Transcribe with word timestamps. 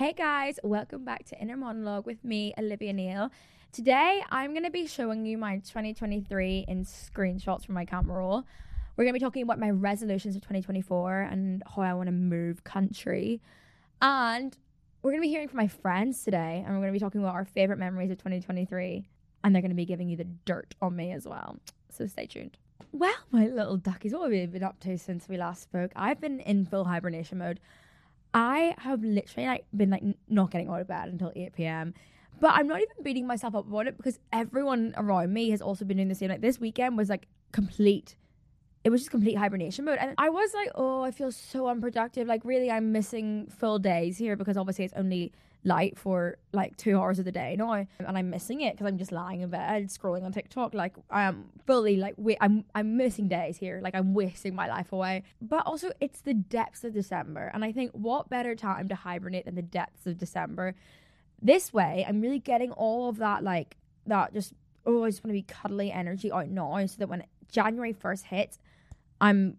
Hey 0.00 0.14
guys, 0.14 0.58
welcome 0.62 1.04
back 1.04 1.26
to 1.26 1.38
Inner 1.38 1.58
Monologue 1.58 2.06
with 2.06 2.24
me, 2.24 2.54
Olivia 2.56 2.94
Neill. 2.94 3.30
Today, 3.70 4.22
I'm 4.30 4.52
going 4.52 4.64
to 4.64 4.70
be 4.70 4.86
showing 4.86 5.26
you 5.26 5.36
my 5.36 5.56
2023 5.56 6.64
in 6.66 6.86
screenshots 6.86 7.66
from 7.66 7.74
my 7.74 7.84
camera 7.84 8.16
roll. 8.16 8.44
We're 8.96 9.04
going 9.04 9.12
to 9.12 9.20
be 9.20 9.22
talking 9.22 9.42
about 9.42 9.58
my 9.58 9.68
resolutions 9.68 10.36
of 10.36 10.40
2024 10.40 11.20
and 11.30 11.62
how 11.76 11.82
I 11.82 11.92
want 11.92 12.06
to 12.06 12.12
move 12.12 12.64
country. 12.64 13.42
And 14.00 14.56
we're 15.02 15.10
going 15.10 15.20
to 15.20 15.26
be 15.26 15.28
hearing 15.28 15.48
from 15.48 15.58
my 15.58 15.68
friends 15.68 16.24
today, 16.24 16.64
and 16.64 16.74
we're 16.74 16.80
going 16.80 16.94
to 16.94 16.98
be 16.98 17.04
talking 17.04 17.20
about 17.20 17.34
our 17.34 17.44
favorite 17.44 17.78
memories 17.78 18.10
of 18.10 18.16
2023. 18.16 19.06
And 19.44 19.54
they're 19.54 19.60
going 19.60 19.68
to 19.68 19.74
be 19.74 19.84
giving 19.84 20.08
you 20.08 20.16
the 20.16 20.28
dirt 20.46 20.74
on 20.80 20.96
me 20.96 21.12
as 21.12 21.28
well. 21.28 21.58
So 21.90 22.06
stay 22.06 22.24
tuned. 22.24 22.56
Well, 22.92 23.12
my 23.32 23.48
little 23.48 23.76
duckies, 23.76 24.14
what 24.14 24.22
have 24.22 24.30
we 24.30 24.46
been 24.46 24.62
up 24.62 24.80
to 24.80 24.96
since 24.96 25.28
we 25.28 25.36
last 25.36 25.60
spoke? 25.62 25.92
I've 25.94 26.22
been 26.22 26.40
in 26.40 26.64
full 26.64 26.86
hibernation 26.86 27.36
mode. 27.36 27.60
I 28.32 28.74
have 28.78 29.02
literally 29.02 29.48
like 29.48 29.66
been 29.76 29.90
like 29.90 30.02
not 30.28 30.50
getting 30.50 30.68
out 30.68 30.80
of 30.80 30.88
bed 30.88 31.08
until 31.08 31.32
8 31.34 31.52
p.m. 31.52 31.94
But 32.40 32.52
I'm 32.54 32.66
not 32.66 32.80
even 32.80 33.02
beating 33.02 33.26
myself 33.26 33.54
up 33.54 33.66
about 33.66 33.86
it 33.86 33.96
because 33.96 34.18
everyone 34.32 34.94
around 34.96 35.32
me 35.32 35.50
has 35.50 35.60
also 35.60 35.84
been 35.84 35.98
doing 35.98 36.08
the 36.08 36.14
same. 36.14 36.30
Like 36.30 36.40
this 36.40 36.58
weekend 36.58 36.96
was 36.96 37.08
like 37.08 37.26
complete 37.52 38.16
it 38.82 38.90
was 38.90 39.02
just 39.02 39.10
complete 39.10 39.36
hibernation 39.36 39.84
mode. 39.84 39.98
And 40.00 40.14
I 40.16 40.30
was 40.30 40.54
like, 40.54 40.70
oh, 40.74 41.02
I 41.02 41.10
feel 41.10 41.30
so 41.30 41.68
unproductive. 41.68 42.26
Like, 42.26 42.44
really, 42.44 42.70
I'm 42.70 42.92
missing 42.92 43.46
full 43.50 43.78
days 43.78 44.16
here 44.16 44.36
because 44.36 44.56
obviously 44.56 44.86
it's 44.86 44.94
only 44.94 45.32
light 45.64 45.98
for 45.98 46.38
like 46.52 46.76
two 46.76 46.98
hours 46.98 47.18
of 47.18 47.24
the 47.24 47.32
day 47.32 47.54
now. 47.56 47.72
And 47.72 48.18
I'm 48.18 48.30
missing 48.30 48.62
it 48.62 48.74
because 48.74 48.86
I'm 48.86 48.98
just 48.98 49.12
lying 49.12 49.40
in 49.42 49.50
bed 49.50 49.88
scrolling 49.88 50.24
on 50.24 50.32
TikTok. 50.32 50.74
Like, 50.74 50.94
I 51.10 51.22
am 51.22 51.50
fully 51.66 51.96
like, 51.96 52.14
wait, 52.16 52.38
I'm, 52.40 52.64
I'm 52.74 52.96
missing 52.96 53.28
days 53.28 53.58
here. 53.58 53.80
Like, 53.82 53.94
I'm 53.94 54.14
wasting 54.14 54.54
my 54.54 54.68
life 54.68 54.92
away. 54.92 55.24
But 55.40 55.66
also, 55.66 55.90
it's 56.00 56.20
the 56.22 56.34
depths 56.34 56.84
of 56.84 56.94
December. 56.94 57.50
And 57.52 57.64
I 57.64 57.72
think 57.72 57.92
what 57.92 58.30
better 58.30 58.54
time 58.54 58.88
to 58.88 58.94
hibernate 58.94 59.44
than 59.44 59.54
the 59.54 59.62
depths 59.62 60.06
of 60.06 60.18
December? 60.18 60.74
This 61.42 61.72
way, 61.72 62.04
I'm 62.08 62.20
really 62.20 62.38
getting 62.38 62.72
all 62.72 63.08
of 63.08 63.18
that, 63.18 63.42
like, 63.42 63.76
that 64.06 64.32
just, 64.32 64.54
oh, 64.86 65.04
I 65.04 65.10
just 65.10 65.22
want 65.22 65.30
to 65.30 65.38
be 65.38 65.42
cuddly 65.42 65.92
energy 65.92 66.32
out 66.32 66.48
now 66.48 66.84
so 66.86 66.96
that 66.98 67.08
when 67.08 67.24
January 67.50 67.92
1st 67.92 68.24
hits, 68.24 68.58
I'm 69.20 69.58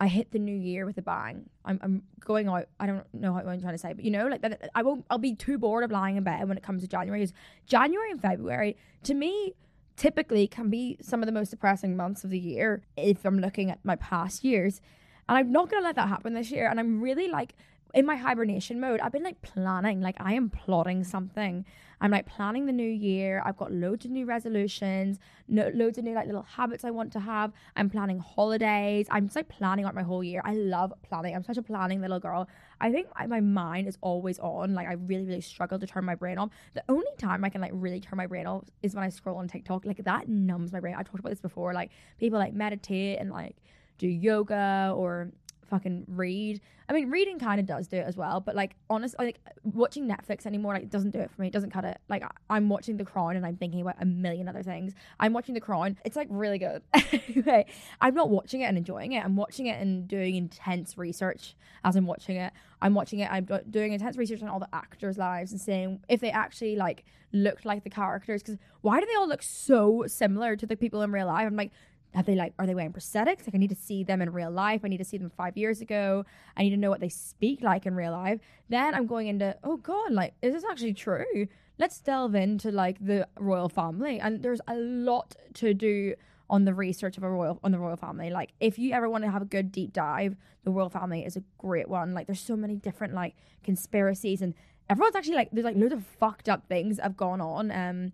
I 0.00 0.06
hit 0.06 0.30
the 0.30 0.38
new 0.38 0.54
year 0.56 0.86
with 0.86 0.96
a 0.98 1.02
bang. 1.02 1.48
I'm, 1.64 1.80
I'm 1.82 2.02
going 2.20 2.48
out. 2.48 2.68
I 2.78 2.86
don't 2.86 3.04
know 3.12 3.32
what 3.32 3.46
I'm 3.46 3.60
trying 3.60 3.74
to 3.74 3.78
say, 3.78 3.92
but 3.92 4.04
you 4.04 4.10
know, 4.10 4.28
like 4.28 4.44
I 4.74 4.82
won't. 4.82 5.04
I'll 5.10 5.18
be 5.18 5.34
too 5.34 5.58
bored 5.58 5.84
of 5.84 5.90
lying 5.90 6.16
in 6.16 6.22
bed 6.22 6.46
when 6.48 6.56
it 6.56 6.62
comes 6.62 6.82
to 6.82 6.88
January. 6.88 7.20
Because 7.20 7.34
January 7.66 8.10
and 8.10 8.20
February, 8.20 8.76
to 9.04 9.14
me, 9.14 9.54
typically 9.96 10.46
can 10.46 10.70
be 10.70 10.96
some 11.02 11.20
of 11.20 11.26
the 11.26 11.32
most 11.32 11.50
depressing 11.50 11.96
months 11.96 12.22
of 12.22 12.30
the 12.30 12.38
year 12.38 12.82
if 12.96 13.24
I'm 13.24 13.40
looking 13.40 13.70
at 13.70 13.84
my 13.84 13.96
past 13.96 14.44
years. 14.44 14.80
And 15.28 15.36
I'm 15.36 15.50
not 15.50 15.68
gonna 15.68 15.82
let 15.82 15.96
that 15.96 16.08
happen 16.08 16.34
this 16.34 16.50
year. 16.50 16.68
And 16.68 16.78
I'm 16.78 17.00
really 17.00 17.28
like 17.28 17.54
in 17.94 18.06
my 18.06 18.16
hibernation 18.16 18.80
mode, 18.80 19.00
I've 19.00 19.12
been 19.12 19.24
like 19.24 19.42
planning, 19.42 20.00
like 20.00 20.16
I 20.20 20.34
am 20.34 20.50
plotting 20.50 21.04
something. 21.04 21.64
I'm 22.00 22.10
like 22.10 22.26
planning 22.26 22.66
the 22.66 22.72
new 22.72 22.88
year. 22.88 23.42
I've 23.44 23.56
got 23.56 23.72
loads 23.72 24.04
of 24.04 24.10
new 24.10 24.26
resolutions, 24.26 25.18
no, 25.48 25.70
loads 25.74 25.98
of 25.98 26.04
new 26.04 26.14
like 26.14 26.26
little 26.26 26.42
habits 26.42 26.84
I 26.84 26.90
want 26.90 27.12
to 27.14 27.20
have. 27.20 27.52
I'm 27.76 27.90
planning 27.90 28.18
holidays. 28.18 29.06
I'm 29.10 29.26
just 29.26 29.36
like 29.36 29.48
planning 29.48 29.84
out 29.84 29.94
my 29.94 30.02
whole 30.02 30.22
year. 30.22 30.40
I 30.44 30.54
love 30.54 30.92
planning. 31.02 31.34
I'm 31.34 31.44
such 31.44 31.56
a 31.56 31.62
planning 31.62 32.00
little 32.00 32.20
girl. 32.20 32.48
I 32.80 32.92
think 32.92 33.08
my 33.26 33.40
mind 33.40 33.88
is 33.88 33.98
always 34.00 34.38
on. 34.38 34.74
Like 34.74 34.86
I 34.86 34.92
really, 34.92 35.24
really 35.24 35.40
struggle 35.40 35.78
to 35.78 35.86
turn 35.86 36.04
my 36.04 36.14
brain 36.14 36.38
off. 36.38 36.50
The 36.74 36.84
only 36.88 37.06
time 37.18 37.44
I 37.44 37.48
can 37.48 37.60
like 37.60 37.72
really 37.74 38.00
turn 38.00 38.16
my 38.16 38.26
brain 38.26 38.46
off 38.46 38.64
is 38.82 38.94
when 38.94 39.04
I 39.04 39.08
scroll 39.08 39.36
on 39.36 39.48
TikTok. 39.48 39.84
Like 39.84 40.04
that 40.04 40.28
numbs 40.28 40.72
my 40.72 40.80
brain. 40.80 40.94
I 40.94 41.02
talked 41.02 41.18
about 41.18 41.30
this 41.30 41.40
before. 41.40 41.72
Like 41.72 41.90
people 42.18 42.38
like 42.38 42.52
meditate 42.52 43.18
and 43.18 43.30
like 43.30 43.56
do 43.98 44.06
yoga 44.06 44.92
or 44.96 45.32
fucking 45.68 46.04
read. 46.08 46.60
I 46.88 46.92
mean, 46.92 47.10
reading 47.10 47.38
kind 47.38 47.60
of 47.60 47.66
does 47.66 47.86
do 47.86 47.96
it 47.96 48.06
as 48.06 48.16
well, 48.16 48.40
but 48.40 48.54
like 48.54 48.76
honestly, 48.88 49.26
like 49.26 49.40
watching 49.62 50.08
Netflix 50.08 50.46
anymore, 50.46 50.74
like 50.74 50.90
doesn't 50.90 51.10
do 51.10 51.18
it 51.18 51.30
for 51.30 51.42
me. 51.42 51.48
It 51.48 51.52
doesn't 51.52 51.70
cut 51.70 51.84
it. 51.84 51.98
Like 52.08 52.24
I'm 52.48 52.68
watching 52.68 52.96
The 52.96 53.04
Crown 53.04 53.36
and 53.36 53.44
I'm 53.44 53.56
thinking 53.56 53.80
about 53.80 53.96
a 54.00 54.06
million 54.06 54.48
other 54.48 54.62
things. 54.62 54.94
I'm 55.20 55.32
watching 55.32 55.54
The 55.54 55.60
Crown. 55.60 55.98
It's 56.04 56.16
like 56.16 56.28
really 56.30 56.58
good. 56.58 56.82
anyway, 57.12 57.66
I'm 58.00 58.14
not 58.14 58.30
watching 58.30 58.62
it 58.62 58.64
and 58.64 58.78
enjoying 58.78 59.12
it. 59.12 59.24
I'm 59.24 59.36
watching 59.36 59.66
it 59.66 59.80
and 59.80 60.08
doing 60.08 60.34
intense 60.34 60.96
research 60.96 61.54
as 61.84 61.96
I'm 61.96 62.06
watching 62.06 62.36
it. 62.36 62.52
I'm 62.80 62.94
watching 62.94 63.20
it. 63.20 63.30
I'm 63.30 63.46
doing 63.70 63.92
intense 63.92 64.16
research 64.16 64.42
on 64.42 64.48
all 64.48 64.60
the 64.60 64.68
actors' 64.72 65.18
lives 65.18 65.52
and 65.52 65.60
seeing 65.60 66.00
if 66.08 66.20
they 66.20 66.30
actually 66.30 66.76
like 66.76 67.04
looked 67.32 67.64
like 67.64 67.84
the 67.84 67.90
characters. 67.90 68.42
Because 68.42 68.58
why 68.80 69.00
do 69.00 69.06
they 69.06 69.14
all 69.14 69.28
look 69.28 69.42
so 69.42 70.04
similar 70.06 70.56
to 70.56 70.66
the 70.66 70.76
people 70.76 71.02
in 71.02 71.12
real 71.12 71.26
life? 71.26 71.46
I'm 71.46 71.56
like, 71.56 71.72
have 72.14 72.26
they 72.26 72.34
like 72.34 72.54
are 72.58 72.66
they 72.66 72.74
wearing 72.74 72.92
prosthetics? 72.92 73.46
Like 73.46 73.54
i 73.54 73.58
need 73.58 73.70
to 73.70 73.76
see 73.76 74.02
them 74.02 74.22
in 74.22 74.30
real 74.30 74.50
life. 74.50 74.80
I 74.84 74.88
need 74.88 74.98
to 74.98 75.04
see 75.04 75.18
them 75.18 75.30
five 75.30 75.56
years 75.56 75.80
ago. 75.80 76.24
I 76.56 76.62
need 76.62 76.70
to 76.70 76.76
know 76.76 76.90
what 76.90 77.00
they 77.00 77.08
speak 77.08 77.62
like 77.62 77.86
in 77.86 77.94
real 77.94 78.12
life. 78.12 78.40
Then 78.68 78.94
i'm 78.94 79.06
going 79.06 79.28
into 79.28 79.56
oh 79.64 79.76
god 79.76 80.12
like 80.12 80.34
is 80.42 80.54
this 80.54 80.64
actually 80.68 80.94
true? 80.94 81.46
Let's 81.78 82.00
delve 82.00 82.34
into 82.34 82.72
like 82.72 82.98
the 83.04 83.28
royal 83.38 83.68
family. 83.68 84.18
And 84.18 84.42
there's 84.42 84.60
a 84.66 84.74
lot 84.74 85.36
to 85.54 85.74
do 85.74 86.14
on 86.50 86.64
the 86.64 86.74
research 86.74 87.16
of 87.18 87.22
a 87.22 87.30
royal 87.30 87.60
on 87.62 87.72
the 87.72 87.78
royal 87.78 87.96
family. 87.96 88.30
Like 88.30 88.52
if 88.58 88.78
you 88.78 88.92
ever 88.92 89.08
want 89.08 89.24
to 89.24 89.30
have 89.30 89.42
a 89.42 89.46
good 89.46 89.70
deep 89.70 89.92
dive 89.92 90.36
the 90.64 90.70
royal 90.70 90.90
family 90.90 91.24
is 91.24 91.36
a 91.36 91.42
great 91.58 91.88
one. 91.88 92.14
Like 92.14 92.26
there's 92.26 92.40
so 92.40 92.56
many 92.56 92.76
different 92.76 93.14
like 93.14 93.34
conspiracies 93.62 94.42
and 94.42 94.54
everyone's 94.90 95.14
actually 95.14 95.36
like 95.36 95.50
there's 95.52 95.64
like 95.64 95.76
loads 95.76 95.92
of 95.92 96.04
fucked 96.04 96.48
up 96.48 96.66
things 96.68 96.98
have 96.98 97.16
gone 97.16 97.40
on. 97.40 97.70
Um 97.70 98.12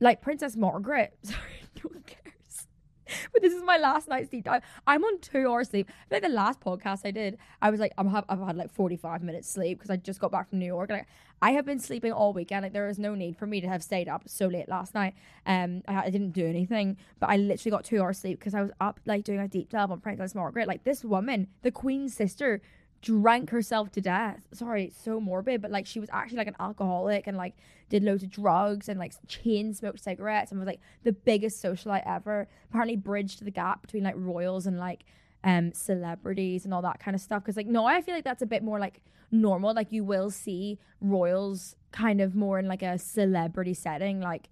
like 0.00 0.20
princess 0.20 0.56
margaret 0.56 1.16
sorry 1.22 1.38
but 3.32 3.42
this 3.42 3.52
is 3.52 3.62
my 3.62 3.76
last 3.78 4.08
night's 4.08 4.28
deep 4.28 4.44
dive. 4.44 4.62
I'm 4.86 5.04
on 5.04 5.20
two 5.20 5.50
hours 5.50 5.70
sleep. 5.70 5.90
I 6.10 6.14
like 6.14 6.22
the 6.22 6.28
last 6.28 6.60
podcast 6.60 7.00
I 7.04 7.10
did, 7.10 7.38
I 7.60 7.70
was 7.70 7.80
like, 7.80 7.92
I'm 7.98 8.08
have, 8.08 8.24
I've 8.28 8.40
had 8.40 8.56
like 8.56 8.72
45 8.72 9.22
minutes 9.22 9.48
sleep 9.48 9.78
because 9.78 9.90
I 9.90 9.96
just 9.96 10.20
got 10.20 10.30
back 10.30 10.50
from 10.50 10.58
New 10.58 10.66
York. 10.66 10.90
Like, 10.90 11.06
I 11.40 11.52
have 11.52 11.66
been 11.66 11.80
sleeping 11.80 12.12
all 12.12 12.32
weekend. 12.32 12.62
Like, 12.62 12.72
there 12.72 12.88
is 12.88 12.98
no 12.98 13.14
need 13.14 13.36
for 13.36 13.46
me 13.46 13.60
to 13.60 13.68
have 13.68 13.82
stayed 13.82 14.08
up 14.08 14.28
so 14.28 14.46
late 14.46 14.68
last 14.68 14.94
night. 14.94 15.14
Um, 15.44 15.82
I, 15.88 16.04
I 16.04 16.10
didn't 16.10 16.30
do 16.30 16.46
anything, 16.46 16.96
but 17.18 17.30
I 17.30 17.36
literally 17.36 17.70
got 17.70 17.84
two 17.84 18.00
hours 18.00 18.18
sleep 18.18 18.38
because 18.38 18.54
I 18.54 18.62
was 18.62 18.70
up 18.80 19.00
like 19.06 19.24
doing 19.24 19.40
a 19.40 19.48
deep 19.48 19.70
dive 19.70 19.90
on 19.90 20.00
Princess 20.00 20.34
Margaret. 20.34 20.68
Like, 20.68 20.84
this 20.84 21.04
woman, 21.04 21.48
the 21.62 21.72
Queen's 21.72 22.14
sister, 22.14 22.60
drank 23.02 23.50
herself 23.50 23.90
to 23.92 24.00
death. 24.00 24.40
Sorry, 24.52 24.92
so 24.96 25.20
morbid, 25.20 25.60
but 25.60 25.70
like 25.70 25.86
she 25.86 26.00
was 26.00 26.08
actually 26.12 26.38
like 26.38 26.46
an 26.46 26.56
alcoholic 26.60 27.26
and 27.26 27.36
like 27.36 27.54
did 27.88 28.02
loads 28.02 28.22
of 28.22 28.30
drugs 28.30 28.88
and 28.88 28.98
like 28.98 29.12
chain 29.26 29.74
smoked 29.74 30.02
cigarettes 30.02 30.50
and 30.50 30.60
was 30.60 30.66
like 30.66 30.80
the 31.02 31.12
biggest 31.12 31.62
socialite 31.62 32.04
ever. 32.06 32.48
Apparently 32.70 32.96
bridged 32.96 33.44
the 33.44 33.50
gap 33.50 33.82
between 33.82 34.04
like 34.04 34.14
royals 34.16 34.66
and 34.66 34.78
like 34.78 35.04
um 35.44 35.72
celebrities 35.72 36.64
and 36.64 36.72
all 36.72 36.82
that 36.82 37.00
kind 37.00 37.14
of 37.14 37.20
stuff. 37.20 37.44
Cause 37.44 37.56
like 37.56 37.66
no, 37.66 37.84
I 37.84 38.00
feel 38.00 38.14
like 38.14 38.24
that's 38.24 38.42
a 38.42 38.46
bit 38.46 38.62
more 38.62 38.78
like 38.78 39.02
normal. 39.30 39.74
Like 39.74 39.90
you 39.90 40.04
will 40.04 40.30
see 40.30 40.78
royals 41.00 41.74
kind 41.90 42.20
of 42.20 42.34
more 42.36 42.58
in 42.58 42.68
like 42.68 42.82
a 42.82 42.98
celebrity 42.98 43.74
setting, 43.74 44.20
like 44.20 44.48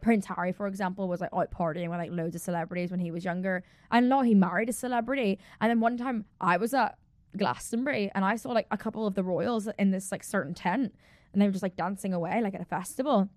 Prince 0.00 0.26
Harry, 0.26 0.52
for 0.52 0.66
example, 0.66 1.06
was 1.06 1.20
like 1.20 1.30
out 1.32 1.52
partying 1.52 1.88
with 1.88 1.98
like 1.98 2.10
loads 2.10 2.34
of 2.34 2.42
celebrities 2.42 2.90
when 2.90 2.98
he 2.98 3.12
was 3.12 3.24
younger. 3.24 3.62
And 3.92 4.08
now 4.08 4.22
he 4.22 4.34
married 4.34 4.68
a 4.68 4.72
celebrity. 4.72 5.38
And 5.60 5.70
then 5.70 5.78
one 5.78 5.96
time 5.96 6.24
I 6.40 6.56
was 6.56 6.74
at 6.74 6.98
Glastonbury 7.36 8.10
and 8.14 8.24
I 8.24 8.36
saw 8.36 8.50
like 8.50 8.66
a 8.70 8.76
couple 8.76 9.06
of 9.06 9.14
the 9.14 9.24
royals 9.24 9.68
in 9.78 9.90
this 9.90 10.12
like 10.12 10.24
certain 10.24 10.54
tent 10.54 10.94
and 11.32 11.40
they 11.40 11.46
were 11.46 11.52
just 11.52 11.62
like 11.62 11.76
dancing 11.76 12.12
away 12.12 12.40
like 12.42 12.54
at 12.54 12.60
a 12.60 12.66
festival. 12.66 13.28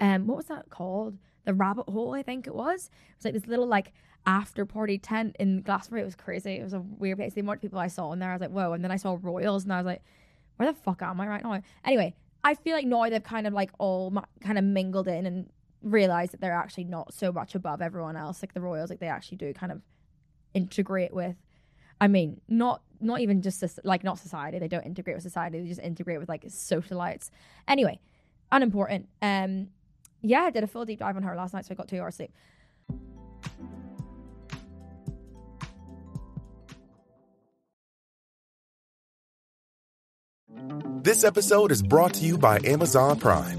Um, 0.00 0.26
what 0.26 0.36
was 0.36 0.46
that 0.46 0.70
called? 0.70 1.18
The 1.44 1.54
Rabbit 1.54 1.88
Hole, 1.88 2.14
I 2.14 2.22
think 2.22 2.46
it 2.46 2.54
was. 2.54 2.90
It 3.10 3.16
was 3.16 3.24
like 3.24 3.34
this 3.34 3.46
little 3.46 3.66
like 3.66 3.92
after 4.26 4.64
party 4.66 4.98
tent 4.98 5.36
in 5.38 5.62
Glastonbury. 5.62 6.02
It 6.02 6.04
was 6.04 6.14
crazy. 6.14 6.56
It 6.56 6.64
was 6.64 6.74
a 6.74 6.80
weird 6.80 7.18
place. 7.18 7.34
The 7.34 7.40
amount 7.40 7.56
of 7.56 7.62
people 7.62 7.78
I 7.78 7.88
saw 7.88 8.12
in 8.12 8.18
there, 8.18 8.30
I 8.30 8.34
was 8.34 8.40
like, 8.42 8.50
whoa. 8.50 8.72
And 8.72 8.84
then 8.84 8.90
I 8.90 8.96
saw 8.96 9.18
royals 9.20 9.64
and 9.64 9.72
I 9.72 9.78
was 9.78 9.86
like, 9.86 10.02
where 10.56 10.70
the 10.70 10.78
fuck 10.78 11.02
am 11.02 11.20
I 11.20 11.26
right 11.26 11.42
now? 11.42 11.60
Anyway, 11.84 12.14
I 12.44 12.54
feel 12.54 12.74
like 12.74 12.86
now 12.86 13.08
they've 13.08 13.22
kind 13.22 13.46
of 13.46 13.52
like 13.52 13.70
all 13.78 14.10
ma- 14.10 14.24
kind 14.40 14.58
of 14.58 14.64
mingled 14.64 15.08
in 15.08 15.26
and 15.26 15.48
realized 15.82 16.32
that 16.32 16.40
they're 16.40 16.52
actually 16.52 16.84
not 16.84 17.14
so 17.14 17.32
much 17.32 17.54
above 17.54 17.80
everyone 17.80 18.16
else. 18.16 18.42
Like 18.42 18.54
the 18.54 18.60
royals, 18.60 18.90
like 18.90 19.00
they 19.00 19.08
actually 19.08 19.38
do 19.38 19.52
kind 19.54 19.72
of 19.72 19.80
integrate 20.54 21.12
with 21.12 21.36
I 22.00 22.08
mean, 22.08 22.40
not 22.48 22.82
not 23.00 23.20
even 23.20 23.42
just 23.42 23.62
like 23.84 24.04
not 24.04 24.18
society. 24.18 24.58
They 24.58 24.68
don't 24.68 24.84
integrate 24.84 25.16
with 25.16 25.22
society. 25.22 25.60
They 25.60 25.68
just 25.68 25.80
integrate 25.80 26.18
with 26.18 26.28
like 26.28 26.44
socialites. 26.44 27.30
Anyway, 27.66 28.00
unimportant. 28.50 29.08
Um, 29.22 29.68
yeah, 30.22 30.42
I 30.42 30.50
did 30.50 30.64
a 30.64 30.66
full 30.66 30.84
deep 30.84 30.98
dive 30.98 31.16
on 31.16 31.22
her 31.22 31.36
last 31.36 31.54
night, 31.54 31.64
so 31.64 31.72
I 31.72 31.74
got 31.74 31.88
two 31.88 32.00
hours 32.00 32.16
sleep. 32.16 32.32
This 41.02 41.24
episode 41.24 41.72
is 41.72 41.82
brought 41.82 42.14
to 42.14 42.24
you 42.24 42.36
by 42.36 42.58
Amazon 42.64 43.18
Prime. 43.18 43.58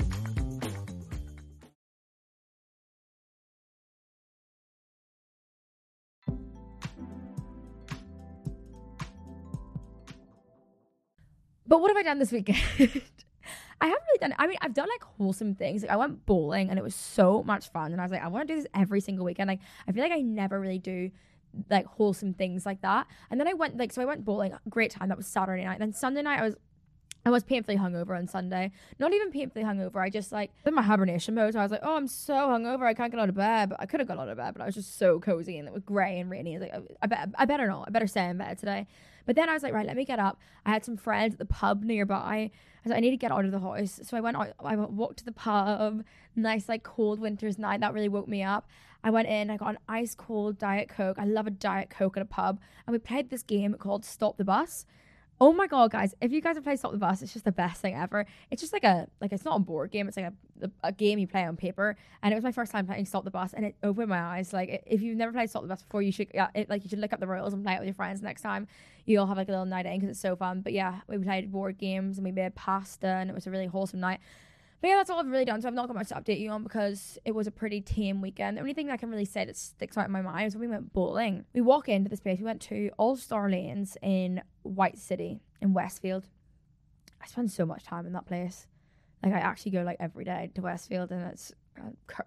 But 11.71 11.79
what 11.79 11.89
have 11.89 11.95
I 11.95 12.03
done 12.03 12.19
this 12.19 12.33
weekend? 12.33 12.59
I 13.79 13.85
haven't 13.85 14.03
really 14.09 14.17
done. 14.19 14.35
I 14.37 14.45
mean, 14.45 14.57
I've 14.59 14.73
done 14.73 14.89
like 14.89 15.03
wholesome 15.03 15.55
things. 15.55 15.83
Like 15.83 15.91
I 15.91 15.95
went 15.95 16.25
bowling 16.25 16.69
and 16.69 16.77
it 16.77 16.81
was 16.81 16.93
so 16.93 17.43
much 17.43 17.71
fun. 17.71 17.93
And 17.93 18.01
I 18.01 18.03
was 18.03 18.11
like, 18.11 18.21
I 18.21 18.27
want 18.27 18.45
to 18.45 18.53
do 18.53 18.59
this 18.59 18.69
every 18.75 18.99
single 18.99 19.23
weekend. 19.23 19.47
Like 19.47 19.61
I 19.87 19.93
feel 19.93 20.03
like 20.03 20.11
I 20.11 20.19
never 20.19 20.59
really 20.59 20.79
do 20.79 21.11
like 21.69 21.85
wholesome 21.85 22.33
things 22.33 22.65
like 22.65 22.81
that. 22.81 23.07
And 23.29 23.39
then 23.39 23.47
I 23.47 23.53
went 23.53 23.77
like 23.77 23.93
so 23.93 24.01
I 24.01 24.05
went 24.05 24.25
bowling. 24.25 24.53
Great 24.69 24.91
time. 24.91 25.07
That 25.07 25.17
was 25.17 25.27
Saturday 25.27 25.63
night. 25.63 25.79
Then 25.79 25.93
Sunday 25.93 26.21
night 26.21 26.41
I 26.41 26.43
was 26.43 26.55
I 27.25 27.29
was 27.29 27.45
painfully 27.45 27.77
hungover 27.77 28.17
on 28.17 28.27
Sunday. 28.27 28.73
Not 28.99 29.13
even 29.13 29.31
painfully 29.31 29.63
hungover. 29.63 29.95
I 30.01 30.09
just 30.09 30.33
like 30.33 30.51
in 30.65 30.75
my 30.75 30.81
hibernation 30.81 31.35
mode. 31.35 31.53
So 31.53 31.59
I 31.59 31.63
was 31.63 31.71
like, 31.71 31.83
oh, 31.83 31.95
I'm 31.95 32.09
so 32.09 32.33
hungover. 32.33 32.83
I 32.83 32.93
can't 32.93 33.11
get 33.11 33.21
out 33.21 33.29
of 33.29 33.35
bed. 33.35 33.69
But 33.69 33.79
I 33.79 33.85
could 33.85 34.01
have 34.01 34.09
got 34.09 34.19
out 34.19 34.27
of 34.27 34.35
bed, 34.35 34.55
but 34.55 34.61
I 34.61 34.65
was 34.65 34.75
just 34.75 34.97
so 34.97 35.21
cozy 35.21 35.57
and 35.57 35.69
it 35.69 35.73
was 35.73 35.83
grey 35.83 36.19
and 36.19 36.29
rainy. 36.29 36.57
I 36.57 36.59
was 36.59 36.69
like, 36.69 36.97
I, 37.01 37.07
bet, 37.07 37.29
I 37.35 37.45
better 37.45 37.67
not. 37.67 37.85
I 37.87 37.91
better 37.91 38.07
stay 38.07 38.27
in 38.27 38.37
bed 38.37 38.57
today. 38.57 38.87
But 39.25 39.35
then 39.35 39.49
I 39.49 39.53
was 39.53 39.63
like, 39.63 39.73
right, 39.73 39.85
let 39.85 39.95
me 39.95 40.05
get 40.05 40.19
up. 40.19 40.39
I 40.65 40.71
had 40.71 40.85
some 40.85 40.97
friends 40.97 41.35
at 41.35 41.39
the 41.39 41.45
pub 41.45 41.83
nearby. 41.83 42.15
I 42.15 42.51
was 42.83 42.91
like, 42.91 42.97
I 42.97 43.01
need 43.01 43.11
to 43.11 43.17
get 43.17 43.31
out 43.31 43.45
of 43.45 43.51
the 43.51 43.59
house. 43.59 43.99
So 44.03 44.17
I 44.17 44.21
went 44.21 44.37
out, 44.37 44.53
I 44.59 44.75
walked 44.75 45.19
to 45.19 45.25
the 45.25 45.31
pub. 45.31 46.03
Nice, 46.35 46.67
like 46.67 46.83
cold 46.83 47.19
winter's 47.19 47.59
night. 47.59 47.81
That 47.81 47.93
really 47.93 48.09
woke 48.09 48.27
me 48.27 48.43
up. 48.43 48.67
I 49.03 49.09
went 49.09 49.27
in, 49.27 49.49
I 49.49 49.57
got 49.57 49.69
an 49.69 49.79
ice 49.87 50.15
cold 50.15 50.57
Diet 50.59 50.89
Coke. 50.89 51.17
I 51.19 51.25
love 51.25 51.47
a 51.47 51.51
Diet 51.51 51.89
Coke 51.89 52.17
at 52.17 52.23
a 52.23 52.25
pub. 52.25 52.59
And 52.85 52.93
we 52.93 52.99
played 52.99 53.29
this 53.29 53.43
game 53.43 53.73
called 53.75 54.05
Stop 54.05 54.37
the 54.37 54.45
Bus. 54.45 54.85
Oh 55.43 55.51
my 55.51 55.65
god, 55.65 55.89
guys! 55.89 56.13
If 56.21 56.31
you 56.31 56.39
guys 56.39 56.55
have 56.55 56.63
played 56.63 56.77
Stop 56.77 56.91
the 56.91 56.99
Bus, 56.99 57.23
it's 57.23 57.33
just 57.33 57.45
the 57.45 57.51
best 57.51 57.81
thing 57.81 57.95
ever. 57.95 58.27
It's 58.51 58.61
just 58.61 58.73
like 58.73 58.83
a 58.83 59.07
like 59.21 59.33
it's 59.33 59.43
not 59.43 59.55
a 59.55 59.59
board 59.59 59.89
game. 59.89 60.07
It's 60.07 60.15
like 60.15 60.31
a, 60.61 60.69
a 60.83 60.91
game 60.91 61.17
you 61.17 61.25
play 61.25 61.43
on 61.43 61.57
paper. 61.57 61.97
And 62.21 62.31
it 62.31 62.35
was 62.35 62.43
my 62.43 62.51
first 62.51 62.71
time 62.71 62.85
playing 62.85 63.05
Stop 63.05 63.23
the 63.23 63.31
Bus, 63.31 63.51
and 63.53 63.65
it 63.65 63.75
opened 63.81 64.09
my 64.09 64.19
eyes. 64.19 64.53
Like 64.53 64.83
if 64.85 65.01
you've 65.01 65.17
never 65.17 65.31
played 65.31 65.49
Stop 65.49 65.63
the 65.63 65.67
Bus 65.67 65.81
before, 65.81 66.03
you 66.03 66.11
should 66.11 66.27
yeah, 66.31 66.49
it, 66.53 66.69
like 66.69 66.83
you 66.83 66.89
should 66.89 66.99
look 66.99 67.11
up 67.11 67.19
the 67.19 67.25
rules 67.25 67.55
and 67.55 67.63
play 67.63 67.73
it 67.73 67.79
with 67.79 67.87
your 67.87 67.95
friends 67.95 68.21
next 68.21 68.43
time. 68.43 68.67
You'll 69.05 69.27
have 69.27 69.37
like 69.37 69.47
a 69.47 69.51
little 69.51 69.65
night 69.65 69.85
in 69.85 69.93
because 69.95 70.09
it's 70.09 70.19
so 70.19 70.35
fun. 70.35 70.61
But 70.61 70.73
yeah, 70.73 71.01
we 71.07 71.17
played 71.17 71.51
board 71.51 71.77
games 71.77 72.17
and 72.17 72.25
we 72.25 72.31
made 72.31 72.55
pasta, 72.55 73.07
and 73.07 73.29
it 73.29 73.33
was 73.33 73.47
a 73.47 73.51
really 73.51 73.67
wholesome 73.67 73.99
night. 73.99 74.19
But 74.81 74.87
yeah, 74.87 74.95
that's 74.95 75.11
all 75.11 75.19
I've 75.19 75.27
really 75.27 75.45
done. 75.45 75.61
So 75.61 75.67
I've 75.67 75.75
not 75.75 75.87
got 75.87 75.95
much 75.95 76.07
to 76.09 76.15
update 76.15 76.39
you 76.39 76.49
on 76.49 76.63
because 76.63 77.19
it 77.23 77.35
was 77.35 77.45
a 77.45 77.51
pretty 77.51 77.81
tame 77.81 78.19
weekend. 78.19 78.57
The 78.57 78.61
only 78.61 78.73
thing 78.73 78.89
I 78.89 78.97
can 78.97 79.11
really 79.11 79.25
say 79.25 79.45
that 79.45 79.55
sticks 79.55 79.95
out 79.95 80.05
in 80.05 80.11
my 80.11 80.23
mind 80.23 80.47
is 80.47 80.55
when 80.55 80.61
we 80.61 80.67
went 80.67 80.91
bowling. 80.91 81.45
We 81.53 81.61
walk 81.61 81.87
into 81.87 82.09
this 82.09 82.19
place. 82.19 82.39
We 82.39 82.45
went 82.45 82.61
to 82.63 82.89
All 82.97 83.15
Star 83.15 83.49
Lanes 83.49 83.95
in 84.01 84.41
White 84.63 84.97
City 84.97 85.41
in 85.61 85.73
Westfield. 85.73 86.27
I 87.21 87.27
spend 87.27 87.51
so 87.51 87.65
much 87.65 87.83
time 87.83 88.07
in 88.07 88.13
that 88.13 88.25
place. 88.25 88.65
Like 89.23 89.33
I 89.33 89.39
actually 89.39 89.71
go 89.73 89.83
like 89.83 89.97
every 89.99 90.25
day 90.25 90.49
to 90.55 90.61
Westfield, 90.61 91.11
and 91.11 91.21
it's 91.31 91.53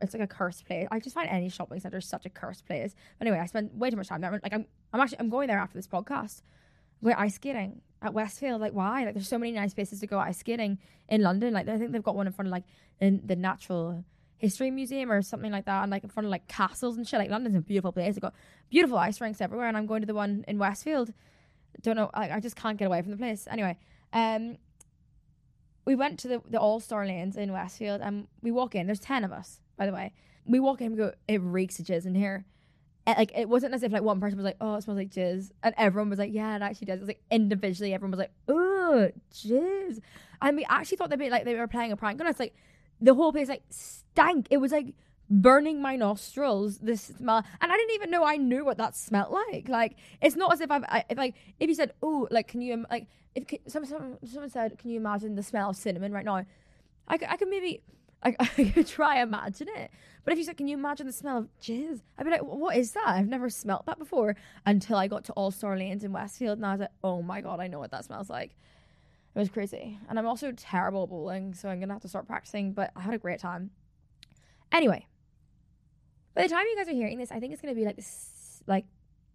it's 0.00 0.14
like 0.14 0.22
a 0.22 0.26
cursed 0.26 0.64
place. 0.64 0.86
I 0.90 1.00
just 1.00 1.14
find 1.14 1.28
any 1.28 1.48
shopping 1.48 1.80
center 1.80 1.98
is 1.98 2.06
such 2.06 2.24
a 2.24 2.30
cursed 2.30 2.66
place. 2.66 2.94
But 3.18 3.26
anyway, 3.26 3.40
I 3.42 3.46
spend 3.46 3.70
way 3.74 3.90
too 3.90 3.96
much 3.96 4.08
time 4.08 4.20
there. 4.20 4.30
Like 4.30 4.52
I'm, 4.52 4.66
I'm 4.92 5.00
actually 5.00 5.18
I'm 5.18 5.28
going 5.28 5.48
there 5.48 5.58
after 5.58 5.76
this 5.76 5.88
podcast. 5.88 6.42
We're 7.00 7.17
ice 7.17 7.35
skating 7.35 7.81
at 8.02 8.14
Westfield. 8.14 8.61
Like 8.61 8.73
why? 8.73 9.05
Like 9.05 9.14
there's 9.14 9.29
so 9.29 9.38
many 9.38 9.52
nice 9.52 9.75
places 9.75 10.00
to 10.00 10.06
go 10.06 10.19
ice 10.19 10.38
skating 10.38 10.79
in 11.08 11.23
London. 11.23 11.52
Like 11.52 11.69
I 11.69 11.79
think 11.79 11.93
they've 11.93 12.02
got 12.02 12.17
one 12.17 12.26
in 12.26 12.32
front 12.32 12.49
of 12.49 12.52
like 12.52 12.64
in 13.00 13.23
the 13.25 13.37
Natural 13.37 14.05
History 14.38 14.70
Museum 14.70 15.11
or 15.11 15.23
something 15.23 15.50
like 15.50 15.64
that, 15.64 15.82
and 15.82 15.91
like 15.91 16.05
in 16.05 16.11
front 16.11 16.26
of 16.26 16.31
like 16.31 16.46
castles 16.49 16.96
and 16.96 17.06
shit. 17.08 17.19
Like 17.19 17.31
London's 17.31 17.56
a 17.56 17.61
beautiful 17.61 17.93
place. 17.93 18.14
They've 18.14 18.23
got 18.23 18.35
beautiful 18.70 18.99
ice 18.99 19.20
rinks 19.20 19.41
everywhere, 19.41 19.69
and 19.69 19.76
I'm 19.76 19.87
going 19.87 20.02
to 20.02 20.06
the 20.06 20.14
one 20.14 20.44
in 20.46 20.58
Westfield. 20.58 21.12
Don't 21.82 21.96
know. 21.96 22.11
I, 22.14 22.31
I 22.31 22.41
just 22.41 22.56
can't 22.56 22.79
get 22.79 22.87
away 22.87 23.02
from 23.02 23.11
the 23.11 23.17
place. 23.17 23.49
Anyway, 23.50 23.76
um, 24.12 24.58
we 25.85 25.94
went 25.94 26.19
to 26.20 26.29
the 26.29 26.43
the 26.49 26.58
All 26.58 26.81
Star 26.81 27.06
Lanes 27.06 27.37
in 27.37 27.52
Westfield, 27.52 28.00
and 28.00 28.29
we 28.43 28.50
walk 28.50 28.75
in. 28.75 28.87
There's 28.87 29.00
ten 29.00 29.25
of 29.25 29.32
us, 29.32 29.61
by 29.76 29.87
the 29.87 29.93
way. 29.93 30.12
We 30.46 30.61
walk 30.61 30.82
in, 30.82 30.93
we 30.93 30.99
go. 30.99 31.12
It 31.26 31.41
reeks 31.41 31.79
of 31.79 31.87
jizz 31.87 32.05
in 32.05 32.14
here 32.14 32.44
like 33.06 33.32
it 33.36 33.48
wasn't 33.48 33.74
as 33.74 33.82
if 33.82 33.92
like 33.92 34.02
one 34.02 34.20
person 34.20 34.38
was 34.38 34.44
like, 34.44 34.56
"Oh, 34.60 34.76
it 34.76 34.82
smells 34.82 34.96
like 34.98 35.10
jizz," 35.10 35.50
and 35.62 35.74
everyone 35.76 36.10
was 36.10 36.18
like, 36.18 36.32
"Yeah, 36.32 36.56
it 36.56 36.62
actually 36.62 36.86
does." 36.86 36.96
It 36.96 37.00
was 37.00 37.08
like 37.08 37.22
individually, 37.30 37.92
everyone 37.92 38.12
was 38.12 38.18
like, 38.18 38.32
"Oh, 38.48 39.10
jizz," 39.32 40.00
and 40.40 40.56
we 40.56 40.66
actually 40.68 40.96
thought 40.96 41.10
they'd 41.10 41.18
be 41.18 41.30
like 41.30 41.44
they 41.44 41.54
were 41.54 41.68
playing 41.68 41.92
a 41.92 41.96
prank 41.96 42.20
on 42.20 42.26
us. 42.26 42.40
Like 42.40 42.54
the 43.00 43.14
whole 43.14 43.32
place 43.32 43.48
like 43.48 43.62
stank. 43.68 44.46
It 44.50 44.56
was 44.58 44.72
like 44.72 44.94
burning 45.28 45.82
my 45.82 45.96
nostrils. 45.96 46.78
This 46.78 47.02
smell, 47.02 47.44
and 47.60 47.72
I 47.72 47.76
didn't 47.76 47.94
even 47.94 48.10
know 48.10 48.24
I 48.24 48.36
knew 48.36 48.64
what 48.64 48.78
that 48.78 48.96
smelled 48.96 49.32
like. 49.32 49.68
Like 49.68 49.96
it's 50.22 50.36
not 50.36 50.52
as 50.52 50.60
if 50.60 50.70
I've 50.70 50.84
I, 50.84 51.04
if 51.10 51.18
like 51.18 51.34
if 51.60 51.68
you 51.68 51.74
said, 51.74 51.92
"Oh, 52.02 52.26
like 52.30 52.48
can 52.48 52.62
you 52.62 52.86
like 52.90 53.06
if 53.34 53.44
someone, 53.66 54.18
someone 54.24 54.48
said, 54.50 54.78
can 54.78 54.90
you 54.90 54.96
imagine 54.96 55.34
the 55.34 55.42
smell 55.42 55.70
of 55.70 55.76
cinnamon 55.76 56.12
right 56.12 56.24
now?" 56.24 56.44
I 57.06 57.18
I 57.28 57.36
could 57.36 57.48
maybe 57.48 57.82
I, 58.40 58.70
could 58.72 58.86
try 58.86 59.20
imagine 59.20 59.68
it. 59.76 59.90
But 60.24 60.32
if 60.32 60.38
you 60.38 60.44
said, 60.44 60.56
can 60.56 60.66
you 60.66 60.76
imagine 60.76 61.06
the 61.06 61.12
smell 61.12 61.38
of 61.38 61.48
jizz? 61.60 62.00
I'd 62.16 62.24
be 62.24 62.30
like, 62.30 62.42
what 62.42 62.76
is 62.76 62.92
that? 62.92 63.06
I've 63.06 63.28
never 63.28 63.50
smelt 63.50 63.84
that 63.84 63.98
before 63.98 64.34
until 64.64 64.96
I 64.96 65.08
got 65.08 65.24
to 65.24 65.32
All 65.34 65.50
Star 65.50 65.76
Lanes 65.76 66.04
in 66.04 66.12
Westfield. 66.12 66.58
And 66.58 66.64
I 66.64 66.72
was 66.72 66.80
like, 66.80 66.90
oh 67.02 67.20
my 67.20 67.42
God, 67.42 67.60
I 67.60 67.66
know 67.66 67.78
what 67.78 67.90
that 67.90 68.06
smells 68.06 68.30
like. 68.30 68.56
It 69.34 69.38
was 69.38 69.50
crazy. 69.50 69.98
And 70.08 70.18
I'm 70.18 70.26
also 70.26 70.52
terrible 70.52 71.02
at 71.02 71.10
bowling, 71.10 71.52
so 71.52 71.68
I'm 71.68 71.80
going 71.80 71.88
to 71.88 71.94
have 71.94 72.02
to 72.02 72.08
start 72.08 72.26
practicing. 72.26 72.72
But 72.72 72.92
I 72.96 73.02
had 73.02 73.12
a 73.12 73.18
great 73.18 73.40
time. 73.40 73.70
Anyway, 74.72 75.06
by 76.34 76.44
the 76.44 76.48
time 76.48 76.64
you 76.66 76.76
guys 76.76 76.88
are 76.88 76.92
hearing 76.92 77.18
this, 77.18 77.30
I 77.30 77.40
think 77.40 77.52
it's 77.52 77.60
going 77.60 77.74
to 77.74 77.78
be 77.78 77.84
like 77.84 77.96
this, 77.96 78.62
like 78.66 78.86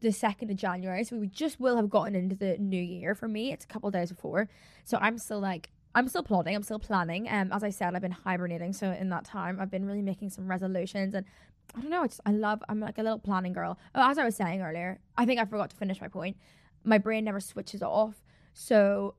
the 0.01 0.09
2nd 0.09 0.49
of 0.49 0.55
January. 0.55 1.03
So 1.03 1.17
we 1.17 1.27
just 1.27 1.59
will 1.59 1.75
have 1.75 1.89
gotten 1.89 2.15
into 2.15 2.35
the 2.35 2.57
new 2.57 2.81
year. 2.81 3.13
For 3.13 3.27
me, 3.27 3.51
it's 3.51 3.65
a 3.65 3.67
couple 3.67 3.91
days 3.91 4.09
before. 4.09 4.49
So 4.85 4.97
I'm 4.99 5.19
still 5.19 5.39
like 5.39 5.69
I'm 5.95 6.07
still 6.07 6.23
plotting. 6.23 6.55
I'm 6.55 6.63
still 6.63 6.79
planning. 6.79 7.27
Um, 7.29 7.51
as 7.51 7.63
I 7.63 7.71
said, 7.71 7.95
I've 7.95 8.01
been 8.01 8.11
hibernating. 8.11 8.73
So 8.73 8.91
in 8.91 9.09
that 9.09 9.25
time, 9.25 9.59
I've 9.59 9.71
been 9.71 9.85
really 9.85 10.01
making 10.01 10.29
some 10.29 10.47
resolutions, 10.47 11.15
and 11.15 11.25
I 11.75 11.81
don't 11.81 11.89
know. 11.89 12.03
It's 12.03 12.19
I 12.25 12.31
love. 12.31 12.61
I'm 12.69 12.79
like 12.79 12.97
a 12.97 13.03
little 13.03 13.19
planning 13.19 13.53
girl. 13.53 13.77
Oh, 13.95 14.09
as 14.09 14.17
I 14.17 14.23
was 14.23 14.35
saying 14.35 14.61
earlier, 14.61 14.99
I 15.17 15.25
think 15.25 15.39
I 15.39 15.45
forgot 15.45 15.71
to 15.71 15.75
finish 15.75 15.99
my 15.99 16.07
point. 16.07 16.37
My 16.83 16.97
brain 16.97 17.25
never 17.25 17.39
switches 17.39 17.81
off. 17.81 18.23
So 18.53 19.15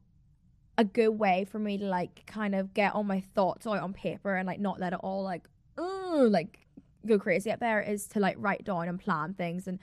a 0.78 0.84
good 0.84 1.10
way 1.10 1.44
for 1.44 1.58
me 1.58 1.76
to 1.76 1.84
like 1.84 2.24
kind 2.26 2.54
of 2.54 2.72
get 2.72 2.94
all 2.94 3.04
my 3.04 3.20
thoughts 3.20 3.66
out 3.66 3.80
on 3.80 3.92
paper 3.92 4.34
and 4.34 4.46
like 4.46 4.58
not 4.60 4.80
let 4.80 4.92
it 4.92 4.98
all 5.02 5.22
like 5.22 5.42
like 5.76 6.66
go 7.06 7.18
crazy 7.18 7.50
up 7.50 7.60
there 7.60 7.80
is 7.80 8.06
to 8.06 8.20
like 8.20 8.36
write 8.38 8.64
down 8.64 8.88
and 8.88 8.98
plan 8.98 9.34
things 9.34 9.66
and 9.66 9.78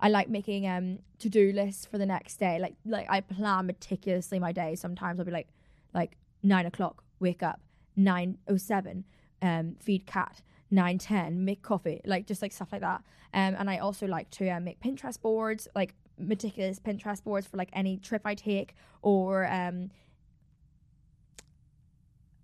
I 0.00 0.08
like 0.08 0.28
making 0.28 0.66
um 0.66 0.98
to 1.20 1.28
do 1.28 1.52
lists 1.52 1.86
for 1.86 1.96
the 1.98 2.06
next 2.06 2.36
day. 2.36 2.58
Like 2.58 2.74
like 2.84 3.06
I 3.08 3.20
plan 3.20 3.66
meticulously 3.66 4.38
my 4.38 4.52
day. 4.52 4.74
Sometimes 4.74 5.18
I'll 5.18 5.24
be 5.24 5.32
like 5.32 5.48
like 5.94 6.16
nine 6.44 6.66
o'clock, 6.66 7.02
wake 7.18 7.42
up, 7.42 7.60
nine 7.96 8.38
oh 8.46 8.56
seven, 8.56 9.04
um, 9.42 9.74
feed 9.80 10.06
cat, 10.06 10.42
nine 10.70 10.98
ten, 10.98 11.44
make 11.44 11.62
coffee, 11.62 12.00
like 12.04 12.26
just 12.26 12.42
like 12.42 12.52
stuff 12.52 12.68
like 12.70 12.82
that. 12.82 13.02
Um, 13.32 13.56
and 13.58 13.68
I 13.68 13.78
also 13.78 14.06
like 14.06 14.30
to 14.32 14.48
um, 14.50 14.64
make 14.64 14.80
Pinterest 14.80 15.20
boards, 15.20 15.66
like 15.74 15.94
meticulous 16.18 16.78
Pinterest 16.78 17.24
boards 17.24 17.46
for 17.46 17.56
like 17.56 17.70
any 17.72 17.96
trip 17.96 18.22
I 18.24 18.34
take, 18.36 18.76
or 19.02 19.46
um, 19.50 19.90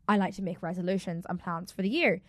I 0.08 0.16
like 0.16 0.34
to 0.36 0.42
make 0.42 0.62
resolutions 0.62 1.24
and 1.28 1.38
plans 1.38 1.70
for 1.70 1.82
the 1.82 1.88
year. 1.88 2.22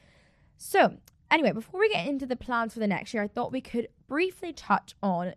So 0.58 0.98
anyway, 1.32 1.54
before 1.54 1.80
we 1.80 1.90
get 1.90 2.06
into 2.06 2.28
the 2.28 2.36
plans 2.36 2.74
for 2.74 2.80
the 2.80 2.88
next 2.88 3.14
year, 3.14 3.24
I 3.24 3.28
thought 3.28 3.52
we 3.52 3.62
could 3.62 3.88
briefly 4.08 4.54
touch 4.54 4.94
on 5.02 5.34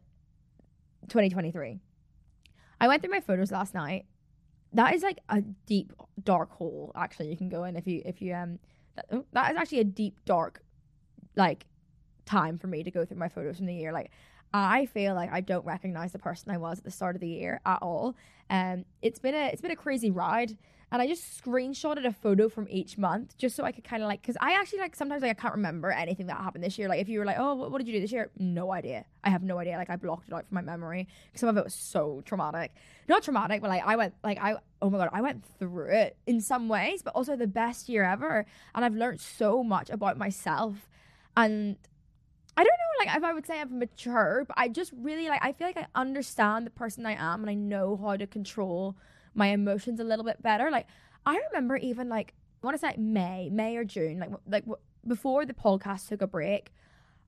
2023. 1.09 1.79
I 2.81 2.89
went 2.89 3.01
through 3.01 3.13
my 3.13 3.21
photos 3.21 3.51
last 3.51 3.73
night 3.73 4.05
that 4.75 4.95
is 4.95 5.03
like 5.03 5.19
a 5.29 5.41
deep 5.67 5.93
dark 6.23 6.51
hole 6.51 6.93
actually 6.95 7.31
you 7.31 7.37
can 7.37 7.49
go 7.49 7.65
in 7.65 7.77
if 7.77 7.87
you 7.87 8.03
if 8.05 8.21
you 8.21 8.35
um 8.35 8.59
that, 8.97 9.07
oh, 9.13 9.25
that 9.33 9.51
is 9.51 9.57
actually 9.57 9.81
a 9.81 9.85
deep 9.85 10.19
dark 10.25 10.63
like 11.37 11.67
time 12.27 12.59
for 12.59 12.67
me 12.67 12.83
to 12.83 12.91
go 12.91 13.05
through 13.05 13.17
my 13.17 13.29
photos 13.29 13.57
from 13.57 13.67
the 13.67 13.75
year 13.75 13.93
like 13.93 14.11
I 14.55 14.87
feel 14.87 15.17
like 15.17 15.33
I 15.33 15.41
don't 15.41 15.67
recognize 15.67 16.13
the 16.13 16.21
person 16.21 16.53
I 16.53 16.59
was 16.59 16.79
at 16.79 16.85
the 16.85 16.91
start 16.93 17.17
of 17.17 17.21
the 17.21 17.29
year 17.29 17.61
at 17.67 17.83
all. 17.83 18.15
Um, 18.49 18.85
it's 19.03 19.19
been 19.19 19.35
a 19.35 19.49
it's 19.49 19.61
been 19.61 19.73
a 19.73 19.77
crazy 19.77 20.13
ride, 20.13 20.57
and 20.93 21.03
I 21.03 21.07
just 21.07 21.43
screenshotted 21.43 22.07
a 22.07 22.13
photo 22.13 22.49
from 22.49 22.67
each 22.71 22.97
month 22.99 23.37
just 23.37 23.57
so 23.57 23.65
I 23.65 23.73
could 23.73 23.85
kind 23.85 24.03
of 24.03 24.09
like 24.09 24.23
because 24.23 24.37
I 24.41 24.53
actually 24.53 24.81
like 24.81 24.95
sometimes 24.95 25.23
like 25.23 25.31
I 25.31 25.41
can't 25.41 25.55
remember 25.55 25.91
anything 25.91 26.27
that 26.27 26.37
happened 26.37 26.65
this 26.65 26.79
year. 26.79 26.89
Like 26.89 27.01
if 27.01 27.09
you 27.09 27.19
were 27.19 27.25
like, 27.25 27.37
oh, 27.39 27.55
what, 27.55 27.71
what 27.71 27.79
did 27.79 27.89
you 27.89 27.95
do 27.95 28.01
this 28.01 28.13
year? 28.13 28.31
No 28.39 28.73
idea. 28.73 29.05
I 29.23 29.31
have 29.31 29.43
no 29.43 29.59
idea. 29.59 29.77
Like 29.77 29.91
I 29.91 29.97
blocked 29.97 30.29
it 30.29 30.35
out 30.35 30.47
from 30.47 30.55
my 30.55 30.63
memory. 30.63 31.09
Some 31.35 31.49
of 31.49 31.57
it 31.57 31.65
was 31.65 31.75
so 31.75 32.23
traumatic, 32.25 32.73
not 33.09 33.23
traumatic, 33.23 33.61
but 33.61 33.69
like 33.69 33.83
I 33.85 33.97
went 33.97 34.15
like 34.23 34.39
I 34.41 34.57
oh 34.83 34.91
my 34.91 34.99
god, 34.99 35.11
I 35.13 35.21
went 35.21 35.45
through 35.59 35.91
it 35.91 36.17
in 36.27 36.41
some 36.41 36.69
ways, 36.69 37.03
but 37.03 37.15
also 37.15 37.37
the 37.37 37.47
best 37.47 37.89
year 37.89 38.05
ever, 38.05 38.47
and 38.75 38.85
I've 38.85 38.95
learned 38.95 39.21
so 39.21 39.63
much 39.65 39.91
about 39.91 40.19
myself 40.19 40.89
and 41.37 41.77
I 42.57 42.63
don't 42.63 42.69
know, 42.69 43.05
like 43.07 43.17
if 43.17 43.25
I 43.25 43.33
would 43.33 43.47
say 43.47 43.61
I'm 43.61 43.79
mature, 43.79 44.45
but 44.47 44.57
I 44.57 44.69
just 44.69 44.93
really 44.97 45.29
like 45.29 45.45
I 45.45 45.53
feel 45.53 45.67
like 45.67 45.77
I 45.77 45.87
understand 45.95 46.67
the 46.67 46.71
person 46.71 47.05
I 47.05 47.15
am 47.15 47.41
and 47.41 47.51
I 47.51 47.55
know 47.55 47.97
how 47.97 48.17
to 48.17 48.27
control 48.27 48.97
my 49.35 49.49
emotions 49.49 50.01
a 50.01 50.05
little 50.05 50.25
bit 50.25 50.43
better. 50.43 50.71
Like 50.71 50.87
I 51.27 51.41
remember 51.51 51.77
even 51.77 52.09
like 52.09 52.35
I 52.63 52.67
want 52.67 52.81
to 52.81 52.87
say 52.87 52.95
May, 52.97 53.51
May 53.51 53.77
or 53.77 53.85
June, 53.85 54.19
like 54.19 54.31
like 54.47 54.65
before 55.07 55.45
the 55.45 55.55
podcast 55.55 56.09
took 56.09 56.23
a 56.23 56.27
break. 56.27 56.73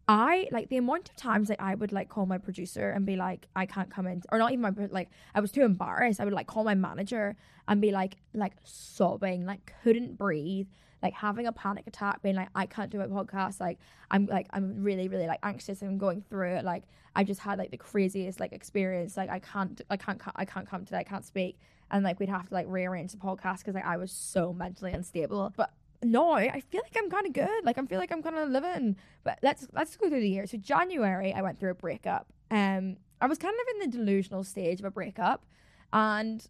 I 0.09 0.47
like 0.53 0.69
the 0.69 0.77
amount 0.77 1.11
of 1.11 1.17
times 1.17 1.49
that 1.49 1.61
I 1.61 1.75
would 1.75 1.91
like 1.91 2.09
call 2.09 2.27
my 2.27 2.39
producer 2.39 2.91
and 2.91 3.05
be 3.05 3.17
like, 3.17 3.49
I 3.57 3.67
can't 3.67 3.91
come 3.91 4.07
in, 4.07 4.23
or 4.31 4.39
not 4.39 4.53
even 4.53 4.63
my 4.63 4.73
like, 4.91 5.11
I 5.35 5.41
was 5.41 5.51
too 5.51 5.63
embarrassed. 5.63 6.21
I 6.21 6.25
would 6.25 6.33
like 6.33 6.47
call 6.47 6.63
my 6.63 6.77
manager 6.77 7.35
and 7.67 7.81
be 7.81 7.91
like, 7.91 8.17
like 8.33 8.53
sobbing, 8.63 9.47
like 9.47 9.73
couldn't 9.83 10.17
breathe, 10.17 10.69
like 11.03 11.13
having 11.13 11.49
a 11.49 11.53
panic 11.53 11.89
attack, 11.89 12.23
being 12.23 12.37
like, 12.37 12.51
I 12.55 12.67
can't 12.67 12.89
do 12.89 12.99
my 12.99 13.07
podcast. 13.07 13.61
Like 13.61 13.79
I'm 14.11 14.27
like 14.27 14.47
I'm 14.51 14.83
really 14.83 15.09
really 15.09 15.27
like 15.27 15.41
anxious 15.43 15.83
and 15.83 15.99
going 15.99 16.23
through 16.31 16.55
it. 16.55 16.65
Like 16.65 16.85
I 17.17 17.25
just 17.25 17.41
had 17.41 17.59
like 17.59 17.73
the 17.73 17.77
craziest 17.77 18.39
like 18.39 18.53
experience. 18.53 19.17
Like 19.17 19.29
I 19.29 19.41
can't 19.41 19.81
I 19.91 19.97
can't 19.97 20.23
I 20.37 20.45
can't 20.45 20.69
come 20.69 20.85
today. 20.85 20.99
I 20.99 21.05
can't 21.05 21.25
speak. 21.25 21.59
And 21.91 22.05
like 22.05 22.19
we'd 22.19 22.29
have 22.29 22.49
to 22.49 22.55
like 22.55 22.67
rearrange 22.69 23.13
the 23.13 23.19
podcast 23.19 23.59
because 23.59 23.75
like 23.75 23.87
I 23.87 23.97
was 23.97 24.11
so 24.11 24.53
mentally 24.53 24.93
unstable. 24.93 25.53
But 25.57 25.73
no, 26.03 26.33
I 26.33 26.61
feel 26.61 26.83
like 26.83 26.97
I'm 26.97 27.11
kind 27.11 27.27
of 27.27 27.33
good. 27.33 27.65
Like 27.65 27.79
I 27.79 27.87
feel 27.87 27.99
like 27.99 28.13
I'm 28.13 28.23
kind 28.23 28.37
of 28.37 28.49
living. 28.51 28.97
But 29.25 29.39
let's 29.43 29.67
let's 29.73 29.97
go 29.97 30.09
through 30.09 30.21
the 30.21 30.29
year. 30.29 30.47
So 30.47 30.57
January, 30.57 31.33
I 31.33 31.43
went 31.43 31.59
through 31.59 31.71
a 31.71 31.75
breakup. 31.75 32.27
Um, 32.51 32.97
I 33.21 33.27
was 33.27 33.39
kind 33.39 33.55
of 33.55 33.75
in 33.75 33.91
the 33.91 33.97
delusional 33.97 34.45
stage 34.45 34.79
of 34.79 34.85
a 34.85 34.91
breakup, 34.91 35.47
and 35.93 36.47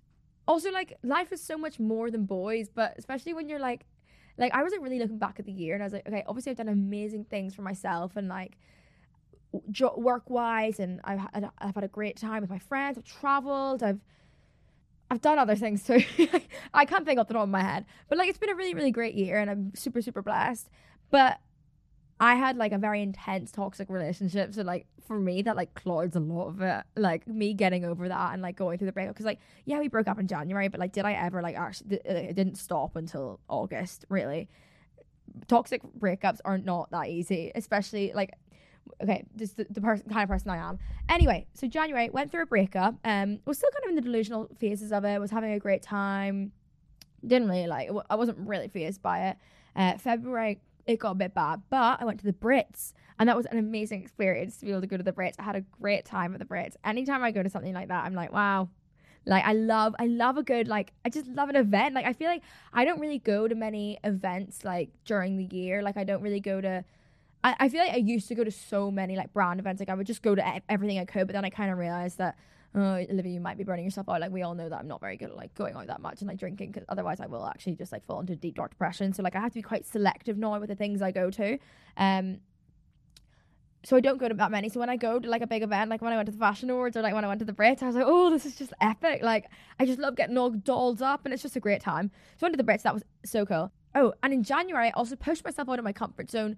also 0.49 0.71
like 0.71 0.95
life 1.03 1.33
is 1.33 1.43
so 1.43 1.57
much 1.57 1.79
more 1.79 2.11
than 2.11 2.25
boys. 2.25 2.69
But 2.69 2.95
especially 2.99 3.35
when 3.35 3.49
you're 3.49 3.61
like, 3.61 3.87
like 4.39 4.55
I 4.55 4.63
was 4.63 4.73
like 4.73 4.83
really 4.83 4.99
looking 4.99 5.19
back 5.19 5.39
at 5.39 5.47
the 5.47 5.53
year, 5.53 5.75
and 5.75 5.83
I 5.83 5.87
was 5.87 5.93
like, 5.93 6.09
okay, 6.09 6.25
obviously 6.27 6.51
I've 6.51 6.57
done 6.57 6.69
amazing 6.69 7.25
things 7.25 7.55
for 7.55 7.63
myself, 7.63 8.17
and 8.17 8.29
like 8.29 8.57
work 9.97 10.29
wise, 10.29 10.81
and 10.81 11.01
I've 11.05 11.21
had, 11.21 11.51
I've 11.59 11.75
had 11.75 11.85
a 11.85 11.89
great 11.89 12.17
time 12.17 12.41
with 12.41 12.51
my 12.51 12.59
friends. 12.59 12.99
I've 12.99 13.05
traveled. 13.05 13.83
I've 13.83 14.01
I've 15.11 15.21
done 15.21 15.39
other 15.39 15.57
things 15.57 15.85
too. 15.85 16.03
I 16.75 16.85
can't 16.85 17.05
think 17.05 17.21
off 17.21 17.29
the 17.29 17.35
top 17.35 17.45
of 17.45 17.49
my 17.49 17.63
head. 17.63 17.87
But 18.09 18.19
like 18.19 18.29
it's 18.29 18.39
been 18.39 18.51
a 18.51 18.55
really, 18.55 18.75
really 18.75 18.91
great 18.91 19.15
year 19.15 19.39
and 19.39 19.51
I'm 19.51 19.73
super, 19.75 20.03
super 20.03 20.23
blessed. 20.23 20.69
But 21.11 21.39
I 22.19 22.35
had 22.35 22.57
like 22.57 22.73
a 22.73 22.79
very 22.79 23.03
intense 23.03 23.53
toxic 23.53 23.89
relationship. 23.89 24.55
So 24.55 24.63
like 24.63 24.87
for 25.07 25.19
me 25.19 25.43
that 25.43 25.55
like 25.55 25.75
clouds 25.75 26.17
a 26.17 26.21
lot 26.21 26.49
of 26.49 26.61
it. 26.61 26.85
Like 26.97 27.27
me 27.29 27.55
getting 27.55 27.85
over 27.85 28.09
that 28.09 28.33
and 28.33 28.43
like 28.43 28.57
going 28.57 28.79
through 28.79 28.87
the 28.87 28.93
breakup. 28.93 29.15
Cause 29.17 29.27
like, 29.27 29.39
yeah, 29.65 29.79
we 29.79 29.89
broke 29.89 30.09
up 30.09 30.19
in 30.19 30.27
January, 30.27 30.69
but 30.69 30.81
like 30.81 30.93
did 30.93 31.05
I 31.05 31.13
ever 31.13 31.41
like 31.41 31.57
actually 31.57 32.01
uh, 32.01 32.13
it 32.13 32.35
didn't 32.35 32.57
stop 32.57 32.97
until 32.97 33.39
August, 33.49 34.05
really. 34.09 34.49
Toxic 35.47 35.83
breakups 35.99 36.41
are 36.45 36.59
not 36.59 36.91
that 36.91 37.09
easy, 37.09 37.53
especially 37.55 38.13
like 38.13 38.33
okay, 39.03 39.25
just 39.37 39.57
the, 39.57 39.67
the 39.71 39.81
person 39.81 40.09
kind 40.09 40.23
of 40.23 40.29
person 40.29 40.51
I 40.51 40.57
am. 40.57 40.79
Anyway, 41.09 41.47
so 41.55 41.67
January 41.67 42.11
went 42.11 42.31
through 42.31 42.43
a 42.43 42.47
breakup. 42.47 42.95
Um, 43.05 43.41
was 43.45 43.59
still 43.59 43.71
kind 43.71 43.85
of 43.85 43.89
in 43.91 43.95
the 43.97 44.03
delusional 44.03 44.49
phases 44.59 44.93
of 44.93 45.05
it. 45.05 45.21
Was 45.21 45.31
having 45.31 45.53
a 45.53 45.59
great 45.59 45.83
time. 45.83 46.53
Didn't 47.27 47.49
really 47.49 47.67
like. 47.67 47.91
I 48.11 48.15
wasn't 48.17 48.39
really 48.39 48.69
phased 48.69 49.03
by 49.03 49.29
it. 49.29 49.37
Uh, 49.75 49.99
February 49.99 50.61
it 50.87 51.01
got 51.01 51.13
a 51.13 51.15
bit 51.15 51.35
bad, 51.35 51.63
but 51.69 52.01
I 52.01 52.05
went 52.05 52.21
to 52.21 52.25
the 52.25 52.33
Brits, 52.33 52.93
and 53.19 53.29
that 53.29 53.37
was 53.37 53.47
an 53.47 53.59
amazing 53.59 54.03
experience 54.03 54.59
to 54.59 54.67
be 54.67 54.71
able 54.71 54.83
to 54.83 54.87
go 54.87 54.97
to 54.97 55.03
the 55.03 55.13
Brits. 55.13 55.35
I 55.39 55.43
had 55.43 55.57
a 55.57 55.63
great 55.81 56.05
time 56.05 56.33
at 56.33 56.39
the 56.39 56.45
Brits. 56.45 56.77
Anytime 56.85 57.25
I 57.25 57.33
go 57.33 57.43
to 57.43 57.51
something 57.51 57.75
like 57.75 57.89
that, 57.89 58.05
I'm 58.05 58.15
like, 58.15 58.33
wow. 58.33 58.69
Like 59.29 59.45
I 59.45 59.55
love, 59.55 59.97
I 59.99 60.07
love 60.07 60.37
a 60.37 60.45
good 60.45 60.69
like. 60.69 60.93
I 61.05 61.09
just 61.09 61.27
love 61.27 61.49
an 61.49 61.57
event. 61.57 61.97
Like 61.97 62.07
I 62.07 62.13
feel 62.13 62.29
like 62.29 62.43
I 62.73 62.85
don't 62.85 63.01
really 63.01 63.19
go 63.19 63.49
to 63.49 63.57
many 63.57 63.99
events 64.05 64.65
like 64.65 64.91
during 65.05 65.37
the 65.37 65.45
year. 65.53 65.83
Like 65.83 65.97
I 65.97 66.05
don't 66.05 66.23
really 66.23 66.39
go 66.39 66.61
to 66.61 66.85
I, 67.47 67.55
I 67.61 67.69
feel 67.69 67.81
like 67.81 67.93
I 67.93 67.99
used 67.99 68.27
to 68.27 68.35
go 68.35 68.43
to 68.43 68.51
so 68.51 68.91
many 68.91 69.17
like 69.17 69.33
brand 69.33 69.61
events. 69.61 69.79
Like 69.79 69.89
I 69.89 69.95
would 69.95 70.07
just 70.07 70.21
go 70.21 70.35
to 70.35 70.63
everything 70.69 70.99
I 70.99 71.05
could, 71.05 71.29
but 71.29 71.33
then 71.33 71.45
I 71.45 71.51
kind 71.51 71.71
of 71.71 71.79
realized 71.79 72.19
that 72.19 72.37
oh, 72.75 72.97
Olivia, 73.11 73.33
you 73.33 73.41
might 73.41 73.57
be 73.57 73.63
burning 73.63 73.85
yourself 73.85 74.09
out. 74.09 74.21
Like 74.21 74.33
we 74.33 74.43
all 74.43 74.55
know 74.55 74.69
that 74.69 74.77
I'm 74.77 74.89
not 74.89 75.01
very 75.01 75.17
good 75.17 75.31
at 75.31 75.37
like 75.37 75.55
going 75.55 75.77
out 75.77 75.87
that 75.87 76.01
much 76.01 76.21
and 76.21 76.29
like 76.29 76.39
drinking 76.39 76.73
because 76.73 76.85
otherwise 76.89 77.21
I 77.21 77.27
will 77.27 77.47
actually 77.47 77.77
just 77.77 77.93
like 77.93 78.05
fall 78.05 78.19
into 78.19 78.35
deep 78.35 78.57
dark 78.57 78.73
depression. 78.73 79.13
So 79.13 79.23
like 79.23 79.37
I 79.37 79.41
have 79.41 79.53
to 79.53 79.55
be 79.55 79.63
quite 79.63 79.87
selective 79.87 80.37
now 80.37 80.59
with 80.59 80.69
the 80.69 80.75
things 80.75 81.01
I 81.01 81.13
go 81.13 81.31
to. 81.31 81.59
Um, 81.97 82.39
so 83.85 83.97
I 83.97 84.01
don't 84.01 84.19
go 84.19 84.29
to 84.29 84.35
that 84.35 84.51
many. 84.51 84.69
So 84.69 84.81
when 84.81 84.91
I 84.91 84.97
go 84.97 85.21
to 85.21 85.31
like 85.31 85.43
a 85.43 85.47
big 85.47 85.63
event, 85.63 85.89
like 85.89 86.03
when 86.03 86.13
I 86.13 86.17
went 86.17 86.27
to 86.27 86.33
the 86.33 86.39
Fashion 86.39 86.69
Awards 86.69 86.97
or 86.97 87.03
like 87.03 87.15
when 87.15 87.25
I 87.25 87.29
went 87.29 87.39
to 87.39 87.45
the 87.45 87.53
Brits, 87.53 87.81
I 87.85 87.87
was 87.87 87.95
like, 87.95 88.05
oh, 88.07 88.29
this 88.31 88.45
is 88.45 88.57
just 88.57 88.73
epic. 88.81 89.23
Like 89.23 89.47
I 89.79 89.87
just 89.87 90.01
love 90.01 90.17
getting 90.17 90.37
all 90.37 90.51
dolled 90.51 91.01
up 91.01 91.25
and 91.25 91.33
it's 91.33 91.45
just 91.45 91.55
a 91.55 91.61
great 91.61 91.81
time. 91.81 92.11
So 92.37 92.45
I 92.45 92.47
went 92.47 92.59
to 92.59 92.63
the 92.63 92.71
Brits, 92.71 92.83
that 92.83 92.93
was 92.93 93.05
so 93.25 93.47
cool. 93.47 93.71
Oh, 93.95 94.13
and 94.25 94.33
in 94.33 94.43
January, 94.43 94.89
I 94.89 94.91
also 94.91 95.15
pushed 95.15 95.45
myself 95.45 95.69
out 95.69 95.79
of 95.79 95.85
my 95.85 95.93
comfort 95.93 96.31
zone 96.31 96.57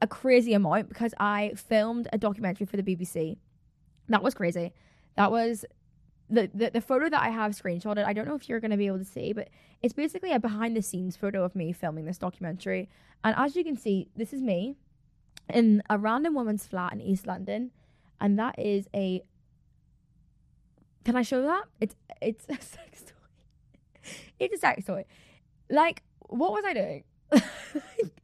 a 0.00 0.06
crazy 0.06 0.52
amount 0.52 0.88
because 0.88 1.14
I 1.18 1.52
filmed 1.56 2.08
a 2.12 2.18
documentary 2.18 2.66
for 2.66 2.76
the 2.76 2.82
BBC. 2.82 3.38
That 4.08 4.22
was 4.22 4.34
crazy. 4.34 4.72
That 5.16 5.30
was 5.30 5.64
the, 6.28 6.50
the, 6.52 6.70
the 6.70 6.80
photo 6.80 7.08
that 7.08 7.22
I 7.22 7.30
have 7.30 7.52
screenshotted. 7.52 8.04
I 8.04 8.12
don't 8.12 8.26
know 8.26 8.34
if 8.34 8.48
you're 8.48 8.60
going 8.60 8.70
to 8.70 8.76
be 8.76 8.86
able 8.86 8.98
to 8.98 9.04
see, 9.04 9.32
but 9.32 9.48
it's 9.82 9.94
basically 9.94 10.32
a 10.32 10.40
behind 10.40 10.76
the 10.76 10.82
scenes 10.82 11.16
photo 11.16 11.44
of 11.44 11.54
me 11.54 11.72
filming 11.72 12.04
this 12.04 12.18
documentary. 12.18 12.88
And 13.24 13.34
as 13.36 13.56
you 13.56 13.64
can 13.64 13.76
see, 13.76 14.08
this 14.16 14.32
is 14.32 14.42
me 14.42 14.76
in 15.52 15.82
a 15.88 15.98
random 15.98 16.34
woman's 16.34 16.66
flat 16.66 16.92
in 16.92 17.00
East 17.00 17.26
London, 17.26 17.70
and 18.20 18.38
that 18.38 18.58
is 18.58 18.88
a. 18.94 19.22
Can 21.04 21.16
I 21.16 21.22
show 21.22 21.42
that? 21.42 21.64
It's 21.80 21.94
it's 22.20 22.44
a 22.48 22.54
sex 22.54 23.02
toy. 23.02 24.10
it's 24.38 24.54
a 24.54 24.58
sex 24.58 24.84
toy. 24.84 25.04
Like, 25.70 26.02
what 26.20 26.52
was 26.52 26.64
I 26.66 26.74
doing? 26.74 27.04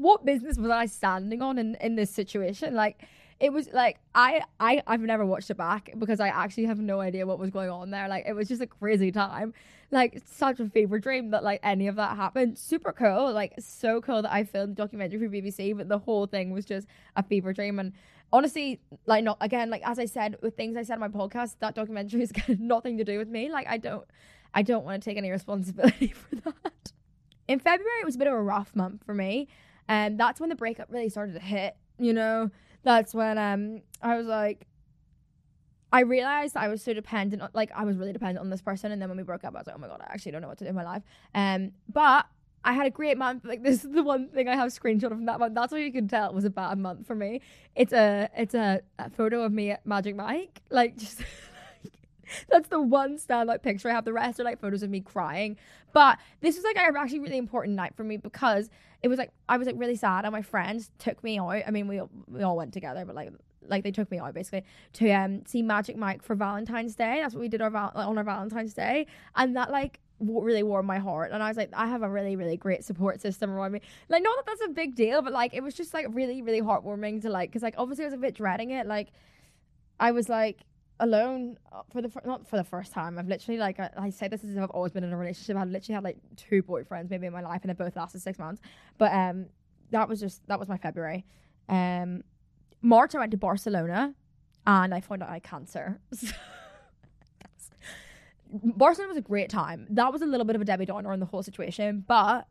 what 0.00 0.24
business 0.24 0.56
was 0.56 0.70
I 0.70 0.86
standing 0.86 1.42
on 1.42 1.58
in, 1.58 1.76
in 1.80 1.96
this 1.96 2.10
situation? 2.10 2.74
Like, 2.74 3.06
it 3.40 3.54
was 3.54 3.70
like 3.72 3.98
I 4.14 4.42
I 4.60 4.82
I've 4.86 5.00
never 5.00 5.24
watched 5.24 5.50
it 5.50 5.56
back 5.56 5.90
because 5.98 6.20
I 6.20 6.28
actually 6.28 6.66
have 6.66 6.78
no 6.78 7.00
idea 7.00 7.26
what 7.26 7.38
was 7.38 7.50
going 7.50 7.70
on 7.70 7.90
there. 7.90 8.06
Like 8.06 8.26
it 8.26 8.34
was 8.34 8.48
just 8.48 8.60
a 8.60 8.66
crazy 8.66 9.10
time. 9.10 9.54
Like 9.90 10.22
such 10.26 10.60
a 10.60 10.68
fever 10.68 10.98
dream 10.98 11.30
that 11.30 11.42
like 11.42 11.60
any 11.62 11.88
of 11.88 11.96
that 11.96 12.16
happened. 12.16 12.58
Super 12.58 12.92
cool. 12.92 13.32
Like 13.32 13.54
so 13.58 14.02
cool 14.02 14.22
that 14.22 14.32
I 14.32 14.44
filmed 14.44 14.76
documentary 14.76 15.18
for 15.18 15.34
BBC, 15.34 15.74
but 15.74 15.88
the 15.88 15.98
whole 15.98 16.26
thing 16.26 16.52
was 16.52 16.66
just 16.66 16.86
a 17.16 17.22
fever 17.22 17.54
dream. 17.54 17.78
And 17.78 17.94
honestly, 18.30 18.78
like 19.06 19.24
not 19.24 19.38
again, 19.40 19.70
like 19.70 19.82
as 19.86 19.98
I 19.98 20.04
said 20.04 20.36
with 20.42 20.54
things 20.54 20.76
I 20.76 20.82
said 20.82 20.94
in 20.94 21.00
my 21.00 21.08
podcast, 21.08 21.56
that 21.60 21.74
documentary 21.74 22.20
has 22.20 22.32
got 22.32 22.46
nothing 22.60 22.98
to 22.98 23.04
do 23.04 23.16
with 23.16 23.28
me. 23.28 23.50
Like 23.50 23.66
I 23.68 23.78
don't 23.78 24.04
I 24.52 24.62
don't 24.62 24.84
want 24.84 25.02
to 25.02 25.10
take 25.10 25.16
any 25.16 25.30
responsibility 25.30 26.08
for 26.08 26.36
that. 26.36 26.92
In 27.48 27.58
February, 27.58 28.00
it 28.02 28.04
was 28.04 28.16
a 28.16 28.18
bit 28.18 28.28
of 28.28 28.34
a 28.34 28.42
rough 28.42 28.76
month 28.76 29.02
for 29.04 29.14
me. 29.14 29.48
And 29.88 30.18
that's 30.18 30.40
when 30.40 30.48
the 30.48 30.56
breakup 30.56 30.88
really 30.90 31.08
started 31.08 31.34
to 31.34 31.40
hit, 31.40 31.76
you 31.98 32.12
know? 32.12 32.50
That's 32.82 33.14
when 33.14 33.38
um 33.38 33.82
I 34.02 34.16
was 34.16 34.26
like, 34.26 34.66
I 35.92 36.00
realized 36.02 36.56
I 36.56 36.68
was 36.68 36.82
so 36.82 36.92
dependent, 36.92 37.42
like 37.54 37.70
I 37.74 37.84
was 37.84 37.96
really 37.96 38.12
dependent 38.12 38.38
on 38.38 38.50
this 38.50 38.62
person. 38.62 38.92
And 38.92 39.02
then 39.02 39.08
when 39.08 39.18
we 39.18 39.24
broke 39.24 39.44
up, 39.44 39.54
I 39.54 39.58
was 39.58 39.66
like, 39.66 39.76
oh 39.76 39.80
my 39.80 39.88
god, 39.88 40.00
I 40.00 40.12
actually 40.12 40.32
don't 40.32 40.42
know 40.42 40.48
what 40.48 40.58
to 40.58 40.64
do 40.64 40.70
in 40.70 40.76
my 40.76 40.84
life. 40.84 41.02
Um, 41.34 41.72
but 41.92 42.26
I 42.64 42.72
had 42.74 42.86
a 42.86 42.90
great 42.90 43.18
month. 43.18 43.44
Like 43.44 43.62
this 43.64 43.84
is 43.84 43.90
the 43.90 44.02
one 44.02 44.28
thing 44.28 44.48
I 44.48 44.56
have 44.56 44.68
screenshot 44.70 45.04
of 45.04 45.12
from 45.12 45.26
that 45.26 45.38
month. 45.38 45.54
That's 45.54 45.72
what 45.72 45.80
you 45.80 45.92
can 45.92 46.08
tell 46.08 46.28
it 46.28 46.34
was 46.34 46.44
a 46.44 46.50
bad 46.50 46.78
month 46.78 47.06
for 47.06 47.14
me. 47.14 47.40
It's 47.74 47.92
a 47.92 48.28
it's 48.36 48.54
a, 48.54 48.80
a 48.98 49.10
photo 49.10 49.42
of 49.42 49.52
me 49.52 49.70
at 49.70 49.84
Magic 49.86 50.16
Mike, 50.16 50.62
like 50.70 50.96
just 50.96 51.22
that's 52.50 52.68
the 52.68 52.80
one 52.80 53.16
standout 53.16 53.62
picture 53.62 53.90
I 53.90 53.92
have. 53.92 54.04
The 54.04 54.12
rest 54.12 54.40
are 54.40 54.44
like 54.44 54.60
photos 54.60 54.82
of 54.82 54.90
me 54.90 55.00
crying. 55.00 55.56
But 55.92 56.18
this 56.40 56.56
was 56.56 56.64
like 56.64 56.76
a 56.76 56.98
actually 56.98 57.20
really 57.20 57.38
important 57.38 57.76
night 57.76 57.94
for 57.96 58.04
me 58.04 58.16
because 58.16 58.70
it 59.02 59.08
was 59.08 59.18
like 59.18 59.30
I 59.48 59.56
was 59.56 59.66
like 59.66 59.76
really 59.78 59.96
sad 59.96 60.24
and 60.24 60.32
my 60.32 60.42
friends 60.42 60.90
took 60.98 61.22
me 61.24 61.38
out. 61.38 61.62
I 61.66 61.70
mean 61.70 61.88
we 61.88 62.00
we 62.28 62.42
all 62.42 62.56
went 62.56 62.72
together, 62.72 63.04
but 63.04 63.14
like 63.14 63.32
like 63.66 63.84
they 63.84 63.90
took 63.90 64.10
me 64.10 64.18
out 64.18 64.34
basically 64.34 64.64
to 64.94 65.10
um 65.10 65.44
see 65.46 65.62
Magic 65.62 65.96
Mike 65.96 66.22
for 66.22 66.34
Valentine's 66.34 66.94
Day. 66.94 67.20
That's 67.20 67.34
what 67.34 67.40
we 67.40 67.48
did 67.48 67.62
our 67.62 67.70
val- 67.70 67.92
on 67.94 68.18
our 68.18 68.24
Valentine's 68.24 68.74
Day, 68.74 69.06
and 69.36 69.56
that 69.56 69.70
like 69.70 70.00
really 70.20 70.62
warmed 70.62 70.86
my 70.86 70.98
heart. 70.98 71.32
And 71.32 71.42
I 71.42 71.48
was 71.48 71.56
like, 71.56 71.70
I 71.72 71.86
have 71.86 72.02
a 72.02 72.10
really 72.10 72.36
really 72.36 72.56
great 72.56 72.84
support 72.84 73.20
system 73.20 73.50
around 73.50 73.72
me. 73.72 73.80
Like 74.08 74.22
not 74.22 74.36
that 74.36 74.46
that's 74.46 74.70
a 74.70 74.72
big 74.72 74.94
deal, 74.94 75.22
but 75.22 75.32
like 75.32 75.54
it 75.54 75.62
was 75.62 75.74
just 75.74 75.94
like 75.94 76.06
really 76.10 76.42
really 76.42 76.60
heartwarming 76.60 77.22
to 77.22 77.30
like 77.30 77.50
because 77.50 77.62
like 77.62 77.74
obviously 77.78 78.04
I 78.04 78.08
was 78.08 78.14
a 78.14 78.18
bit 78.18 78.34
dreading 78.34 78.70
it. 78.70 78.86
Like 78.86 79.08
I 79.98 80.12
was 80.12 80.28
like 80.28 80.58
alone 81.00 81.58
uh, 81.72 81.82
for 81.90 82.00
the 82.00 82.10
not 82.24 82.46
for 82.46 82.56
the 82.56 82.64
first 82.64 82.92
time. 82.92 83.18
I've 83.18 83.26
literally 83.26 83.58
like 83.58 83.80
I, 83.80 83.90
I 83.96 84.10
say 84.10 84.28
this 84.28 84.44
as 84.44 84.50
if 84.56 84.62
I've 84.62 84.70
always 84.70 84.92
been 84.92 85.02
in 85.04 85.12
a 85.12 85.16
relationship. 85.16 85.56
I've 85.56 85.68
literally 85.68 85.94
had 85.94 86.04
like 86.04 86.18
two 86.36 86.62
boyfriends 86.62 87.10
maybe 87.10 87.26
in 87.26 87.32
my 87.32 87.42
life, 87.42 87.62
and 87.62 87.70
they 87.70 87.74
both 87.74 87.96
lasted 87.96 88.20
six 88.20 88.38
months. 88.38 88.62
But 88.98 89.12
um, 89.12 89.46
that 89.90 90.08
was 90.08 90.20
just 90.20 90.46
that 90.46 90.58
was 90.60 90.68
my 90.68 90.76
February. 90.78 91.24
Um, 91.68 92.22
March 92.82 93.14
I 93.14 93.18
went 93.18 93.32
to 93.32 93.36
Barcelona, 93.36 94.14
and 94.66 94.94
I 94.94 95.00
found 95.00 95.22
out 95.22 95.30
I 95.30 95.34
had 95.34 95.42
cancer. 95.42 96.00
Barcelona 98.52 99.08
was 99.08 99.16
a 99.16 99.22
great 99.22 99.48
time. 99.48 99.86
That 99.90 100.12
was 100.12 100.22
a 100.22 100.26
little 100.26 100.44
bit 100.44 100.56
of 100.56 100.62
a 100.62 100.64
Debbie 100.64 100.86
Downer 100.86 101.12
in 101.12 101.20
the 101.20 101.26
whole 101.26 101.42
situation, 101.42 102.04
but 102.06 102.48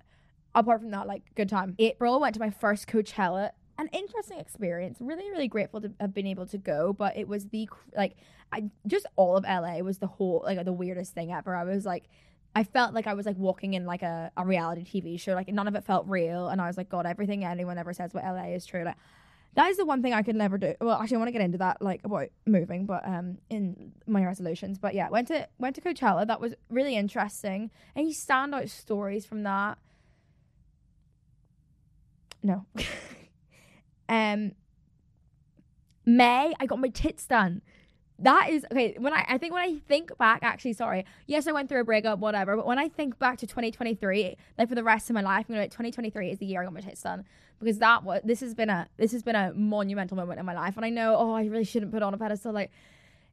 apart 0.55 0.81
from 0.81 0.91
that, 0.91 1.07
like 1.07 1.23
good 1.35 1.49
time. 1.49 1.75
April 1.79 2.19
went 2.19 2.33
to 2.35 2.39
my 2.39 2.49
first 2.49 2.87
Coachella 2.87 3.51
an 3.79 3.87
interesting 3.93 4.39
experience. 4.39 4.97
Really, 4.99 5.29
really 5.29 5.47
grateful 5.47 5.79
to 5.81 5.91
have 5.99 6.13
been 6.13 6.27
able 6.27 6.45
to 6.47 6.57
go, 6.57 6.91
but 6.91 7.17
it 7.17 7.27
was 7.27 7.47
the 7.47 7.69
like 7.95 8.17
I 8.51 8.69
just 8.85 9.05
all 9.15 9.37
of 9.37 9.45
LA 9.45 9.79
was 9.79 9.99
the 9.99 10.07
whole 10.07 10.43
like 10.45 10.63
the 10.65 10.73
weirdest 10.73 11.13
thing 11.13 11.31
ever. 11.31 11.55
I 11.55 11.63
was 11.63 11.85
like 11.85 12.09
I 12.53 12.63
felt 12.63 12.93
like 12.93 13.07
I 13.07 13.13
was 13.13 13.25
like 13.25 13.37
walking 13.37 13.75
in 13.75 13.85
like 13.85 14.01
a, 14.01 14.31
a 14.35 14.45
reality 14.45 14.83
TV 14.83 15.19
show. 15.19 15.33
Like 15.33 15.47
none 15.47 15.67
of 15.67 15.75
it 15.75 15.85
felt 15.85 16.05
real, 16.07 16.49
and 16.49 16.61
I 16.61 16.67
was 16.67 16.77
like, 16.77 16.89
God, 16.89 17.05
everything 17.05 17.45
anyone 17.45 17.77
ever 17.77 17.93
says 17.93 18.11
about 18.11 18.35
LA 18.35 18.53
is 18.53 18.65
true. 18.65 18.83
Like 18.83 18.97
that 19.55 19.69
is 19.69 19.77
the 19.77 19.85
one 19.85 20.01
thing 20.01 20.13
I 20.13 20.23
could 20.23 20.35
never 20.35 20.57
do. 20.57 20.75
Well, 20.81 20.99
actually, 20.99 21.15
I 21.15 21.19
want 21.19 21.27
to 21.29 21.31
get 21.31 21.41
into 21.41 21.57
that 21.59 21.81
like 21.81 22.01
about 22.03 22.27
moving, 22.45 22.85
but 22.85 23.07
um, 23.07 23.37
in 23.49 23.93
my 24.05 24.25
resolutions. 24.25 24.77
But 24.77 24.93
yeah, 24.93 25.09
went 25.09 25.29
to 25.29 25.47
went 25.57 25.75
to 25.75 25.81
Coachella. 25.81 26.27
That 26.27 26.41
was 26.41 26.53
really 26.69 26.97
interesting. 26.97 27.71
Any 27.95 28.13
standout 28.13 28.69
stories 28.69 29.25
from 29.25 29.43
that? 29.43 29.77
No. 32.43 32.65
Um, 34.09 34.51
May, 36.05 36.53
I 36.59 36.65
got 36.65 36.79
my 36.79 36.89
tits 36.89 37.25
done. 37.25 37.61
that 38.17 38.49
is 38.49 38.65
okay. 38.71 38.95
When 38.97 39.13
I 39.13 39.23
I 39.29 39.37
think 39.37 39.53
when 39.53 39.61
I 39.63 39.77
think 39.87 40.17
back, 40.17 40.39
actually, 40.41 40.73
sorry. 40.73 41.05
Yes, 41.27 41.47
I 41.47 41.51
went 41.51 41.69
through 41.69 41.81
a 41.81 41.83
breakup, 41.85 42.19
whatever. 42.19 42.57
But 42.57 42.65
when 42.65 42.79
I 42.79 42.89
think 42.89 43.17
back 43.19 43.37
to 43.37 43.47
2023, 43.47 44.35
like 44.57 44.67
for 44.67 44.75
the 44.75 44.83
rest 44.83 45.09
of 45.09 45.13
my 45.13 45.21
life, 45.21 45.45
I'm 45.47 45.53
gonna 45.53 45.61
like 45.61 45.71
2023 45.71 46.31
is 46.31 46.39
the 46.39 46.45
year 46.47 46.61
I 46.61 46.65
got 46.65 46.73
my 46.73 46.81
tits 46.81 47.01
done 47.03 47.23
because 47.59 47.77
that 47.79 48.03
was 48.03 48.21
this 48.23 48.39
has 48.41 48.53
been 48.55 48.69
a 48.69 48.87
this 48.97 49.11
has 49.11 49.23
been 49.23 49.35
a 49.35 49.53
monumental 49.53 50.17
moment 50.17 50.39
in 50.39 50.45
my 50.45 50.55
life, 50.55 50.75
and 50.75 50.85
I 50.85 50.89
know 50.89 51.15
oh 51.15 51.33
I 51.33 51.45
really 51.45 51.63
shouldn't 51.63 51.91
put 51.91 52.01
on 52.03 52.13
a 52.13 52.17
pedestal 52.17 52.51
like. 52.51 52.71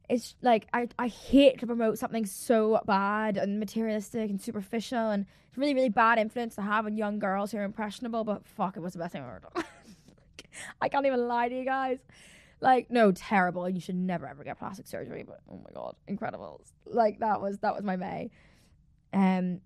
It's 0.09 0.35
like 0.41 0.67
I, 0.71 0.87
I 0.97 1.07
hate 1.09 1.59
to 1.59 1.67
promote 1.67 1.97
something 1.97 2.25
so 2.25 2.79
bad 2.85 3.35
and 3.35 3.59
materialistic 3.59 4.29
and 4.29 4.39
superficial 4.39 5.09
and 5.09 5.25
it's 5.49 5.57
really 5.57 5.73
really 5.73 5.89
bad 5.89 6.17
influence 6.17 6.55
to 6.55 6.61
have 6.61 6.85
on 6.85 6.95
young 6.95 7.19
girls 7.19 7.51
who 7.51 7.57
are 7.57 7.63
impressionable. 7.63 8.23
But 8.23 8.47
fuck, 8.47 8.77
it 8.77 8.79
was 8.79 8.93
the 8.93 8.99
best 8.99 9.11
thing 9.11 9.23
I've 9.23 9.27
ever 9.27 9.41
done. 9.53 9.65
I 10.81 10.89
can't 10.89 11.05
even 11.05 11.27
lie 11.27 11.49
to 11.49 11.55
you 11.55 11.65
guys. 11.65 11.99
Like, 12.59 12.89
no, 12.89 13.11
terrible. 13.11 13.69
You 13.69 13.79
should 13.79 13.95
never 13.95 14.27
ever 14.27 14.43
get 14.43 14.57
plastic 14.57 14.87
surgery. 14.87 15.23
But 15.23 15.41
oh 15.49 15.61
my 15.63 15.71
god, 15.73 15.95
incredible. 16.07 16.61
Like 16.85 17.19
that 17.19 17.41
was 17.41 17.59
that 17.59 17.75
was 17.75 17.83
my 17.83 17.95
May. 17.95 18.31
Um, 19.13 19.61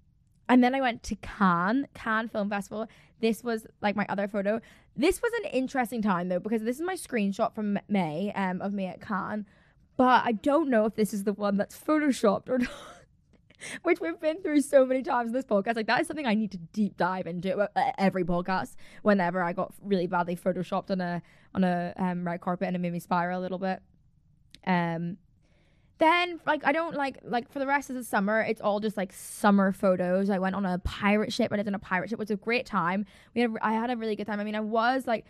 and 0.50 0.62
then 0.62 0.76
I 0.76 0.82
went 0.82 1.04
to 1.04 1.16
Cannes, 1.16 1.88
Cannes 1.94 2.30
Film 2.30 2.50
Festival. 2.50 2.88
This 3.22 3.44
was 3.44 3.66
like 3.82 3.96
my 3.96 4.06
other 4.10 4.28
photo. 4.28 4.60
This 4.98 5.22
was 5.22 5.32
an 5.44 5.50
interesting 5.52 6.02
time 6.02 6.28
though 6.28 6.40
because 6.40 6.64
this 6.64 6.76
is 6.76 6.82
my 6.82 6.96
screenshot 6.96 7.56
from 7.56 7.80
May 7.88 8.34
um, 8.36 8.62
of 8.62 8.74
me 8.74 8.88
at 8.88 9.00
Cannes. 9.00 9.46
But 9.96 10.26
I 10.26 10.34
don't 10.34 10.70
know 10.70 10.86
if 10.86 10.96
this 10.96 11.14
is 11.14 11.24
the 11.24 11.34
one 11.34 11.58
that's 11.58 11.78
photoshopped 11.78 12.50
or 12.50 12.58
not. 12.60 12.70
which 13.84 14.00
we've 14.00 14.20
been 14.20 14.42
through 14.42 14.62
so 14.62 14.86
many 14.86 15.04
times 15.04 15.28
in 15.28 15.34
this 15.34 15.46
podcast. 15.46 15.76
Like 15.76 15.88
that 15.88 16.02
is 16.02 16.08
something 16.08 16.26
I 16.26 16.34
need 16.34 16.52
to 16.52 16.58
deep 16.58 16.98
dive 16.98 17.28
into 17.28 17.70
every 17.98 18.24
podcast. 18.24 18.76
Whenever 19.02 19.42
I 19.42 19.54
got 19.54 19.74
really 19.82 20.08
badly 20.08 20.36
photoshopped 20.36 20.92
on 20.92 21.02
a 21.02 21.22
on 21.54 21.64
a 21.64 21.94
um, 21.98 22.26
red 22.26 22.42
carpet 22.42 22.68
and 22.68 22.76
it 22.76 22.80
made 22.80 22.94
me 22.94 23.00
spiral 23.00 23.40
a 23.40 23.44
little 23.44 23.60
bit. 23.60 23.82
Um, 24.66 25.18
then 25.98 26.40
like 26.48 26.66
I 26.66 26.72
don't 26.72 26.96
like 26.96 27.20
like 27.24 27.52
for 27.52 27.60
the 27.60 27.68
rest 27.68 27.90
of 27.90 27.96
the 27.96 28.04
summer, 28.04 28.42
it's 28.42 28.60
all 28.60 28.80
just 28.80 28.98
like 28.98 29.14
summer 29.14 29.72
photos. 29.72 30.30
I 30.30 30.40
went 30.40 30.56
on 30.56 30.66
a 30.66 30.80
pirate 30.80 31.32
ship. 31.32 31.52
I 31.52 31.58
lived 31.58 31.68
on 31.68 31.76
a 31.76 31.80
pirate 31.80 32.10
ship, 32.10 32.18
which 32.18 32.30
was 32.30 32.40
a 32.40 32.42
great 32.42 32.66
time. 32.66 33.06
We 33.36 33.42
had 33.42 33.52
I 33.62 33.74
had 33.74 33.92
a 33.92 33.96
really 33.96 34.16
good 34.16 34.28
time. 34.28 34.40
I 34.40 34.44
mean, 34.44 34.56
I 34.56 34.62
was 34.62 35.06
like 35.06 35.26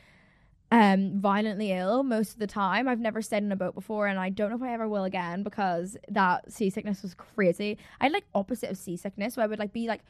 um 0.71 1.19
violently 1.19 1.71
ill 1.71 2.01
most 2.03 2.33
of 2.33 2.39
the 2.39 2.47
time. 2.47 2.87
I've 2.87 2.99
never 2.99 3.21
stayed 3.21 3.43
in 3.43 3.51
a 3.51 3.57
boat 3.57 3.75
before 3.75 4.07
and 4.07 4.17
I 4.17 4.29
don't 4.29 4.49
know 4.49 4.55
if 4.55 4.63
I 4.63 4.73
ever 4.73 4.87
will 4.87 5.03
again 5.03 5.43
because 5.43 5.97
that 6.09 6.51
seasickness 6.51 7.01
was 7.01 7.13
crazy. 7.13 7.77
I 7.99 8.05
had 8.05 8.13
like 8.13 8.25
opposite 8.33 8.71
of 8.71 8.77
seasickness, 8.77 9.33
so 9.33 9.41
I 9.41 9.47
would 9.47 9.59
like 9.59 9.73
be 9.73 9.87
like 9.87 10.01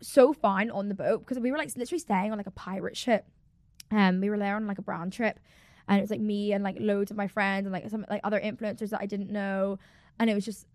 so 0.00 0.32
fine 0.32 0.70
on 0.70 0.88
the 0.88 0.94
boat 0.94 1.20
because 1.20 1.38
we 1.38 1.50
were 1.50 1.58
like 1.58 1.74
literally 1.76 1.98
staying 1.98 2.32
on 2.32 2.38
like 2.38 2.46
a 2.46 2.52
pirate 2.52 2.96
ship. 2.96 3.26
Um 3.90 4.20
we 4.20 4.30
were 4.30 4.38
there 4.38 4.56
on 4.56 4.66
like 4.66 4.78
a 4.78 4.82
brand 4.82 5.12
trip 5.12 5.38
and 5.88 5.98
it 5.98 6.00
was 6.00 6.10
like 6.10 6.20
me 6.20 6.52
and 6.52 6.64
like 6.64 6.76
loads 6.80 7.10
of 7.10 7.16
my 7.16 7.28
friends 7.28 7.66
and 7.66 7.72
like 7.72 7.88
some 7.90 8.06
like 8.08 8.22
other 8.24 8.40
influencers 8.40 8.90
that 8.90 9.00
I 9.00 9.06
didn't 9.06 9.30
know 9.30 9.78
and 10.18 10.30
it 10.30 10.34
was 10.34 10.44
just 10.44 10.66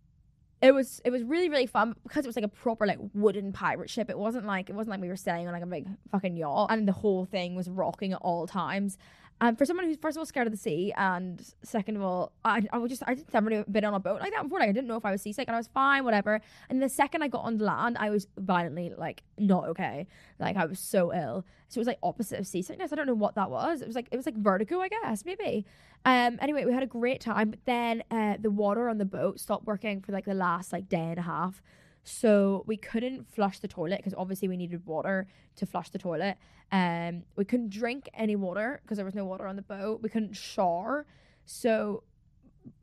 it 0.62 0.74
was 0.74 1.02
it 1.04 1.10
was 1.10 1.24
really 1.24 1.50
really 1.50 1.66
fun 1.66 1.96
because 2.04 2.26
it 2.26 2.30
was 2.30 2.36
like 2.36 2.46
a 2.46 2.50
proper 2.50 2.86
like 2.86 3.00
wooden 3.14 3.52
pirate 3.52 3.90
ship. 3.90 4.10
It 4.10 4.18
wasn't 4.18 4.46
like 4.46 4.70
it 4.70 4.74
wasn't 4.74 4.92
like 4.92 5.02
we 5.02 5.08
were 5.08 5.16
sailing 5.16 5.48
on 5.48 5.54
like 5.54 5.64
a 5.64 5.66
big 5.66 5.88
fucking 6.12 6.38
yacht, 6.38 6.68
and 6.72 6.88
the 6.88 6.92
whole 6.94 7.26
thing 7.26 7.56
was 7.56 7.68
rocking 7.68 8.14
at 8.14 8.20
all 8.22 8.46
times. 8.46 8.98
Um, 9.44 9.56
for 9.56 9.66
someone 9.66 9.88
who's 9.88 9.98
first 9.98 10.16
of 10.16 10.20
all 10.20 10.26
scared 10.28 10.46
of 10.46 10.54
the 10.54 10.58
sea, 10.58 10.94
and 10.96 11.44
second 11.64 11.96
of 11.96 12.04
all, 12.04 12.32
I, 12.46 12.62
I 12.72 12.78
was 12.78 12.92
just 12.92 13.02
I 13.08 13.16
didn't 13.16 13.34
never 13.34 13.64
been 13.64 13.84
on 13.84 13.96
a 13.96 14.00
boat 14.00 14.22
like 14.22 14.32
that 14.34 14.44
before. 14.44 14.60
Like 14.60 14.70
I 14.70 14.72
didn't 14.72 14.88
know 14.88 14.98
if 14.98 15.04
I 15.04 15.12
was 15.12 15.24
seasick, 15.24 15.48
and 15.48 15.56
I 15.56 15.60
was 15.60 15.68
fine, 15.68 16.04
whatever. 16.06 16.42
And 16.70 16.82
the 16.82 16.88
second 16.88 17.24
I 17.24 17.28
got 17.28 17.44
on 17.44 17.58
land, 17.58 17.98
I 18.00 18.12
was 18.12 18.28
violently 18.38 18.94
like 18.96 19.24
not 19.40 19.68
okay. 19.70 20.06
Like 20.40 20.58
I 20.58 20.66
was 20.66 20.80
so 20.80 21.12
ill. 21.12 21.44
So 21.70 21.80
it 21.80 21.82
was 21.82 21.88
like 21.88 21.98
opposite 22.04 22.40
of 22.40 22.46
seasickness. 22.46 22.94
I 22.94 22.96
don't 22.96 23.08
know 23.08 23.16
what 23.16 23.34
that 23.34 23.50
was. 23.50 23.82
It 23.82 23.88
was 23.88 23.96
like 23.96 24.10
it 24.12 24.16
was 24.16 24.28
like 24.28 24.38
vertigo, 24.38 24.80
I 24.80 24.90
guess 24.90 25.26
maybe. 25.26 25.66
Um. 26.06 26.38
Anyway, 26.40 26.64
we 26.66 26.72
had 26.72 26.84
a 26.84 26.88
great 26.88 27.20
time, 27.20 27.50
but 27.50 27.66
then 27.66 28.04
uh, 28.12 28.36
the 28.40 28.52
water 28.52 28.90
on 28.90 29.00
the 29.00 29.06
boat 29.06 29.40
stopped 29.40 29.66
working 29.66 30.02
for 30.02 30.12
like 30.12 30.26
the 30.26 30.36
last 30.36 30.72
like 30.72 30.88
day 30.88 30.98
and 31.10 31.18
a 31.18 31.24
half. 31.24 31.64
So 32.04 32.64
we 32.66 32.78
couldn't 32.78 33.28
flush 33.34 33.60
the 33.60 33.68
toilet 33.68 33.98
because 33.98 34.14
obviously 34.18 34.48
we 34.48 34.58
needed 34.58 34.86
water 34.86 35.28
to 35.58 35.66
flush 35.66 35.90
the 35.90 36.00
toilet. 36.00 36.38
Um, 36.72 37.24
we 37.36 37.46
couldn't 37.46 37.70
drink 37.70 38.10
any 38.14 38.36
water 38.36 38.80
because 38.84 38.98
there 38.98 39.06
was 39.06 39.16
no 39.16 39.26
water 39.26 39.46
on 39.46 39.56
the 39.56 39.62
boat. 39.62 40.02
We 40.02 40.10
couldn't 40.10 40.34
shower. 40.34 41.06
So 41.46 42.04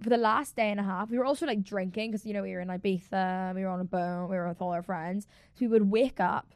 for 0.02 0.10
the 0.10 0.16
last 0.16 0.56
day 0.56 0.70
and 0.70 0.78
a 0.78 0.82
half, 0.82 1.10
we 1.10 1.18
were 1.18 1.24
also 1.24 1.46
like 1.46 1.62
drinking 1.62 2.10
because 2.10 2.26
you 2.26 2.34
know 2.34 2.42
we 2.42 2.52
were 2.52 2.60
in 2.60 2.68
Ibiza, 2.68 3.54
we 3.54 3.62
were 3.62 3.68
on 3.68 3.80
a 3.80 3.84
boat, 3.84 4.28
we 4.30 4.36
were 4.36 4.48
with 4.48 4.60
all 4.60 4.72
our 4.72 4.82
friends. 4.82 5.26
So 5.54 5.60
we 5.60 5.68
would 5.68 5.90
wake 5.90 6.20
up 6.20 6.54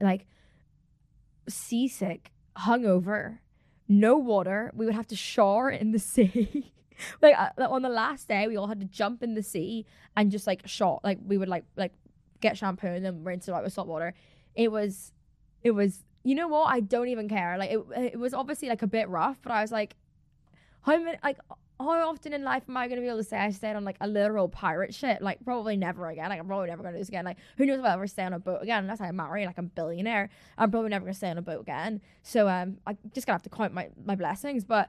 like 0.00 0.26
seasick, 1.48 2.32
hungover, 2.56 3.38
no 3.88 4.16
water. 4.16 4.72
We 4.74 4.86
would 4.86 4.94
have 4.94 5.06
to 5.08 5.16
shower 5.16 5.70
in 5.70 5.92
the 5.92 5.98
sea. 6.12 6.72
like 7.22 7.34
uh, 7.38 7.50
on 7.68 7.82
the 7.82 7.88
last 7.88 8.28
day, 8.28 8.46
we 8.46 8.56
all 8.56 8.66
had 8.66 8.80
to 8.80 8.86
jump 8.86 9.22
in 9.22 9.34
the 9.34 9.42
sea 9.42 9.86
and 10.16 10.30
just 10.30 10.46
like 10.46 10.66
shot. 10.66 11.00
Like 11.04 11.18
we 11.24 11.38
would 11.38 11.48
like 11.48 11.64
like 11.76 11.92
get 12.40 12.56
shampoo 12.56 12.88
and 12.88 13.04
then 13.04 13.24
rinse 13.24 13.48
it 13.48 13.54
out 13.54 13.64
with 13.64 13.72
salt 13.72 13.88
water. 13.88 14.14
It 14.54 14.70
was, 14.70 15.12
it 15.62 15.72
was. 15.72 16.02
You 16.24 16.34
know 16.34 16.48
what? 16.48 16.64
I 16.64 16.80
don't 16.80 17.08
even 17.08 17.28
care. 17.28 17.56
Like 17.56 17.70
it, 17.70 17.80
it 17.96 18.18
was 18.18 18.34
obviously 18.34 18.68
like 18.68 18.82
a 18.82 18.88
bit 18.88 19.08
rough, 19.08 19.38
but 19.42 19.52
I 19.52 19.62
was 19.62 19.70
like, 19.70 19.94
how 20.82 20.96
many 20.98 21.18
like 21.22 21.38
how 21.78 22.08
often 22.08 22.32
in 22.32 22.42
life 22.42 22.62
am 22.68 22.76
I 22.76 22.88
going 22.88 22.96
to 22.96 23.02
be 23.02 23.08
able 23.08 23.18
to 23.18 23.24
say 23.24 23.36
I 23.36 23.50
stayed 23.50 23.74
on 23.76 23.84
like 23.84 23.98
a 24.00 24.08
literal 24.08 24.48
pirate 24.48 24.94
ship? 24.94 25.18
Like 25.20 25.44
probably 25.44 25.76
never 25.76 26.08
again. 26.08 26.30
Like 26.30 26.40
I'm 26.40 26.46
probably 26.46 26.68
never 26.68 26.82
going 26.82 26.94
to 26.94 26.98
do 26.98 27.02
this 27.02 27.08
again. 27.08 27.24
Like 27.24 27.36
who 27.58 27.66
knows 27.66 27.80
if 27.80 27.84
I'll 27.84 27.94
ever 27.94 28.06
stay 28.06 28.22
on 28.22 28.32
a 28.32 28.38
boat 28.38 28.62
again 28.62 28.84
unless 28.84 29.00
I 29.00 29.10
marry 29.10 29.44
like 29.44 29.58
a 29.58 29.62
billionaire. 29.62 30.30
I'm 30.56 30.70
probably 30.70 30.90
never 30.90 31.04
going 31.04 31.12
to 31.12 31.18
stay 31.18 31.30
on 31.30 31.38
a 31.38 31.42
boat 31.42 31.60
again. 31.60 32.00
So 32.22 32.48
um, 32.48 32.78
I 32.86 32.96
just 33.14 33.26
gonna 33.26 33.34
have 33.34 33.42
to 33.42 33.50
count 33.50 33.74
my 33.74 33.90
my 34.04 34.14
blessings. 34.14 34.64
But 34.64 34.88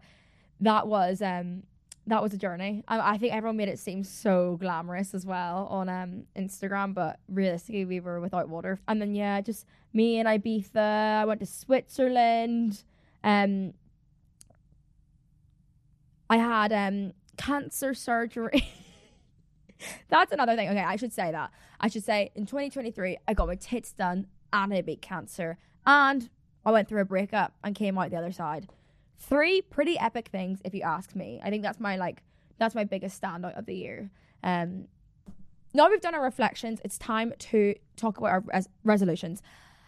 that 0.62 0.88
was 0.88 1.22
um 1.22 1.64
that 2.08 2.24
was 2.24 2.34
a 2.34 2.38
journey. 2.38 2.84
I, 2.88 3.14
I, 3.14 3.18
think 3.18 3.34
everyone 3.34 3.58
made 3.58 3.68
it 3.68 3.80
seem 3.80 4.04
so 4.04 4.58
glamorous 4.60 5.14
as 5.14 5.26
well 5.26 5.68
on 5.70 5.90
um 5.90 6.24
Instagram, 6.36 6.94
but 6.94 7.20
realistically, 7.28 7.86
we 7.86 8.00
were 8.00 8.20
without 8.20 8.50
water. 8.50 8.80
And 8.88 9.02
then 9.02 9.14
yeah, 9.14 9.42
just 9.42 9.66
me 9.94 10.20
and 10.20 10.28
Ibiza. 10.28 11.22
I 11.22 11.26
went 11.26 11.42
to 11.42 11.46
Switzerland. 11.46 12.84
Um, 13.24 13.74
I 16.30 16.38
had 16.38 16.72
um 16.72 17.14
cancer 17.38 17.94
surgery. 17.94 18.68
That's 20.10 20.32
another 20.32 20.56
thing. 20.56 20.70
Okay, 20.70 20.80
I 20.80 20.96
should 20.96 21.14
say 21.14 21.32
that. 21.32 21.52
I 21.80 21.90
should 21.90 22.04
say 22.04 22.32
in 22.36 22.46
2023, 22.46 23.18
I 23.28 23.34
got 23.34 23.48
my 23.48 23.56
tits 23.56 23.92
done 23.92 24.28
and 24.52 24.74
I 24.74 24.82
beat 24.82 25.02
cancer, 25.02 25.58
and 25.86 26.30
I 26.66 26.72
went 26.72 26.88
through 26.88 27.02
a 27.02 27.06
breakup 27.06 27.54
and 27.64 27.76
came 27.76 27.98
out 27.98 28.10
the 28.12 28.18
other 28.18 28.32
side. 28.32 28.70
Three 29.18 29.62
pretty 29.62 29.98
epic 29.98 30.30
things, 30.30 30.60
if 30.64 30.74
you 30.74 30.82
ask 30.82 31.16
me. 31.16 31.40
I 31.44 31.50
think 31.50 31.64
that's 31.64 31.80
my 31.80 31.98
like 31.98 32.24
that's 32.58 32.76
my 32.76 32.84
biggest 32.84 33.22
standout 33.22 33.58
of 33.58 33.66
the 33.66 33.76
year. 33.76 34.10
Um, 34.44 34.88
now 35.74 35.90
we've 35.90 36.02
done 36.02 36.16
our 36.16 36.24
reflections, 36.24 36.80
it's 36.84 36.98
time 36.98 37.34
to 37.38 37.76
talk 37.96 38.18
about 38.18 38.30
our 38.30 38.44
res- 38.54 38.70
resolutions. 38.84 39.42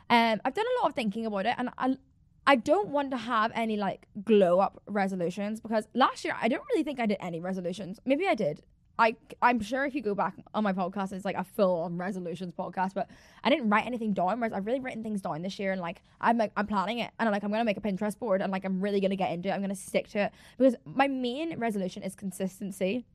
Um, 0.09 0.41
I've 0.43 0.53
done 0.53 0.65
a 0.65 0.81
lot 0.81 0.89
of 0.89 0.95
thinking 0.95 1.25
about 1.25 1.45
it, 1.45 1.55
and 1.57 1.69
I 1.77 1.97
I 2.45 2.55
don't 2.55 2.89
want 2.89 3.11
to 3.11 3.17
have 3.17 3.51
any 3.53 3.77
like 3.77 4.07
glow 4.23 4.59
up 4.59 4.81
resolutions 4.87 5.59
because 5.59 5.87
last 5.93 6.25
year 6.25 6.35
I 6.41 6.47
don't 6.47 6.63
really 6.71 6.83
think 6.83 6.99
I 6.99 7.05
did 7.05 7.17
any 7.21 7.39
resolutions. 7.39 7.99
Maybe 8.05 8.27
I 8.27 8.35
did. 8.35 8.63
I 8.99 9.15
I'm 9.41 9.61
sure 9.61 9.85
if 9.85 9.95
you 9.95 10.01
go 10.01 10.13
back 10.13 10.35
on 10.53 10.63
my 10.63 10.73
podcast, 10.73 11.13
it's 11.13 11.23
like 11.23 11.37
a 11.37 11.45
full 11.45 11.83
on 11.83 11.97
resolutions 11.97 12.53
podcast. 12.53 12.93
But 12.93 13.09
I 13.43 13.49
didn't 13.49 13.69
write 13.69 13.85
anything 13.85 14.13
down. 14.13 14.39
Whereas 14.39 14.51
I've 14.51 14.65
really 14.65 14.81
written 14.81 15.01
things 15.03 15.21
down 15.21 15.41
this 15.41 15.57
year, 15.57 15.71
and 15.71 15.79
like 15.79 16.01
I'm 16.19 16.37
like 16.37 16.51
I'm 16.57 16.67
planning 16.67 16.99
it, 16.99 17.09
and 17.17 17.27
I'm 17.27 17.33
like 17.33 17.43
I'm 17.43 17.49
gonna 17.49 17.63
make 17.63 17.77
a 17.77 17.81
Pinterest 17.81 18.19
board, 18.19 18.41
and 18.41 18.51
like 18.51 18.65
I'm 18.65 18.81
really 18.81 18.99
gonna 18.99 19.15
get 19.15 19.31
into 19.31 19.47
it. 19.47 19.53
I'm 19.53 19.61
gonna 19.61 19.73
stick 19.73 20.09
to 20.09 20.25
it 20.25 20.33
because 20.57 20.75
my 20.83 21.07
main 21.07 21.57
resolution 21.57 22.03
is 22.03 22.13
consistency. 22.13 23.05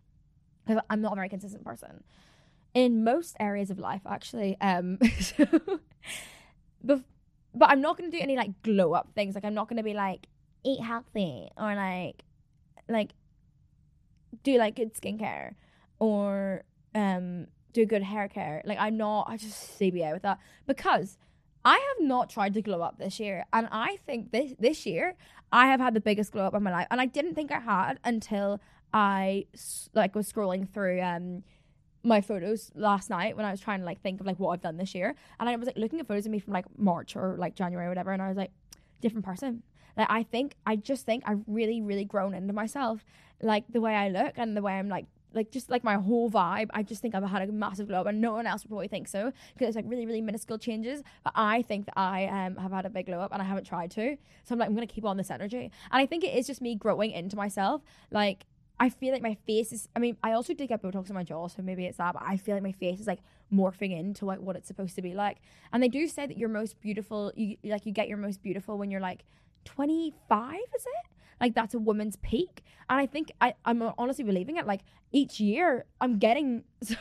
I'm 0.89 1.03
not 1.03 1.13
a 1.13 1.17
very 1.17 1.29
consistent 1.29 1.67
person 1.67 2.03
in 2.73 3.05
most 3.05 3.37
areas 3.39 3.71
of 3.71 3.79
life, 3.79 4.01
actually. 4.07 4.57
Um, 4.63 4.99
but 6.83 7.03
I'm 7.61 7.83
not 7.83 7.99
gonna 7.99 8.11
do 8.11 8.19
any 8.19 8.37
like 8.37 8.63
glow 8.63 8.95
up 8.95 9.11
things. 9.15 9.35
Like 9.35 9.45
I'm 9.45 9.55
not 9.55 9.69
gonna 9.69 9.83
be 9.83 9.93
like 9.93 10.29
eat 10.65 10.81
healthy 10.81 11.51
or 11.59 11.75
like 11.75 12.25
like 12.89 13.11
do 14.43 14.57
like 14.57 14.77
good 14.77 14.95
skincare 14.95 15.53
or 16.05 16.63
um 16.95 17.47
do 17.73 17.87
good 17.87 18.03
hair 18.03 18.29
care. 18.29 18.63
Like 18.65 18.79
I'm 18.79 18.97
not 18.97 19.27
I 19.29 19.37
just 19.37 19.79
CBA 19.79 20.13
with 20.13 20.23
that. 20.23 20.39
Because 20.67 21.19
I 21.65 21.75
have 21.75 22.07
not 22.07 22.29
tried 22.29 22.55
to 22.55 22.63
glow 22.63 22.83
up 22.83 22.99
this 22.99 23.19
year 23.19 23.47
and 23.53 23.69
I 23.73 23.97
think 24.07 24.33
this 24.33 24.53
this 24.59 24.87
year 24.87 25.17
I 25.51 25.69
have 25.69 25.81
had 25.81 25.95
the 25.95 26.01
biggest 26.01 26.33
glow 26.33 26.45
up 26.45 26.55
of 26.55 26.63
my 26.63 26.73
life. 26.73 26.87
And 26.91 27.01
I 27.01 27.07
didn't 27.07 27.35
think 27.35 27.51
I 27.53 27.61
had 27.61 27.99
until 28.05 28.61
I 28.93 29.47
like 29.95 30.15
was 30.15 30.31
scrolling 30.31 30.69
through 30.69 31.01
um 31.01 31.43
my 32.07 32.21
photos 32.21 32.71
last 32.75 33.09
night 33.09 33.35
when 33.35 33.47
I 33.47 33.51
was 33.51 33.61
trying 33.61 33.81
to 33.81 33.87
like 33.87 34.03
think 34.03 34.21
of 34.21 34.27
like 34.27 34.39
what 34.39 34.51
I've 34.51 34.61
done 34.61 34.77
this 34.77 34.95
year. 34.95 35.15
And 35.41 35.49
I 35.49 35.57
was 35.57 35.67
like 35.67 35.79
looking 35.79 36.01
at 36.01 36.07
photos 36.07 36.27
of 36.27 36.33
me 36.33 36.39
from 36.39 36.53
like 36.53 36.67
March 36.77 37.17
or 37.17 37.37
like 37.39 37.55
January 37.55 37.87
or 37.87 37.89
whatever 37.89 38.13
and 38.13 38.21
I 38.21 38.29
was 38.29 38.37
like 38.37 38.53
different 39.01 39.25
person. 39.25 39.63
Like 39.97 40.11
I 40.11 40.23
think 40.23 40.57
I 40.67 40.77
just 40.77 41.07
think 41.07 41.25
I've 41.27 41.43
really 41.47 41.81
really 41.81 42.05
grown 42.05 42.35
into 42.35 42.53
myself 42.53 43.05
like 43.43 43.65
the 43.69 43.81
way 43.81 43.95
I 43.95 44.09
look 44.09 44.35
and 44.37 44.57
the 44.57 44.63
way 44.63 44.75
I'm 44.75 44.89
like 44.89 45.07
like 45.35 45.51
just 45.51 45.71
like 45.71 45.85
my 45.85 45.95
whole 45.95 46.31
vibe. 46.31 46.69
I 46.73 46.83
just 46.83 47.03
think 47.03 47.15
I've 47.15 47.25
had 47.25 47.49
a 47.49 47.53
massive 47.53 47.89
glow 47.89 48.01
up, 48.01 48.07
and 48.07 48.21
no 48.21 48.33
one 48.33 48.47
else 48.47 48.65
would 48.65 48.69
probably 48.69 48.89
think 48.89 49.09
so 49.09 49.33
because 49.53 49.69
it's 49.69 49.77
like 49.77 49.85
really, 49.89 50.07
really 50.07 50.21
minuscule 50.21 50.59
changes. 50.59 51.03
But 51.23 51.33
I 51.37 51.63
think 51.63 51.87
that 51.87 51.99
I 51.99 52.27
um, 52.27 52.57
have 52.57 52.73
had 52.73 52.87
a 52.87 52.91
big 52.91 53.07
glow 53.07 53.21
up, 53.21 53.33
and 53.33 53.43
I 53.43 53.45
haven't 53.45 53.65
tried 53.65 53.91
to. 53.93 54.17
So 54.45 54.53
I'm 54.55 54.59
like, 54.59 54.69
I'm 54.69 54.75
gonna 54.75 54.87
keep 54.87 55.05
on 55.05 55.17
this 55.17 55.31
energy, 55.31 55.71
and 55.91 56.01
I 56.03 56.07
think 56.07 56.25
it 56.25 56.35
is 56.37 56.47
just 56.47 56.61
me 56.61 56.75
growing 56.75 57.11
into 57.11 57.37
myself. 57.37 57.83
Like 58.11 58.47
I 58.79 58.89
feel 58.89 59.13
like 59.13 59.23
my 59.23 59.35
face 59.47 59.73
is. 59.73 59.89
I 59.95 59.99
mean, 59.99 60.17
I 60.23 60.33
also 60.33 60.53
did 60.53 60.69
get 60.69 60.83
Botox 60.83 61.09
in 61.09 61.15
my 61.15 61.23
jaw, 61.23 61.49
so 61.49 61.63
maybe 61.63 61.87
it's 61.87 61.99
that. 61.99 62.15
But 62.15 62.23
I 62.27 62.37
feel 62.37 62.55
like 62.57 62.63
my 62.63 62.73
face 62.73 63.01
is 63.01 63.07
like 63.07 63.21
morphing 63.53 63.97
into 63.97 64.25
like 64.27 64.41
what 64.41 64.57
it's 64.57 64.67
supposed 64.67 64.97
to 64.97 65.03
be 65.03 65.15
like. 65.15 65.39
And 65.73 65.83
they 65.83 65.89
do 65.89 66.09
say 66.09 66.27
that 66.27 66.37
you're 66.37 66.49
most 66.49 66.81
beautiful. 66.81 67.33
You 67.37 67.57
like 67.65 67.87
you 67.87 67.93
get 67.93 68.09
your 68.09 68.19
most 68.19 68.43
beautiful 68.43 68.77
when 68.77 68.91
you're 68.91 69.01
like 69.01 69.25
25. 69.65 70.55
Is 70.55 70.87
it? 70.87 71.14
Like 71.41 71.55
that's 71.55 71.75
a 71.75 71.79
woman's 71.79 72.17
peak. 72.17 72.63
And 72.89 73.01
I 73.01 73.07
think 73.07 73.33
I 73.41 73.55
I'm 73.65 73.83
honestly 73.99 74.25
believing 74.25 74.57
it. 74.57 74.67
Like 74.67 74.81
each 75.13 75.41
year 75.41 75.87
I'm 76.01 76.19
getting 76.19 76.65
sorry. 76.83 76.99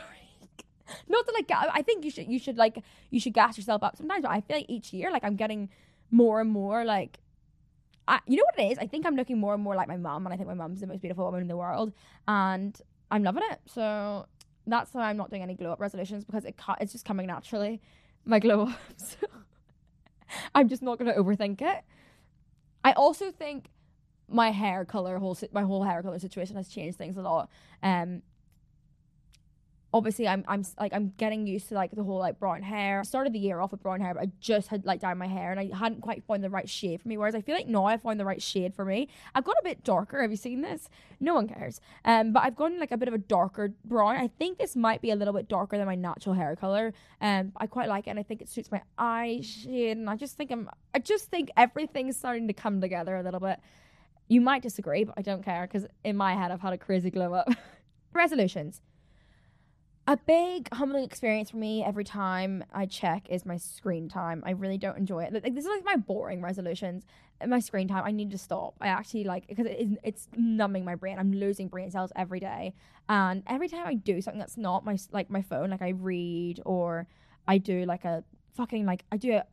Not 1.08 1.26
to 1.26 1.32
like 1.32 1.50
I 1.50 1.82
think 1.82 2.04
you 2.04 2.10
should 2.10 2.28
you 2.28 2.38
should 2.38 2.56
like 2.56 2.82
you 3.10 3.18
should 3.18 3.32
gas 3.32 3.56
yourself 3.56 3.82
up 3.82 3.96
sometimes. 3.96 4.22
But 4.22 4.32
I 4.32 4.40
feel 4.40 4.56
like 4.56 4.66
each 4.68 4.92
year 4.92 5.10
like 5.10 5.24
I'm 5.24 5.36
getting 5.36 5.70
more 6.10 6.40
and 6.40 6.50
more 6.50 6.84
like 6.84 7.18
I, 8.06 8.20
you 8.26 8.36
know 8.36 8.44
what 8.44 8.58
it 8.58 8.72
is? 8.72 8.78
I 8.78 8.86
think 8.86 9.06
I'm 9.06 9.16
looking 9.16 9.38
more 9.38 9.54
and 9.54 9.62
more 9.62 9.74
like 9.74 9.88
my 9.88 9.96
mum, 9.96 10.26
and 10.26 10.32
I 10.34 10.36
think 10.36 10.48
my 10.48 10.54
mum's 10.54 10.80
the 10.80 10.86
most 10.86 11.00
beautiful 11.00 11.24
woman 11.24 11.40
in 11.40 11.48
the 11.48 11.56
world, 11.56 11.92
and 12.28 12.78
I'm 13.10 13.22
loving 13.22 13.42
it. 13.50 13.60
So 13.66 14.26
that's 14.66 14.92
why 14.92 15.08
I'm 15.08 15.16
not 15.16 15.30
doing 15.30 15.42
any 15.42 15.54
glow 15.54 15.72
up 15.72 15.80
resolutions 15.80 16.24
because 16.24 16.44
it 16.44 16.54
it's 16.80 16.92
just 16.92 17.04
coming 17.04 17.26
naturally, 17.26 17.80
my 18.24 18.38
glow 18.38 18.68
ups. 18.68 19.16
I'm 20.54 20.68
just 20.68 20.82
not 20.82 20.98
gonna 20.98 21.14
overthink 21.14 21.62
it. 21.62 21.82
I 22.82 22.92
also 22.92 23.30
think 23.30 23.70
my 24.28 24.50
hair 24.50 24.84
color, 24.84 25.18
whole 25.18 25.36
my 25.52 25.62
whole 25.62 25.82
hair 25.82 26.02
color 26.02 26.18
situation 26.18 26.56
has 26.56 26.68
changed 26.68 26.98
things 26.98 27.16
a 27.16 27.22
lot. 27.22 27.48
Um, 27.82 28.22
obviously 29.94 30.26
I'm 30.26 30.44
I'm 30.48 30.64
like 30.78 30.92
I'm 30.92 31.12
getting 31.16 31.46
used 31.46 31.68
to 31.68 31.74
like 31.74 31.92
the 31.92 32.02
whole 32.02 32.18
like 32.18 32.40
brown 32.40 32.62
hair. 32.62 33.00
I 33.00 33.02
started 33.04 33.32
the 33.32 33.38
year 33.38 33.60
off 33.60 33.70
with 33.70 33.80
brown 33.80 34.00
hair, 34.00 34.12
but 34.12 34.24
I 34.24 34.30
just 34.40 34.68
had 34.68 34.84
like 34.84 35.00
dyed 35.00 35.16
my 35.16 35.28
hair 35.28 35.52
and 35.52 35.60
I 35.60 35.70
hadn't 35.74 36.00
quite 36.00 36.24
found 36.24 36.42
the 36.42 36.50
right 36.50 36.68
shade 36.68 37.00
for 37.00 37.08
me. 37.08 37.16
Whereas 37.16 37.36
I 37.36 37.40
feel 37.40 37.54
like 37.54 37.68
now 37.68 37.84
I 37.84 37.96
found 37.96 38.18
the 38.18 38.24
right 38.24 38.42
shade 38.42 38.74
for 38.74 38.84
me. 38.84 39.08
I've 39.34 39.44
got 39.44 39.56
a 39.56 39.62
bit 39.62 39.84
darker. 39.84 40.20
Have 40.20 40.32
you 40.32 40.36
seen 40.36 40.62
this? 40.62 40.90
No 41.20 41.34
one 41.34 41.46
cares. 41.46 41.80
Um, 42.04 42.32
but 42.32 42.42
I've 42.42 42.56
gone 42.56 42.80
like 42.80 42.90
a 42.90 42.96
bit 42.96 43.06
of 43.06 43.14
a 43.14 43.18
darker 43.18 43.72
brown. 43.84 44.16
I 44.16 44.26
think 44.26 44.58
this 44.58 44.74
might 44.74 45.00
be 45.00 45.12
a 45.12 45.16
little 45.16 45.32
bit 45.32 45.48
darker 45.48 45.78
than 45.78 45.86
my 45.86 45.94
natural 45.94 46.34
hair 46.34 46.56
color. 46.56 46.92
Um, 47.20 47.52
I 47.56 47.68
quite 47.68 47.88
like 47.88 48.08
it 48.08 48.10
and 48.10 48.18
I 48.18 48.24
think 48.24 48.42
it 48.42 48.48
suits 48.48 48.72
my 48.72 48.82
eye 48.98 49.40
shade. 49.44 49.96
And 49.96 50.10
I 50.10 50.16
just 50.16 50.36
think 50.36 50.50
I'm 50.50 50.68
I 50.92 50.98
just 50.98 51.30
think 51.30 51.50
everything's 51.56 52.16
starting 52.16 52.48
to 52.48 52.52
come 52.52 52.80
together 52.80 53.14
a 53.14 53.22
little 53.22 53.40
bit. 53.40 53.60
You 54.28 54.40
might 54.40 54.62
disagree, 54.62 55.04
but 55.04 55.14
I 55.16 55.22
don't 55.22 55.44
care 55.44 55.66
because 55.66 55.86
in 56.02 56.16
my 56.16 56.34
head 56.34 56.50
I've 56.50 56.60
had 56.60 56.72
a 56.72 56.78
crazy 56.78 57.10
glow 57.10 57.34
up. 57.34 57.48
Resolutions 58.12 58.80
a 60.06 60.18
big 60.18 60.68
humbling 60.72 61.04
experience 61.04 61.50
for 61.50 61.56
me 61.56 61.82
every 61.82 62.04
time 62.04 62.62
I 62.72 62.84
check 62.84 63.26
is 63.30 63.46
my 63.46 63.56
screen 63.56 64.08
time. 64.08 64.42
I 64.44 64.50
really 64.50 64.76
don't 64.76 64.98
enjoy 64.98 65.24
it. 65.24 65.32
Like 65.32 65.54
this 65.54 65.64
is 65.64 65.70
like 65.70 65.84
my 65.84 65.96
boring 65.96 66.42
resolutions. 66.42 67.04
My 67.46 67.58
screen 67.58 67.88
time, 67.88 68.04
I 68.04 68.10
need 68.10 68.30
to 68.32 68.38
stop. 68.38 68.74
I 68.80 68.88
actually 68.88 69.24
like 69.24 69.46
because 69.46 69.66
it 69.66 69.78
is, 69.80 69.96
it's 70.02 70.28
numbing 70.36 70.84
my 70.84 70.94
brain. 70.94 71.18
I'm 71.18 71.32
losing 71.32 71.68
brain 71.68 71.90
cells 71.90 72.12
every 72.16 72.38
day, 72.38 72.74
and 73.08 73.42
every 73.46 73.68
time 73.68 73.86
I 73.86 73.94
do 73.94 74.20
something 74.20 74.38
that's 74.38 74.58
not 74.58 74.84
my 74.84 74.98
like 75.10 75.30
my 75.30 75.42
phone, 75.42 75.70
like 75.70 75.82
I 75.82 75.90
read 75.90 76.60
or 76.66 77.06
I 77.48 77.58
do 77.58 77.84
like 77.86 78.04
a 78.04 78.24
fucking 78.54 78.84
like 78.84 79.04
I 79.10 79.16
do 79.16 79.32
a, 79.32 79.44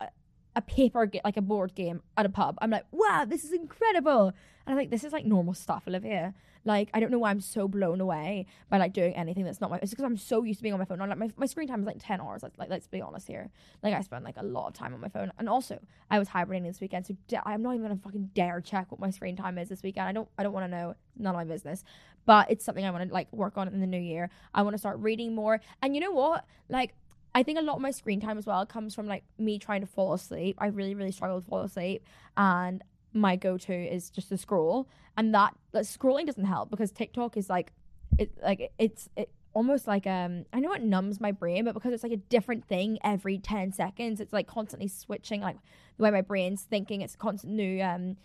a 0.54 0.60
paper 0.62 1.10
like 1.24 1.36
a 1.36 1.42
board 1.42 1.74
game 1.74 2.02
at 2.16 2.26
a 2.26 2.28
pub. 2.28 2.58
I'm 2.60 2.70
like, 2.70 2.84
wow, 2.90 3.24
this 3.26 3.44
is 3.44 3.52
incredible, 3.52 4.28
and 4.28 4.72
I'm 4.72 4.76
like, 4.76 4.90
this 4.90 5.04
is 5.04 5.12
like 5.12 5.24
normal 5.24 5.54
stuff, 5.54 5.84
Olivia. 5.86 6.34
Like, 6.64 6.90
I 6.94 7.00
don't 7.00 7.10
know 7.10 7.18
why 7.18 7.30
I'm 7.30 7.40
so 7.40 7.66
blown 7.66 8.00
away 8.00 8.46
by 8.70 8.78
like 8.78 8.92
doing 8.92 9.14
anything 9.14 9.44
that's 9.44 9.60
not 9.60 9.70
my. 9.70 9.78
It's 9.78 9.90
because 9.90 10.04
I'm 10.04 10.16
so 10.16 10.44
used 10.44 10.60
to 10.60 10.62
being 10.62 10.72
on 10.72 10.78
my 10.78 10.84
phone. 10.84 10.98
like 10.98 11.18
my, 11.18 11.30
my 11.36 11.46
screen 11.46 11.66
time 11.66 11.80
is 11.80 11.86
like 11.86 11.96
ten 11.98 12.20
hours. 12.20 12.42
Like, 12.42 12.52
like 12.56 12.70
let's 12.70 12.86
be 12.86 13.00
honest 13.00 13.26
here. 13.26 13.50
Like 13.82 13.94
I 13.94 14.00
spend 14.02 14.24
like 14.24 14.36
a 14.36 14.44
lot 14.44 14.68
of 14.68 14.74
time 14.74 14.94
on 14.94 15.00
my 15.00 15.08
phone, 15.08 15.32
and 15.38 15.48
also 15.48 15.80
I 16.10 16.18
was 16.18 16.28
hibernating 16.28 16.68
this 16.68 16.80
weekend, 16.80 17.06
so 17.06 17.16
da- 17.26 17.42
I'm 17.44 17.62
not 17.62 17.74
even 17.74 17.82
gonna 17.82 18.00
fucking 18.02 18.30
dare 18.34 18.60
check 18.60 18.90
what 18.90 19.00
my 19.00 19.10
screen 19.10 19.36
time 19.36 19.58
is 19.58 19.68
this 19.68 19.82
weekend. 19.82 20.08
I 20.08 20.12
don't 20.12 20.28
I 20.38 20.42
don't 20.44 20.52
want 20.52 20.70
to 20.70 20.76
know. 20.76 20.94
None 21.16 21.34
of 21.34 21.36
my 21.36 21.44
business. 21.44 21.84
But 22.24 22.50
it's 22.50 22.64
something 22.64 22.84
I 22.84 22.90
want 22.90 23.08
to 23.08 23.12
like 23.12 23.32
work 23.32 23.58
on 23.58 23.66
in 23.66 23.80
the 23.80 23.86
new 23.86 24.00
year. 24.00 24.30
I 24.54 24.62
want 24.62 24.74
to 24.74 24.78
start 24.78 24.98
reading 25.00 25.34
more. 25.34 25.60
And 25.82 25.96
you 25.96 26.00
know 26.00 26.12
what? 26.12 26.44
Like 26.68 26.94
I 27.34 27.42
think 27.42 27.58
a 27.58 27.62
lot 27.62 27.76
of 27.76 27.82
my 27.82 27.90
screen 27.90 28.20
time 28.20 28.36
as 28.36 28.46
well 28.46 28.64
comes 28.66 28.94
from 28.94 29.06
like 29.06 29.24
me 29.38 29.58
trying 29.58 29.80
to 29.80 29.86
fall 29.86 30.12
asleep. 30.12 30.56
I 30.58 30.66
really, 30.66 30.94
really 30.94 31.12
struggle 31.12 31.40
to 31.40 31.46
fall 31.46 31.60
asleep. 31.60 32.04
And 32.36 32.82
my 33.14 33.36
go-to 33.36 33.72
is 33.74 34.10
just 34.10 34.28
to 34.30 34.36
scroll 34.36 34.88
and 35.16 35.34
that 35.34 35.54
like, 35.72 35.84
scrolling 35.84 36.26
doesn't 36.26 36.44
help 36.44 36.70
because 36.70 36.90
tiktok 36.90 37.36
is 37.36 37.50
like 37.50 37.72
it 38.18 38.32
like 38.42 38.72
it's 38.78 39.08
it 39.16 39.30
almost 39.54 39.86
like 39.86 40.06
um 40.06 40.44
i 40.52 40.60
know 40.60 40.72
it 40.72 40.82
numbs 40.82 41.20
my 41.20 41.30
brain 41.30 41.64
but 41.64 41.74
because 41.74 41.92
it's 41.92 42.02
like 42.02 42.12
a 42.12 42.16
different 42.16 42.64
thing 42.64 42.98
every 43.04 43.38
10 43.38 43.72
seconds 43.72 44.20
it's 44.20 44.32
like 44.32 44.46
constantly 44.46 44.88
switching 44.88 45.42
like 45.42 45.56
the 45.98 46.04
way 46.04 46.10
my 46.10 46.22
brain's 46.22 46.62
thinking 46.62 47.02
it's 47.02 47.16
constant 47.16 47.52
new 47.52 47.82
um 47.82 48.16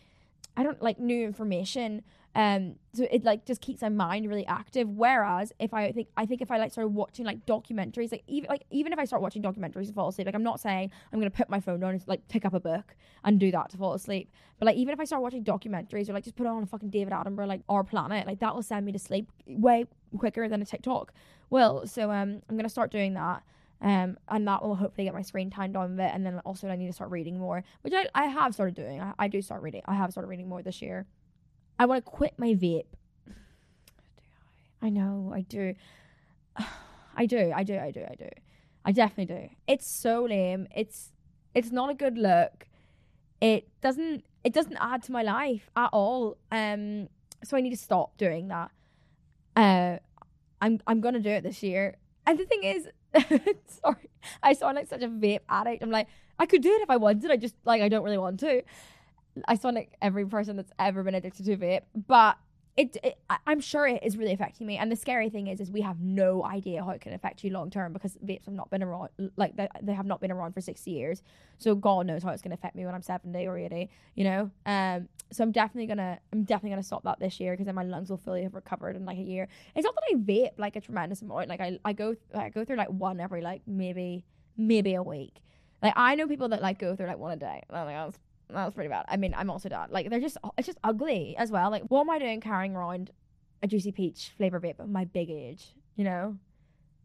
i 0.55 0.63
don't 0.63 0.81
like 0.81 0.99
new 0.99 1.25
information 1.25 2.01
um, 2.37 2.75
so 2.93 3.07
it 3.09 3.23
like 3.23 3.45
just 3.45 3.61
keeps 3.61 3.81
my 3.81 3.89
mind 3.89 4.29
really 4.29 4.45
active. 4.45 4.87
Whereas 4.87 5.51
if 5.57 5.73
I 5.73 5.91
think 5.91 6.09
I 6.15 6.27
think 6.27 6.43
if 6.43 6.51
I 6.51 6.59
like 6.59 6.71
started 6.71 6.89
watching 6.89 7.25
like 7.25 7.47
documentaries, 7.47 8.11
like 8.11 8.23
even 8.27 8.47
like 8.47 8.61
even 8.69 8.93
if 8.93 8.99
I 8.99 9.05
start 9.05 9.23
watching 9.23 9.41
documentaries 9.41 9.87
to 9.87 9.93
fall 9.93 10.09
asleep, 10.09 10.27
like 10.27 10.35
I'm 10.35 10.43
not 10.43 10.59
saying 10.59 10.91
I'm 11.11 11.19
gonna 11.19 11.31
put 11.31 11.49
my 11.49 11.59
phone 11.59 11.79
down 11.79 11.95
and 11.95 12.03
like 12.05 12.27
pick 12.27 12.45
up 12.45 12.53
a 12.53 12.59
book 12.59 12.95
and 13.23 13.39
do 13.39 13.49
that 13.49 13.71
to 13.71 13.77
fall 13.77 13.95
asleep. 13.95 14.31
But 14.59 14.67
like 14.67 14.75
even 14.75 14.93
if 14.93 14.99
I 14.99 15.05
start 15.05 15.23
watching 15.23 15.43
documentaries 15.43 16.09
or 16.09 16.13
like 16.13 16.25
just 16.25 16.35
put 16.35 16.45
on 16.45 16.61
a 16.61 16.67
fucking 16.67 16.91
David 16.91 17.11
Attenborough 17.11 17.47
like 17.47 17.61
Our 17.69 17.83
Planet, 17.83 18.27
like 18.27 18.39
that 18.41 18.53
will 18.53 18.61
send 18.61 18.85
me 18.85 18.91
to 18.91 18.99
sleep 18.99 19.31
way 19.47 19.85
quicker 20.15 20.47
than 20.47 20.61
a 20.61 20.65
TikTok 20.65 21.13
will. 21.49 21.87
So 21.87 22.11
um 22.11 22.43
I'm 22.47 22.55
gonna 22.55 22.69
start 22.69 22.91
doing 22.91 23.15
that. 23.15 23.41
Um, 23.81 24.17
and 24.27 24.47
that 24.47 24.63
will 24.63 24.75
hopefully 24.75 25.05
get 25.05 25.13
my 25.13 25.21
screen 25.23 25.49
time 25.49 25.71
down 25.71 25.85
a 25.85 25.95
bit. 25.95 26.11
And 26.13 26.23
then 26.23 26.39
also 26.45 26.67
I 26.67 26.75
need 26.75 26.87
to 26.87 26.93
start 26.93 27.09
reading 27.09 27.39
more, 27.39 27.63
which 27.81 27.93
I, 27.95 28.07
I 28.13 28.25
have 28.25 28.53
started 28.53 28.75
doing. 28.75 29.01
I, 29.01 29.13
I 29.17 29.27
do 29.27 29.41
start 29.41 29.63
reading. 29.63 29.81
I 29.85 29.95
have 29.95 30.11
started 30.11 30.29
reading 30.29 30.49
more 30.49 30.61
this 30.61 30.83
year. 30.83 31.07
I 31.79 31.85
want 31.85 32.03
to 32.03 32.11
quit 32.11 32.33
my 32.37 32.53
vape. 32.53 32.85
I 34.81 34.89
know, 34.89 35.31
I 35.33 35.41
do. 35.41 35.75
I 37.15 37.25
do, 37.25 37.51
I 37.55 37.63
do, 37.63 37.77
I 37.77 37.91
do, 37.91 38.03
I 38.03 38.15
do. 38.15 38.29
I 38.85 38.91
definitely 38.91 39.35
do. 39.35 39.49
It's 39.67 39.85
so 39.85 40.23
lame. 40.23 40.67
It's 40.75 41.11
it's 41.53 41.71
not 41.71 41.89
a 41.89 41.93
good 41.93 42.17
look. 42.17 42.67
It 43.41 43.67
doesn't 43.81 44.23
it 44.43 44.53
doesn't 44.53 44.77
add 44.79 45.03
to 45.03 45.11
my 45.11 45.23
life 45.23 45.69
at 45.75 45.89
all. 45.91 46.37
Um 46.51 47.09
so 47.43 47.57
I 47.57 47.61
need 47.61 47.71
to 47.71 47.77
stop 47.77 48.17
doing 48.17 48.47
that. 48.47 48.71
Uh 49.55 49.97
I'm 50.61 50.79
I'm 50.87 51.01
gonna 51.01 51.19
do 51.19 51.29
it 51.29 51.43
this 51.43 51.61
year. 51.63 51.97
And 52.25 52.39
the 52.39 52.45
thing 52.45 52.63
is 52.63 52.87
sorry, 53.83 54.09
I 54.41 54.53
sound 54.53 54.75
like 54.75 54.87
such 54.87 55.01
a 55.01 55.09
vape 55.09 55.41
addict. 55.49 55.83
I'm 55.83 55.91
like, 55.91 56.07
I 56.39 56.45
could 56.45 56.61
do 56.61 56.71
it 56.71 56.81
if 56.81 56.89
I 56.89 56.97
wanted. 56.97 57.31
I 57.31 57.37
just 57.37 57.55
like 57.65 57.81
I 57.81 57.89
don't 57.89 58.03
really 58.03 58.17
want 58.17 58.39
to. 58.41 58.61
I 59.47 59.55
sound 59.55 59.75
like 59.75 59.93
every 60.01 60.25
person 60.25 60.55
that's 60.55 60.71
ever 60.79 61.03
been 61.03 61.15
addicted 61.15 61.45
to 61.45 61.57
vape, 61.57 61.81
but 62.07 62.37
it, 62.77 62.95
it, 63.03 63.17
I'm 63.47 63.59
sure 63.59 63.87
it 63.87 64.03
is 64.03 64.17
really 64.17 64.33
affecting 64.33 64.67
me. 64.67 64.77
And 64.77 64.91
the 64.91 64.95
scary 64.95 65.31
thing 65.31 65.47
is, 65.47 65.59
is 65.59 65.71
we 65.71 65.81
have 65.81 65.99
no 65.99 66.45
idea 66.45 66.83
how 66.83 66.91
it 66.91 67.01
can 67.01 67.11
affect 67.11 67.43
you 67.43 67.49
long 67.49 67.71
term 67.71 67.91
because 67.91 68.15
vapes 68.23 68.45
have 68.45 68.53
not 68.53 68.69
been 68.69 68.83
around, 68.83 69.09
like 69.35 69.57
they, 69.57 69.67
they 69.81 69.93
have 69.93 70.05
not 70.05 70.21
been 70.21 70.31
around 70.31 70.53
for 70.53 70.61
60 70.61 70.91
years. 70.91 71.23
So 71.57 71.73
God 71.73 72.05
knows 72.05 72.21
how 72.21 72.29
it's 72.29 72.43
going 72.43 72.51
to 72.51 72.55
affect 72.55 72.75
me 72.75 72.85
when 72.85 72.93
I'm 72.93 73.01
70 73.01 73.47
or 73.47 73.57
80, 73.57 73.89
you 74.13 74.23
know? 74.23 74.51
Um, 74.67 75.09
so 75.31 75.43
I'm 75.43 75.51
definitely 75.51 75.87
gonna, 75.87 76.19
I'm 76.31 76.43
definitely 76.43 76.69
gonna 76.69 76.83
stop 76.83 77.03
that 77.03 77.19
this 77.19 77.39
year 77.39 77.53
because 77.53 77.65
then 77.65 77.75
my 77.75 77.83
lungs 77.83 78.11
will 78.11 78.17
fully 78.17 78.43
have 78.43 78.53
recovered 78.53 78.95
in 78.95 79.05
like 79.05 79.17
a 79.17 79.23
year. 79.23 79.47
It's 79.75 79.83
not 79.83 79.95
that 79.95 80.03
I 80.11 80.15
vape 80.15 80.51
like 80.59 80.75
a 80.75 80.81
tremendous 80.81 81.23
amount. 81.23 81.49
Like 81.49 81.59
I, 81.59 81.79
I 81.83 81.93
go, 81.93 82.15
I 82.33 82.49
go 82.49 82.63
through 82.63 82.77
like 82.77 82.89
one 82.89 83.19
every 83.19 83.41
like 83.41 83.63
maybe, 83.65 84.23
maybe 84.55 84.93
a 84.93 85.01
week. 85.03 85.41
Like 85.81 85.93
I 85.95 86.15
know 86.15 86.27
people 86.27 86.49
that 86.49 86.61
like 86.61 86.79
go 86.79 86.95
through 86.95 87.07
like 87.07 87.17
one 87.17 87.33
a 87.33 87.37
day. 87.37 87.63
I'm 87.71 87.85
like, 87.85 87.95
that's 87.95 88.19
that 88.49 88.65
was 88.65 88.73
pretty 88.73 88.89
bad. 88.89 89.05
I 89.07 89.17
mean, 89.17 89.33
I'm 89.35 89.49
also 89.49 89.69
done. 89.69 89.89
Like 89.91 90.09
they're 90.09 90.19
just 90.19 90.37
it's 90.57 90.67
just 90.67 90.79
ugly 90.83 91.35
as 91.37 91.51
well. 91.51 91.69
Like 91.69 91.83
what 91.87 92.01
am 92.01 92.09
I 92.09 92.19
doing 92.19 92.41
carrying 92.41 92.75
around 92.75 93.11
a 93.61 93.67
juicy 93.67 93.91
peach 93.91 94.31
flavor 94.37 94.59
vape 94.59 94.79
at 94.79 94.89
my 94.89 95.05
big 95.05 95.29
age? 95.29 95.73
You 95.95 96.05
know, 96.05 96.37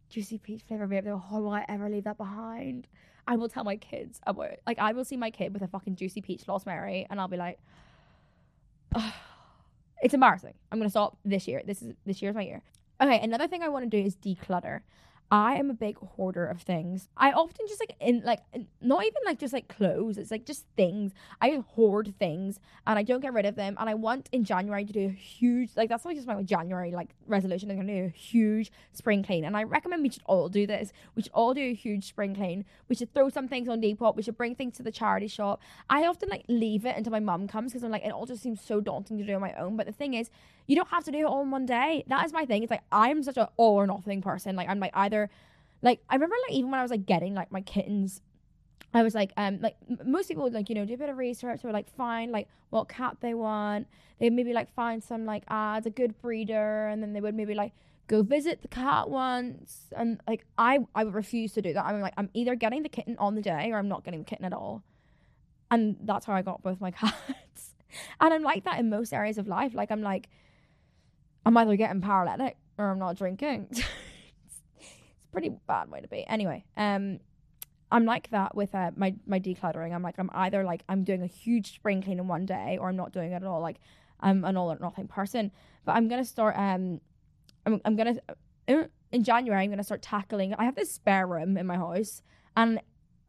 juicy 0.09 0.39
peach 0.39 0.63
flavor 0.67 0.87
vape. 0.87 1.07
How 1.31 1.41
will 1.41 1.53
I 1.53 1.65
ever 1.69 1.89
leave 1.89 2.05
that 2.05 2.19
behind? 2.19 2.87
I 3.27 3.37
will 3.37 3.49
tell 3.49 3.65
my 3.65 3.77
kids 3.77 4.21
about 4.27 4.47
it. 4.47 4.63
Like 4.67 4.79
I 4.79 4.93
will 4.93 5.05
see 5.05 5.17
my 5.17 5.31
kid 5.31 5.53
with 5.53 5.63
a 5.63 5.69
fucking 5.69 5.97
juicy 5.97 6.21
peach 6.21 6.47
Lost 6.49 6.67
Mary, 6.67 7.07
and 7.11 7.21
I'll 7.21 7.29
be 7.29 7.37
like, 7.37 7.59
oh, 8.95 9.15
it's 10.03 10.15
embarrassing. 10.15 10.55
I'm 10.71 10.79
gonna 10.79 10.91
stop 10.91 11.17
this 11.25 11.49
year. 11.49 11.63
This 11.65 11.83
is 11.83 11.95
this 12.07 12.23
year's 12.23 12.35
my 12.35 12.43
year. 12.43 12.63
Okay, 13.01 13.19
another 13.21 13.49
thing 13.49 13.63
I 13.63 13.69
want 13.69 13.85
to 13.85 13.91
do 13.91 14.05
is 14.05 14.17
declutter. 14.17 14.81
I 15.33 15.55
am 15.55 15.71
a 15.71 15.75
big 15.75 15.97
hoarder 15.97 16.45
of 16.45 16.61
things. 16.61 17.09
I 17.16 17.33
often 17.33 17.66
just 17.66 17.81
like 17.81 17.97
in 18.01 18.21
like 18.23 18.40
not 18.83 19.03
even 19.03 19.23
like 19.25 19.38
just 19.38 19.55
like 19.55 19.66
clothes. 19.66 20.18
It's 20.18 20.31
like 20.31 20.45
just 20.45 20.66
things. 20.77 21.14
I 21.40 21.62
hoard 21.75 22.12
things 22.18 22.61
and 22.87 22.99
I 22.99 23.03
don't 23.03 23.21
get 23.21 23.33
rid 23.33 23.47
of 23.47 23.57
them. 23.57 23.75
And 23.81 23.88
I 23.88 23.95
want 23.95 24.29
in 24.31 24.45
January 24.45 24.85
to 24.85 24.92
do 24.92 25.07
a 25.07 25.09
huge 25.09 25.71
like 25.75 25.88
that's 25.88 26.05
like 26.05 26.16
just 26.16 26.29
my 26.29 26.42
January 26.42 26.90
like 26.90 27.14
resolution. 27.27 27.71
I'm 27.71 27.79
gonna 27.79 27.95
do 27.95 28.05
a 28.05 28.09
huge 28.09 28.71
spring 28.92 29.23
clean. 29.23 29.47
And 29.47 29.57
I 29.57 29.62
recommend 29.62 30.03
we 30.03 30.11
should 30.11 30.23
all 30.27 30.51
do 30.51 30.66
this. 30.66 30.92
We 31.14 31.23
should 31.23 31.33
all 31.33 31.55
do 31.55 31.62
a 31.62 31.75
huge 31.75 32.09
spring 32.09 32.35
clean. 32.35 32.66
We 32.90 32.95
should 32.95 33.14
throw 33.14 33.31
some 33.31 33.49
things 33.49 33.71
on 33.71 33.81
Depop. 33.81 34.16
We 34.16 34.23
should 34.23 34.37
bring 34.37 34.55
things 34.55 34.77
to 34.77 34.83
the 34.83 34.92
charity 34.92 35.29
shop. 35.29 35.62
I 35.88 36.05
often 36.05 36.29
like 36.29 36.45
leave 36.49 36.85
it 36.85 36.95
until 36.95 37.11
my 37.11 37.21
mum 37.21 37.49
comes 37.49 37.73
because 37.73 37.85
I'm 37.85 37.90
like 37.90 38.05
it 38.05 38.12
all 38.12 38.27
just 38.27 38.42
seems 38.42 38.61
so 38.61 38.83
daunting 38.83 39.16
to 39.16 39.25
do 39.25 39.35
on 39.35 39.40
my 39.40 39.55
own. 39.55 39.79
But 39.79 39.87
the 39.87 39.92
thing 39.92 40.12
is, 40.12 40.29
you 40.66 40.77
don't 40.77 40.88
have 40.88 41.05
to 41.05 41.12
do 41.12 41.18
it 41.18 41.25
all 41.25 41.42
in 41.42 41.51
one 41.51 41.66
day. 41.66 42.05
That 42.09 42.25
is 42.25 42.33
my 42.33 42.44
thing. 42.44 42.62
It's 42.62 42.70
like 42.70 42.83
I'm 42.90 43.22
such 43.22 43.37
an 43.37 43.48
all 43.57 43.77
or 43.77 43.87
nothing 43.87 44.22
person. 44.22 44.57
Like 44.57 44.68
I'm 44.68 44.81
like 44.81 44.92
either 44.94 45.31
like 45.83 46.01
I 46.09 46.14
remember 46.14 46.37
like 46.48 46.57
even 46.57 46.70
when 46.70 46.81
I 46.81 46.83
was 46.83 46.90
like 46.90 47.07
getting 47.07 47.35
like 47.35 47.51
my 47.51 47.61
kittens 47.61 48.20
I 48.94 49.03
was 49.03 49.14
like, 49.14 49.33
um, 49.37 49.59
like 49.61 49.77
most 50.05 50.29
people 50.29 50.44
would 50.44 50.53
like, 50.53 50.68
you 50.68 50.75
know, 50.75 50.85
do 50.85 50.94
a 50.94 50.98
bit 50.98 51.09
of 51.09 51.16
research 51.16 51.64
or 51.64 51.72
like 51.72 51.88
find 51.96 52.31
like 52.31 52.48
what 52.70 52.88
cat 52.88 53.16
they 53.20 53.35
want. 53.35 53.87
They 54.18 54.29
maybe 54.31 54.53
like 54.53 54.72
find 54.75 55.03
some 55.03 55.25
like 55.25 55.44
ads, 55.48 55.87
a 55.87 55.90
good 55.90 56.20
breeder, 56.20 56.88
and 56.88 57.03
then 57.03 57.12
they 57.12 57.20
would 57.20 57.35
maybe 57.35 57.55
like 57.55 57.72
go 58.07 58.22
visit 58.22 58.61
the 58.61 58.68
cat 58.68 59.09
once. 59.09 59.88
And 59.96 60.20
like 60.29 60.44
I, 60.59 60.81
I 60.94 61.05
would 61.05 61.14
refuse 61.14 61.53
to 61.55 61.62
do 61.62 61.72
that. 61.72 61.87
I'm 61.87 62.01
like, 62.01 62.14
I'm 62.16 62.29
either 62.35 62.55
getting 62.55 62.83
the 62.83 62.88
kitten 62.88 63.16
on 63.18 63.35
the 63.35 63.42
day 63.42 63.70
or 63.72 63.79
I'm 63.79 63.88
not 63.88 64.05
getting 64.05 64.20
the 64.20 64.27
kitten 64.27 64.44
at 64.44 64.53
all. 64.53 64.83
And 65.70 65.96
that's 66.03 66.27
how 66.27 66.35
I 66.35 66.42
got 66.42 66.62
both 66.62 66.81
my 66.81 66.90
cats. 66.90 67.75
and 68.20 68.35
I'm 68.35 68.42
like 68.42 68.64
that 68.64 68.79
in 68.79 68.90
most 68.90 69.14
areas 69.14 69.38
of 69.38 69.48
life. 69.48 69.75
Like 69.75 69.90
I'm 69.90 70.03
like, 70.03 70.29
I'm 71.45 71.57
either 71.57 71.77
getting 71.77 72.01
paralytic 72.01 72.57
or 72.79 72.91
I'm 72.91 72.99
not 72.99 73.17
drinking. 73.17 73.69
it's 73.71 73.83
a 74.81 75.33
pretty 75.33 75.51
bad 75.67 75.91
way 75.91 76.01
to 76.01 76.09
be. 76.09 76.25
Anyway, 76.27 76.65
um, 76.77 77.21
I'm 77.91 78.05
like 78.05 78.31
that 78.31 78.55
with 78.55 78.75
uh, 78.75 78.91
my 78.97 79.15
my 79.27 79.39
decluttering. 79.39 79.95
I'm 79.95 80.03
like 80.03 80.19
I'm 80.19 80.31
either 80.33 80.65
like 80.65 80.83
I'm 80.89 81.05
doing 81.05 81.23
a 81.23 81.27
huge 81.27 81.75
spring 81.75 82.03
clean 82.03 82.19
in 82.19 82.29
one 82.29 82.47
day 82.47 82.79
or 82.81 82.89
I'm 82.89 82.97
not 82.97 83.13
doing 83.13 83.33
it 83.33 83.37
at 83.37 83.45
all. 83.45 83.61
Like 83.61 83.77
I'm 84.21 84.45
an 84.45 84.57
all 84.57 84.73
or 84.73 84.79
nothing 84.81 85.09
person. 85.09 85.51
But 85.85 85.97
I'm 85.97 86.09
gonna 86.09 86.25
start. 86.25 86.57
Um, 86.57 87.01
I'm 87.67 87.81
I'm 87.85 87.97
gonna 87.97 88.15
uh, 88.69 88.85
in 89.11 89.25
January 89.25 89.63
I'm 89.63 89.71
gonna 89.71 89.85
start 89.85 90.03
tackling. 90.03 90.55
I 90.55 90.65
have 90.65 90.75
this 90.75 90.91
spare 90.91 91.27
room 91.27 91.57
in 91.57 91.67
my 91.67 91.77
house, 91.77 92.23
and 92.57 92.81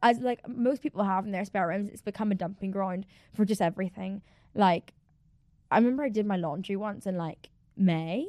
as 0.02 0.18
like 0.20 0.48
most 0.48 0.82
people 0.82 1.04
have 1.04 1.26
in 1.26 1.32
their 1.32 1.44
spare 1.44 1.68
rooms, 1.68 1.88
it's 1.88 2.02
become 2.02 2.32
a 2.32 2.34
dumping 2.34 2.70
ground 2.70 3.06
for 3.34 3.44
just 3.44 3.60
everything. 3.60 4.22
Like 4.54 4.94
I 5.70 5.76
remember 5.76 6.04
I 6.04 6.08
did 6.08 6.26
my 6.26 6.36
laundry 6.36 6.76
once 6.76 7.04
and 7.04 7.18
like 7.18 7.50
May, 7.76 8.28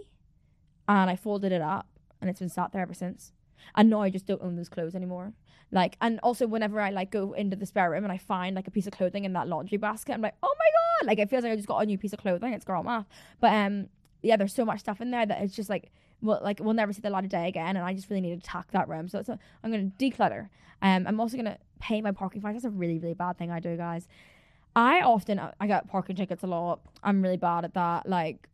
and 0.87 1.09
I 1.09 1.15
folded 1.15 1.51
it 1.51 1.61
up, 1.61 1.87
and 2.21 2.29
it's 2.29 2.39
been 2.39 2.49
sat 2.49 2.71
there 2.71 2.81
ever 2.81 2.93
since. 2.93 3.33
And 3.75 3.89
now 3.89 4.01
I 4.01 4.09
just 4.09 4.27
don't 4.27 4.41
own 4.41 4.55
those 4.55 4.69
clothes 4.69 4.95
anymore. 4.95 5.33
Like, 5.71 5.97
and 5.99 6.19
also 6.19 6.45
whenever 6.47 6.79
I 6.79 6.91
like 6.91 7.11
go 7.11 7.33
into 7.33 7.55
the 7.55 7.65
spare 7.65 7.89
room 7.89 8.03
and 8.03 8.13
I 8.13 8.17
find 8.17 8.55
like 8.55 8.67
a 8.67 8.71
piece 8.71 8.85
of 8.85 8.93
clothing 8.93 9.25
in 9.25 9.33
that 9.33 9.47
laundry 9.47 9.77
basket, 9.77 10.13
I'm 10.13 10.21
like, 10.21 10.35
oh 10.43 10.55
my 10.57 10.65
god! 11.01 11.07
Like 11.07 11.19
it 11.19 11.29
feels 11.29 11.43
like 11.43 11.51
I 11.51 11.55
just 11.55 11.67
got 11.67 11.79
a 11.79 11.85
new 11.85 11.97
piece 11.97 12.13
of 12.13 12.19
clothing. 12.19 12.53
It's 12.53 12.65
girl 12.65 12.83
math. 12.83 13.07
But 13.39 13.53
um, 13.53 13.89
yeah, 14.21 14.37
there's 14.37 14.53
so 14.53 14.65
much 14.65 14.79
stuff 14.79 15.01
in 15.01 15.11
there 15.11 15.25
that 15.25 15.41
it's 15.41 15.55
just 15.55 15.69
like, 15.69 15.91
well, 16.21 16.39
like 16.43 16.59
we'll 16.59 16.73
never 16.73 16.93
see 16.93 17.01
the 17.01 17.09
light 17.09 17.23
of 17.23 17.29
day 17.29 17.47
again, 17.47 17.75
and 17.75 17.85
I 17.85 17.93
just 17.93 18.09
really 18.09 18.21
need 18.21 18.41
to 18.41 18.47
tack 18.47 18.71
that 18.71 18.87
room. 18.87 19.09
So 19.09 19.23
I'm 19.63 19.71
gonna 19.71 19.91
declutter. 19.99 20.49
Um, 20.81 21.07
I'm 21.07 21.19
also 21.19 21.35
gonna 21.35 21.57
pay 21.79 22.01
my 22.01 22.11
parking 22.11 22.41
fines. 22.41 22.55
That's 22.61 22.65
a 22.65 22.69
really 22.69 22.99
really 22.99 23.13
bad 23.13 23.37
thing 23.37 23.51
I 23.51 23.59
do, 23.59 23.75
guys. 23.75 24.07
I 24.75 25.01
often 25.01 25.39
I 25.59 25.67
get 25.67 25.87
parking 25.87 26.15
tickets 26.15 26.43
a 26.43 26.47
lot. 26.47 26.81
I'm 27.03 27.21
really 27.21 27.37
bad 27.37 27.65
at 27.65 27.73
that. 27.73 28.07
Like 28.07 28.47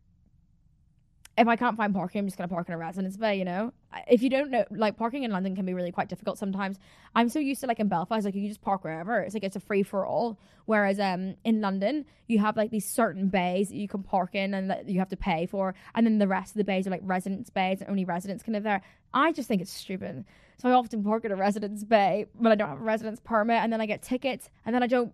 if 1.38 1.48
I 1.48 1.56
can't 1.56 1.76
find 1.76 1.94
parking, 1.94 2.18
I'm 2.18 2.26
just 2.26 2.36
gonna 2.36 2.48
park 2.48 2.68
in 2.68 2.74
a 2.74 2.78
residence 2.78 3.16
bay, 3.16 3.38
you 3.38 3.44
know? 3.44 3.72
If 4.06 4.22
you 4.22 4.28
don't 4.28 4.50
know, 4.50 4.64
like 4.70 4.96
parking 4.98 5.22
in 5.22 5.30
London 5.30 5.56
can 5.56 5.64
be 5.64 5.72
really 5.72 5.92
quite 5.92 6.08
difficult 6.08 6.38
sometimes. 6.38 6.78
I'm 7.14 7.28
so 7.30 7.38
used 7.38 7.62
to 7.62 7.66
like 7.66 7.80
in 7.80 7.88
Belfast, 7.88 8.24
like 8.24 8.34
you 8.34 8.46
just 8.48 8.60
park 8.60 8.84
wherever. 8.84 9.20
It's 9.20 9.32
like 9.32 9.42
it's 9.42 9.56
a 9.56 9.60
free 9.60 9.82
for 9.82 10.06
all. 10.06 10.38
Whereas 10.66 11.00
um 11.00 11.36
in 11.44 11.60
London, 11.60 12.04
you 12.28 12.38
have 12.40 12.56
like 12.56 12.70
these 12.70 12.86
certain 12.88 13.28
bays 13.28 13.68
that 13.70 13.76
you 13.76 13.88
can 13.88 14.02
park 14.02 14.34
in 14.34 14.52
and 14.52 14.70
that 14.70 14.88
you 14.88 14.98
have 14.98 15.08
to 15.08 15.16
pay 15.16 15.46
for, 15.46 15.74
and 15.94 16.06
then 16.06 16.18
the 16.18 16.28
rest 16.28 16.52
of 16.52 16.58
the 16.58 16.64
bays 16.64 16.86
are 16.86 16.90
like 16.90 17.00
residence 17.02 17.48
bays 17.48 17.80
and 17.80 17.88
only 17.88 18.04
residents 18.04 18.42
can 18.42 18.52
live 18.52 18.62
there. 18.62 18.82
I 19.14 19.32
just 19.32 19.48
think 19.48 19.62
it's 19.62 19.72
stupid. 19.72 20.24
So 20.58 20.68
I 20.68 20.72
often 20.72 21.02
park 21.02 21.24
in 21.24 21.32
a 21.32 21.36
residence 21.36 21.82
bay 21.82 22.26
when 22.34 22.52
I 22.52 22.54
don't 22.54 22.68
have 22.68 22.80
a 22.80 22.84
residence 22.84 23.20
permit, 23.24 23.62
and 23.62 23.72
then 23.72 23.80
I 23.80 23.86
get 23.86 24.02
tickets, 24.02 24.50
and 24.66 24.74
then 24.74 24.82
I 24.82 24.86
don't, 24.86 25.12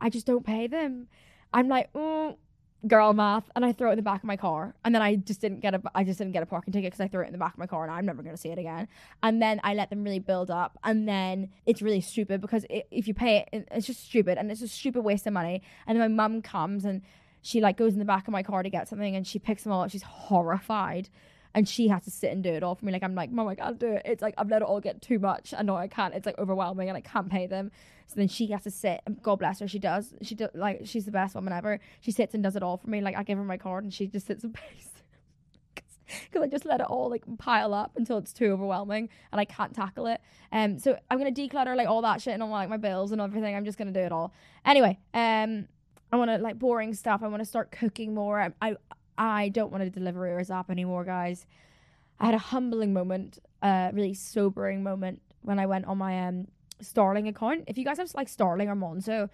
I 0.00 0.08
just 0.08 0.26
don't 0.26 0.44
pay 0.44 0.66
them. 0.66 1.06
I'm 1.52 1.68
like, 1.68 1.90
oh 1.94 2.38
girl 2.86 3.12
math 3.12 3.50
and 3.54 3.64
I 3.64 3.72
throw 3.72 3.90
it 3.90 3.92
in 3.92 3.96
the 3.98 4.02
back 4.02 4.22
of 4.22 4.26
my 4.26 4.36
car 4.36 4.74
and 4.84 4.94
then 4.94 5.02
I 5.02 5.16
just 5.16 5.40
didn't 5.40 5.60
get 5.60 5.74
a 5.74 5.82
I 5.94 6.02
just 6.02 6.18
didn't 6.18 6.32
get 6.32 6.42
a 6.42 6.46
parking 6.46 6.72
ticket 6.72 6.92
because 6.92 7.04
I 7.04 7.08
threw 7.08 7.22
it 7.22 7.26
in 7.26 7.32
the 7.32 7.38
back 7.38 7.52
of 7.52 7.58
my 7.58 7.66
car 7.66 7.82
and 7.82 7.92
I'm 7.92 8.06
never 8.06 8.22
going 8.22 8.34
to 8.34 8.40
see 8.40 8.48
it 8.48 8.58
again 8.58 8.88
and 9.22 9.42
then 9.42 9.60
I 9.62 9.74
let 9.74 9.90
them 9.90 10.02
really 10.02 10.18
build 10.18 10.50
up 10.50 10.78
and 10.82 11.06
then 11.06 11.50
it's 11.66 11.82
really 11.82 12.00
stupid 12.00 12.40
because 12.40 12.64
it, 12.70 12.86
if 12.90 13.06
you 13.06 13.12
pay 13.12 13.46
it 13.52 13.68
it's 13.70 13.86
just 13.86 14.04
stupid 14.04 14.38
and 14.38 14.50
it's 14.50 14.62
a 14.62 14.68
stupid 14.68 15.02
waste 15.02 15.26
of 15.26 15.34
money 15.34 15.62
and 15.86 16.00
then 16.00 16.14
my 16.14 16.28
mum 16.28 16.40
comes 16.40 16.84
and 16.86 17.02
she 17.42 17.60
like 17.60 17.76
goes 17.76 17.92
in 17.92 17.98
the 17.98 18.04
back 18.04 18.26
of 18.26 18.32
my 18.32 18.42
car 18.42 18.62
to 18.62 18.70
get 18.70 18.88
something 18.88 19.14
and 19.14 19.26
she 19.26 19.38
picks 19.38 19.62
them 19.64 19.72
all 19.72 19.82
up 19.82 19.90
she's 19.90 20.02
horrified 20.02 21.10
and 21.54 21.68
she 21.68 21.88
has 21.88 22.04
to 22.04 22.10
sit 22.10 22.30
and 22.30 22.42
do 22.42 22.50
it 22.50 22.62
all 22.62 22.74
for 22.74 22.84
me. 22.84 22.92
Like 22.92 23.02
I'm 23.02 23.14
like, 23.14 23.30
mom, 23.30 23.48
I 23.48 23.54
can't 23.54 23.78
do 23.78 23.92
it. 23.92 24.02
It's 24.04 24.22
like 24.22 24.34
I've 24.38 24.48
let 24.48 24.62
it 24.62 24.68
all 24.68 24.80
get 24.80 25.02
too 25.02 25.18
much. 25.18 25.52
I 25.56 25.62
know 25.62 25.76
I 25.76 25.88
can't. 25.88 26.14
It's 26.14 26.26
like 26.26 26.38
overwhelming, 26.38 26.88
and 26.88 26.96
I 26.96 27.00
can't 27.00 27.28
pay 27.28 27.46
them. 27.46 27.70
So 28.10 28.16
then 28.16 28.26
she 28.28 28.48
has 28.48 28.64
to 28.64 28.70
sit. 28.72 29.00
And 29.06 29.22
God 29.22 29.38
bless 29.38 29.60
her, 29.60 29.68
she 29.68 29.78
does. 29.78 30.14
She 30.22 30.34
does 30.34 30.50
like 30.54 30.80
she's 30.84 31.04
the 31.04 31.12
best 31.12 31.36
woman 31.36 31.52
ever. 31.52 31.78
She 32.00 32.10
sits 32.10 32.34
and 32.34 32.42
does 32.42 32.56
it 32.56 32.62
all 32.62 32.76
for 32.76 32.90
me. 32.90 33.00
Like 33.00 33.16
I 33.16 33.22
give 33.22 33.38
her 33.38 33.44
my 33.44 33.56
card, 33.56 33.84
and 33.84 33.94
she 33.94 34.08
just 34.08 34.26
sits 34.26 34.42
and 34.42 34.52
pays. 34.54 34.88
Because 36.24 36.42
I 36.42 36.48
just 36.48 36.64
let 36.64 36.80
it 36.80 36.86
all 36.86 37.08
like 37.08 37.22
pile 37.38 37.72
up 37.72 37.92
until 37.94 38.18
it's 38.18 38.32
too 38.32 38.46
overwhelming 38.46 39.08
and 39.30 39.40
I 39.40 39.44
can't 39.44 39.72
tackle 39.72 40.08
it. 40.08 40.20
Um, 40.50 40.76
so 40.76 40.98
I'm 41.08 41.18
gonna 41.18 41.30
declutter 41.30 41.76
like 41.76 41.86
all 41.86 42.02
that 42.02 42.20
shit 42.20 42.34
and 42.34 42.42
all 42.42 42.50
like 42.50 42.68
my 42.68 42.78
bills 42.78 43.12
and 43.12 43.20
everything. 43.20 43.54
I'm 43.54 43.64
just 43.64 43.78
gonna 43.78 43.92
do 43.92 44.00
it 44.00 44.10
all. 44.10 44.34
Anyway, 44.64 44.98
um, 45.14 45.68
I 46.12 46.16
want 46.16 46.32
to 46.32 46.38
like 46.38 46.58
boring 46.58 46.94
stuff. 46.94 47.22
I 47.22 47.28
want 47.28 47.42
to 47.42 47.48
start 47.48 47.70
cooking 47.70 48.12
more. 48.12 48.40
I, 48.40 48.50
I 48.60 48.76
I 49.16 49.48
don't 49.50 49.70
want 49.70 49.84
to 49.84 49.90
deliver 49.90 50.36
or 50.36 50.42
Zapp 50.42 50.68
anymore, 50.68 51.04
guys. 51.04 51.46
I 52.18 52.26
had 52.26 52.34
a 52.34 52.38
humbling 52.38 52.92
moment, 52.92 53.38
a 53.62 53.90
really 53.92 54.14
sobering 54.14 54.82
moment 54.82 55.22
when 55.42 55.58
I 55.58 55.66
went 55.66 55.84
on 55.84 55.98
my 55.98 56.26
um 56.26 56.48
Starling 56.82 57.28
account. 57.28 57.64
If 57.66 57.78
you 57.78 57.84
guys 57.84 57.98
have 57.98 58.14
like 58.14 58.28
Starling 58.28 58.68
or 58.68 58.76
Monzo, 58.76 59.28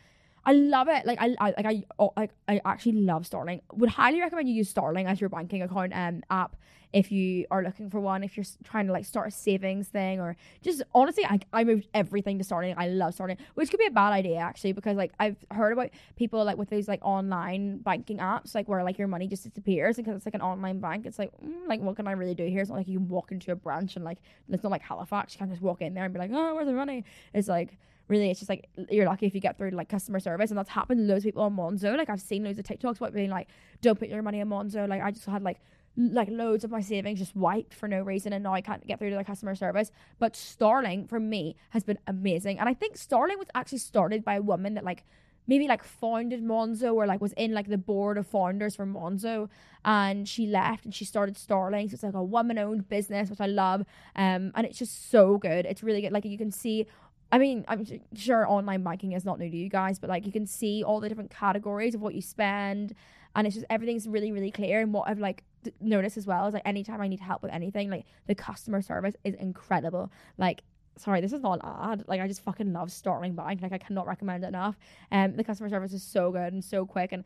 I 0.46 0.52
love 0.52 0.88
it. 0.88 1.04
Like 1.04 1.20
I, 1.20 1.34
I 1.40 1.54
like 1.56 1.66
I 1.66 1.82
like 2.16 2.30
I 2.48 2.60
actually 2.64 3.00
love 3.00 3.26
Starling. 3.26 3.60
Would 3.74 3.90
highly 3.90 4.20
recommend 4.20 4.48
you 4.48 4.54
use 4.54 4.70
Starling 4.70 5.06
as 5.06 5.20
your 5.20 5.28
banking 5.28 5.62
account 5.62 5.92
um 5.92 6.22
app 6.30 6.56
if 6.92 7.12
you 7.12 7.46
are 7.50 7.62
looking 7.62 7.90
for 7.90 8.00
one, 8.00 8.22
if 8.22 8.36
you're 8.36 8.46
trying 8.64 8.86
to 8.86 8.92
like 8.92 9.04
start 9.04 9.28
a 9.28 9.30
savings 9.30 9.88
thing 9.88 10.20
or 10.20 10.36
just 10.62 10.82
honestly, 10.94 11.26
I, 11.26 11.40
I 11.52 11.64
moved 11.64 11.88
everything 11.92 12.38
to 12.38 12.44
Starling. 12.44 12.74
I 12.78 12.88
love 12.88 13.12
Starling, 13.12 13.38
which 13.54 13.70
could 13.70 13.78
be 13.78 13.86
a 13.86 13.90
bad 13.90 14.12
idea 14.12 14.38
actually 14.38 14.72
because 14.72 14.96
like 14.96 15.12
I've 15.18 15.36
heard 15.50 15.72
about 15.72 15.90
people 16.16 16.44
like 16.44 16.56
with 16.56 16.70
these 16.70 16.88
like 16.88 17.04
online 17.04 17.78
banking 17.78 18.18
apps, 18.18 18.54
like 18.54 18.68
where 18.68 18.82
like 18.84 18.98
your 18.98 19.08
money 19.08 19.26
just 19.26 19.42
disappears 19.42 19.96
because 19.96 20.16
it's 20.16 20.26
like 20.26 20.34
an 20.34 20.42
online 20.42 20.80
bank. 20.80 21.06
It's 21.06 21.18
like, 21.18 21.32
mm, 21.44 21.68
like 21.68 21.80
what 21.80 21.96
can 21.96 22.06
I 22.06 22.12
really 22.12 22.34
do 22.34 22.46
here? 22.46 22.60
It's 22.60 22.70
not 22.70 22.78
like 22.78 22.88
you 22.88 22.98
can 22.98 23.08
walk 23.08 23.32
into 23.32 23.52
a 23.52 23.56
branch 23.56 23.96
and 23.96 24.04
like 24.04 24.18
it's 24.48 24.62
not 24.62 24.72
like 24.72 24.82
Halifax. 24.82 25.34
You 25.34 25.38
can't 25.40 25.50
just 25.50 25.62
walk 25.62 25.82
in 25.82 25.92
there 25.92 26.04
and 26.04 26.14
be 26.14 26.20
like, 26.20 26.30
oh, 26.32 26.54
where's 26.54 26.66
the 26.66 26.72
money? 26.72 27.04
It's 27.34 27.48
like 27.48 27.76
really 28.08 28.30
it's 28.30 28.40
just 28.40 28.48
like 28.48 28.68
you're 28.90 29.06
lucky 29.06 29.26
if 29.26 29.34
you 29.34 29.40
get 29.40 29.58
through 29.58 29.70
like 29.70 29.88
customer 29.88 30.20
service 30.20 30.50
and 30.50 30.58
that's 30.58 30.70
happened 30.70 30.98
to 30.98 31.04
loads 31.04 31.24
of 31.24 31.28
people 31.28 31.42
on 31.42 31.56
Monzo. 31.56 31.96
Like 31.96 32.08
I've 32.08 32.20
seen 32.20 32.44
loads 32.44 32.58
of 32.58 32.64
TikToks 32.64 32.98
about 32.98 33.12
being 33.12 33.30
like, 33.30 33.48
don't 33.80 33.98
put 33.98 34.08
your 34.08 34.22
money 34.22 34.40
in 34.40 34.48
Monzo. 34.48 34.88
Like 34.88 35.02
I 35.02 35.10
just 35.10 35.26
had 35.26 35.42
like 35.42 35.60
like 35.96 36.28
loads 36.30 36.62
of 36.62 36.70
my 36.70 36.80
savings 36.80 37.18
just 37.18 37.34
wiped 37.34 37.72
for 37.72 37.88
no 37.88 38.02
reason 38.02 38.32
and 38.32 38.44
now 38.44 38.52
I 38.52 38.60
can't 38.60 38.86
get 38.86 38.98
through 38.98 39.10
to 39.10 39.16
the 39.16 39.24
customer 39.24 39.54
service. 39.54 39.90
But 40.18 40.36
Starling 40.36 41.06
for 41.06 41.18
me 41.18 41.56
has 41.70 41.84
been 41.84 41.98
amazing. 42.06 42.58
And 42.58 42.68
I 42.68 42.74
think 42.74 42.96
Starling 42.96 43.38
was 43.38 43.48
actually 43.54 43.78
started 43.78 44.24
by 44.24 44.34
a 44.34 44.42
woman 44.42 44.74
that 44.74 44.84
like 44.84 45.04
maybe 45.46 45.68
like 45.68 45.84
founded 45.84 46.42
Monzo 46.42 46.94
or 46.94 47.06
like 47.06 47.20
was 47.20 47.32
in 47.34 47.52
like 47.52 47.68
the 47.68 47.78
board 47.78 48.18
of 48.18 48.26
founders 48.26 48.76
for 48.76 48.84
Monzo 48.84 49.48
and 49.84 50.28
she 50.28 50.46
left 50.46 50.84
and 50.84 50.94
she 50.94 51.04
started 51.04 51.36
Starling. 51.36 51.88
So 51.88 51.94
it's 51.94 52.02
like 52.02 52.14
a 52.14 52.22
woman 52.22 52.58
owned 52.58 52.88
business, 52.88 53.30
which 53.30 53.40
I 53.40 53.46
love. 53.46 53.80
Um 54.16 54.52
and 54.54 54.66
it's 54.66 54.78
just 54.78 55.10
so 55.10 55.38
good. 55.38 55.64
It's 55.64 55.82
really 55.82 56.02
good. 56.02 56.12
Like 56.12 56.24
you 56.24 56.38
can 56.38 56.50
see 56.50 56.86
I 57.32 57.38
mean, 57.38 57.64
I'm 57.68 57.84
sure 58.14 58.48
online 58.48 58.82
banking 58.82 59.12
is 59.12 59.24
not 59.24 59.38
new 59.38 59.50
to 59.50 59.56
you 59.56 59.68
guys, 59.68 59.98
but 59.98 60.08
like 60.08 60.26
you 60.26 60.32
can 60.32 60.46
see 60.46 60.84
all 60.84 61.00
the 61.00 61.08
different 61.08 61.30
categories 61.30 61.94
of 61.94 62.00
what 62.00 62.14
you 62.14 62.22
spend, 62.22 62.94
and 63.34 63.46
it's 63.46 63.56
just 63.56 63.66
everything's 63.68 64.08
really, 64.08 64.32
really 64.32 64.50
clear. 64.50 64.80
And 64.80 64.92
what 64.92 65.08
I've 65.08 65.18
like 65.18 65.42
noticed 65.80 66.16
as 66.16 66.26
well 66.26 66.46
is 66.46 66.54
like 66.54 66.62
anytime 66.64 67.00
I 67.00 67.08
need 67.08 67.20
help 67.20 67.42
with 67.42 67.52
anything, 67.52 67.90
like 67.90 68.06
the 68.26 68.34
customer 68.34 68.80
service 68.80 69.16
is 69.24 69.34
incredible. 69.34 70.10
Like, 70.38 70.62
sorry, 70.96 71.20
this 71.20 71.32
is 71.32 71.40
not 71.40 71.60
an 71.62 71.90
ad. 71.90 72.04
Like, 72.06 72.20
I 72.20 72.28
just 72.28 72.42
fucking 72.42 72.72
love 72.72 72.90
Starling 72.92 73.34
Bank. 73.34 73.60
Like, 73.60 73.72
I 73.72 73.78
cannot 73.78 74.06
recommend 74.06 74.44
it 74.44 74.48
enough. 74.48 74.78
Um, 75.10 75.36
the 75.36 75.44
customer 75.44 75.68
service 75.68 75.92
is 75.92 76.02
so 76.02 76.30
good 76.30 76.52
and 76.52 76.64
so 76.64 76.86
quick, 76.86 77.12
and 77.12 77.24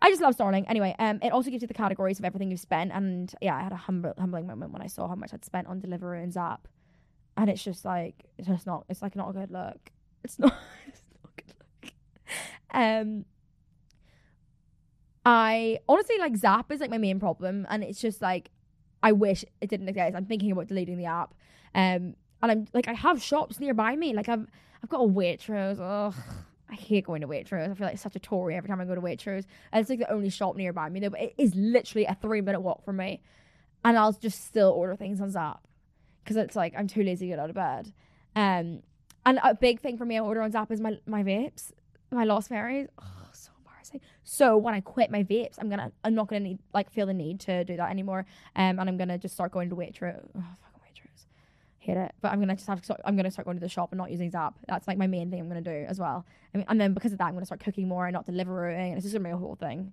I 0.00 0.10
just 0.10 0.22
love 0.22 0.34
Starling. 0.34 0.66
Anyway, 0.66 0.96
um, 0.98 1.20
it 1.22 1.30
also 1.30 1.50
gives 1.50 1.62
you 1.62 1.68
the 1.68 1.74
categories 1.74 2.18
of 2.18 2.24
everything 2.24 2.50
you've 2.50 2.60
spent, 2.60 2.90
and 2.92 3.32
yeah, 3.40 3.56
I 3.56 3.62
had 3.62 3.72
a 3.72 3.76
humble, 3.76 4.14
humbling 4.18 4.46
moment 4.46 4.72
when 4.72 4.82
I 4.82 4.86
saw 4.88 5.06
how 5.06 5.14
much 5.14 5.32
I'd 5.32 5.44
spent 5.44 5.68
on 5.68 5.80
Deliveroo 5.80 6.20
and 6.20 6.32
Zapp 6.32 6.66
and 7.36 7.48
it's 7.50 7.62
just 7.62 7.84
like 7.84 8.24
it's 8.38 8.48
just 8.48 8.66
not 8.66 8.84
it's 8.88 9.02
like 9.02 9.16
not 9.16 9.30
a 9.30 9.32
good 9.32 9.50
look. 9.50 9.90
It's 10.24 10.38
not 10.38 10.54
it's 10.86 11.02
not 11.22 11.30
a 11.30 11.42
good 11.42 11.54
look. 11.58 11.92
Um 12.72 13.24
i 15.24 15.78
honestly 15.88 16.18
like 16.18 16.36
Zapp 16.36 16.72
is 16.72 16.80
like 16.80 16.90
my 16.90 16.98
main 16.98 17.20
problem. 17.20 17.66
And 17.70 17.82
it's 17.82 18.00
just 18.00 18.20
like 18.20 18.50
i 19.02 19.12
wish 19.12 19.44
it 19.60 19.70
didn't 19.70 19.88
exist. 19.88 20.16
I'm 20.16 20.26
thinking 20.26 20.52
about 20.52 20.68
deleting 20.68 20.98
the 20.98 21.06
app. 21.06 21.34
Um 21.74 22.14
and 22.42 22.50
i'm 22.50 22.66
like 22.74 22.88
i 22.88 22.92
have 22.92 23.22
shops 23.22 23.60
nearby 23.60 23.96
me. 23.96 24.12
Like 24.12 24.28
i've 24.28 24.46
i've 24.82 24.90
got 24.90 25.00
a 25.00 25.08
waitrose. 25.08 25.78
Ugh. 25.80 26.14
I 26.70 26.74
hate 26.74 27.04
going 27.04 27.20
to 27.20 27.28
Waitrose. 27.28 27.70
I 27.70 27.74
feel 27.74 27.86
like 27.86 27.98
such 27.98 28.16
a 28.16 28.18
Tory 28.18 28.54
every 28.54 28.66
time 28.66 28.80
I 28.80 28.86
go 28.86 28.94
to 28.94 29.00
Waitrose. 29.02 29.44
And 29.72 29.82
it's 29.82 29.90
like 29.90 29.98
the 29.98 30.10
only 30.10 30.30
shop 30.30 30.56
nearby 30.56 30.88
me 30.88 31.00
though, 31.00 31.10
but 31.10 31.20
it 31.20 31.34
is 31.36 31.54
literally 31.54 32.06
a 32.06 32.14
three 32.14 32.40
minute 32.40 32.60
walk 32.60 32.82
from 32.82 32.96
me. 32.96 33.20
And 33.84 33.98
I'll 33.98 34.14
just 34.14 34.46
still 34.46 34.70
order 34.70 34.96
things 34.96 35.20
on 35.20 35.30
Zapp 35.30 35.60
because 36.22 36.36
it's 36.36 36.56
like 36.56 36.74
I'm 36.76 36.86
too 36.86 37.02
lazy 37.02 37.26
to 37.26 37.30
get 37.30 37.38
out 37.38 37.50
of 37.50 37.56
bed. 37.56 37.92
Um, 38.34 38.82
and 39.24 39.38
a 39.42 39.54
big 39.54 39.80
thing 39.80 39.96
for 39.96 40.04
me 40.04 40.16
I 40.16 40.20
order 40.20 40.42
on 40.42 40.50
Zapp 40.52 40.70
is 40.70 40.80
my 40.80 40.98
my 41.06 41.22
vapes, 41.22 41.72
my 42.10 42.24
Lost 42.24 42.50
Marys. 42.50 42.88
Oh, 43.00 43.28
so 43.32 43.50
embarrassing. 43.58 44.00
So 44.24 44.56
when 44.56 44.74
I 44.74 44.80
quit 44.80 45.10
my 45.10 45.22
vapes, 45.22 45.54
I'm 45.58 45.68
gonna 45.68 45.92
I'm 46.04 46.14
not 46.14 46.28
gonna 46.28 46.40
need 46.40 46.58
like 46.74 46.90
feel 46.90 47.06
the 47.06 47.14
need 47.14 47.40
to 47.40 47.64
do 47.64 47.76
that 47.76 47.90
anymore. 47.90 48.26
Um, 48.56 48.78
and 48.78 48.88
I'm 48.88 48.96
gonna 48.96 49.18
just 49.18 49.34
start 49.34 49.52
going 49.52 49.68
to 49.70 49.76
Waitrose. 49.76 50.28
Oh, 50.36 50.40
fucking 50.62 50.80
Waitrose. 50.80 51.24
hate 51.78 51.96
it. 51.96 52.12
But 52.20 52.32
I'm 52.32 52.40
gonna 52.40 52.54
just 52.56 52.66
have 52.68 52.80
to. 52.82 52.96
I'm 53.04 53.16
gonna 53.16 53.30
start 53.30 53.46
going 53.46 53.56
to 53.56 53.60
the 53.60 53.68
shop 53.68 53.92
and 53.92 53.98
not 53.98 54.10
using 54.10 54.30
Zapp. 54.30 54.54
That's 54.68 54.88
like 54.88 54.98
my 54.98 55.06
main 55.06 55.30
thing 55.30 55.40
I'm 55.40 55.48
gonna 55.48 55.60
do 55.60 55.84
as 55.88 55.98
well. 56.00 56.24
I 56.54 56.58
mean, 56.58 56.66
and 56.68 56.80
then 56.80 56.94
because 56.94 57.12
of 57.12 57.18
that, 57.18 57.26
I'm 57.26 57.34
gonna 57.34 57.46
start 57.46 57.62
cooking 57.62 57.88
more 57.88 58.06
and 58.06 58.14
not 58.14 58.26
delivering. 58.26 58.90
And 58.90 58.96
it's 58.96 59.04
just 59.04 59.14
gonna 59.14 59.28
be 59.28 59.32
a 59.32 59.36
whole 59.36 59.56
thing. 59.56 59.92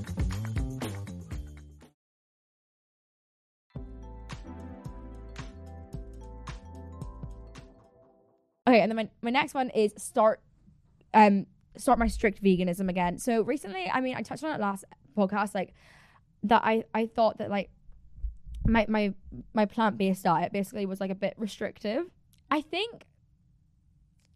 Okay, 8.71 8.79
and 8.79 8.89
then 8.89 8.95
my, 8.95 9.09
my 9.21 9.31
next 9.31 9.53
one 9.53 9.69
is 9.71 9.93
start 9.97 10.39
um 11.13 11.45
start 11.75 11.99
my 11.99 12.07
strict 12.07 12.41
veganism 12.41 12.87
again. 12.87 13.17
So 13.17 13.41
recently, 13.41 13.89
I 13.91 13.99
mean, 13.99 14.15
I 14.15 14.21
touched 14.21 14.45
on 14.45 14.53
it 14.53 14.61
last 14.61 14.85
podcast, 15.17 15.53
like 15.53 15.73
that 16.43 16.61
I 16.63 16.85
I 16.93 17.07
thought 17.07 17.39
that 17.39 17.49
like 17.49 17.69
my 18.65 18.85
my 18.87 19.13
my 19.53 19.65
plant 19.65 19.97
based 19.97 20.23
diet 20.23 20.53
basically 20.53 20.85
was 20.85 21.01
like 21.01 21.11
a 21.11 21.15
bit 21.15 21.33
restrictive. 21.37 22.05
I 22.49 22.61
think 22.61 23.03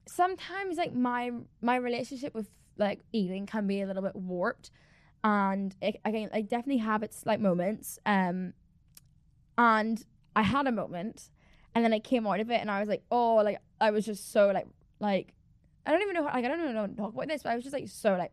sometimes 0.05 0.75
like 0.75 0.93
my 0.93 1.31
my 1.61 1.77
relationship 1.77 2.35
with 2.35 2.49
like 2.77 2.99
eating 3.13 3.45
can 3.45 3.67
be 3.67 3.81
a 3.81 3.87
little 3.87 4.03
bit 4.03 4.17
warped, 4.17 4.69
and 5.23 5.73
it, 5.81 6.01
again, 6.03 6.29
I 6.33 6.41
definitely 6.41 6.79
have 6.79 7.03
its 7.03 7.25
like 7.25 7.39
moments. 7.39 7.99
Um, 8.05 8.51
and 9.57 10.05
I 10.35 10.41
had 10.41 10.67
a 10.67 10.73
moment, 10.73 11.29
and 11.75 11.83
then 11.83 11.93
I 11.93 11.99
came 11.99 12.25
out 12.25 12.39
of 12.39 12.49
it, 12.49 12.61
and 12.61 12.71
I 12.71 12.79
was 12.79 12.89
like, 12.89 13.03
oh, 13.11 13.35
like 13.35 13.59
I 13.79 13.91
was 13.91 14.05
just 14.05 14.31
so 14.31 14.47
like 14.47 14.65
like 14.99 15.33
I 15.85 15.91
don't 15.91 16.01
even 16.01 16.15
know 16.15 16.25
how, 16.25 16.33
like 16.33 16.45
I 16.45 16.47
don't 16.47 16.61
even 16.61 16.73
know 16.73 16.81
how 16.81 16.87
to 16.87 16.95
talk 16.95 17.13
about 17.13 17.27
this, 17.27 17.43
but 17.43 17.51
I 17.51 17.55
was 17.55 17.63
just 17.63 17.73
like 17.73 17.89
so 17.89 18.15
like 18.15 18.31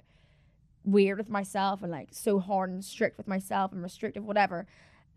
weird 0.84 1.18
with 1.18 1.28
myself 1.28 1.82
and 1.82 1.92
like 1.92 2.08
so 2.12 2.38
hard 2.38 2.70
and 2.70 2.84
strict 2.84 3.18
with 3.18 3.28
myself 3.28 3.72
and 3.72 3.82
restrictive, 3.82 4.24
whatever. 4.24 4.66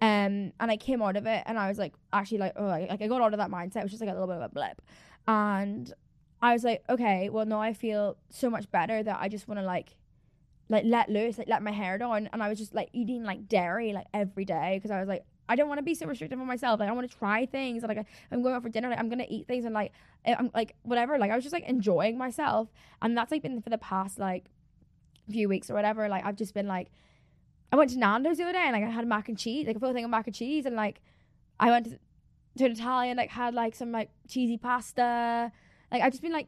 Um, 0.02 0.52
and 0.60 0.72
I 0.72 0.76
came 0.78 1.02
out 1.02 1.16
of 1.16 1.26
it 1.26 1.44
and 1.46 1.58
I 1.58 1.70
was 1.70 1.78
like 1.78 1.94
actually 2.12 2.40
like 2.40 2.54
oh 2.58 2.66
like, 2.66 3.02
I 3.02 3.08
got 3.08 3.22
out 3.22 3.34
of 3.34 3.40
that 3.40 3.50
mindset. 3.50 3.78
It 3.78 3.84
was 3.84 3.92
just 3.92 4.02
like 4.02 4.10
a 4.10 4.14
little 4.14 4.28
bit 4.28 4.38
of 4.38 4.42
a 4.42 4.50
blip, 4.50 4.82
and 5.28 5.94
I 6.42 6.54
was 6.54 6.64
like 6.64 6.84
okay, 6.90 7.30
well 7.30 7.46
now 7.46 7.62
I 7.62 7.74
feel 7.74 8.18
so 8.30 8.50
much 8.50 8.70
better 8.72 9.04
that 9.04 9.18
I 9.22 9.30
just 9.30 9.48
want 9.48 9.60
to 9.60 9.66
like 9.66 9.96
like 10.68 10.84
let 10.86 11.10
loose, 11.10 11.38
like 11.38 11.48
let 11.48 11.62
my 11.62 11.72
hair 11.72 11.98
down, 11.98 12.28
and 12.34 12.42
I 12.42 12.50
was 12.50 12.58
just 12.58 12.74
like 12.74 12.90
eating 12.92 13.24
like 13.24 13.48
dairy 13.48 13.94
like 13.94 14.08
every 14.14 14.46
day 14.46 14.74
because 14.76 14.92
I 14.92 15.00
was 15.00 15.08
like 15.08 15.24
I 15.48 15.56
don't 15.56 15.68
want 15.68 15.78
to 15.78 15.84
be 15.84 15.94
so 15.94 16.08
restrictive 16.08 16.40
on 16.40 16.48
myself. 16.48 16.80
Like 16.80 16.90
I 16.90 16.92
want 16.92 17.10
to 17.10 17.18
try 17.18 17.46
things. 17.46 17.84
Like 17.84 18.06
I'm 18.32 18.42
going 18.42 18.56
out 18.56 18.64
for 18.64 18.70
dinner. 18.70 18.90
Like 18.90 19.00
I'm 19.00 19.10
gonna 19.10 19.28
eat 19.30 19.48
things 19.48 19.66
and 19.66 19.74
like 19.74 19.92
eh, 20.26 20.36
I'm 20.38 20.50
like 20.54 20.76
whatever. 20.84 21.18
Like 21.18 21.32
I 21.32 21.36
was 21.36 21.44
just 21.44 21.54
like 21.54 21.66
enjoying 21.66 22.18
myself, 22.18 22.70
and 23.02 23.18
that's 23.18 23.32
like 23.32 23.44
been 23.44 23.62
for 23.62 23.70
the 23.70 23.78
past 23.78 24.20
like 24.20 24.46
few 25.30 25.48
weeks 25.50 25.70
or 25.70 25.74
whatever. 25.74 26.08
Like 26.10 26.26
I've 26.26 26.36
just 26.36 26.54
been 26.54 26.68
like 26.68 26.90
I 27.72 27.76
went 27.76 27.92
to 27.92 28.00
Nando's 28.00 28.38
the 28.38 28.44
other 28.44 28.54
day 28.54 28.64
and 28.64 28.74
like 28.74 28.84
I 28.84 28.90
had 28.90 29.08
mac 29.08 29.30
and 29.30 29.38
cheese, 29.38 29.68
like 29.68 29.76
a 29.76 29.80
full 29.80 29.94
thing 29.94 30.04
of 30.04 30.10
mac 30.10 30.28
and 30.28 30.36
cheese, 30.36 30.66
and 30.66 30.76
like 30.76 31.02
I 31.60 31.70
went 31.70 31.86
to, 31.86 32.00
to 32.58 32.66
an 32.66 32.72
Italian, 32.72 33.18
like 33.18 33.30
had 33.30 33.54
like 33.54 33.76
some 33.76 33.92
like 33.92 34.10
cheesy 34.28 34.58
pasta. 34.58 35.52
Like 35.92 36.02
I've 36.02 36.12
just 36.12 36.24
been 36.24 36.34
like 36.34 36.48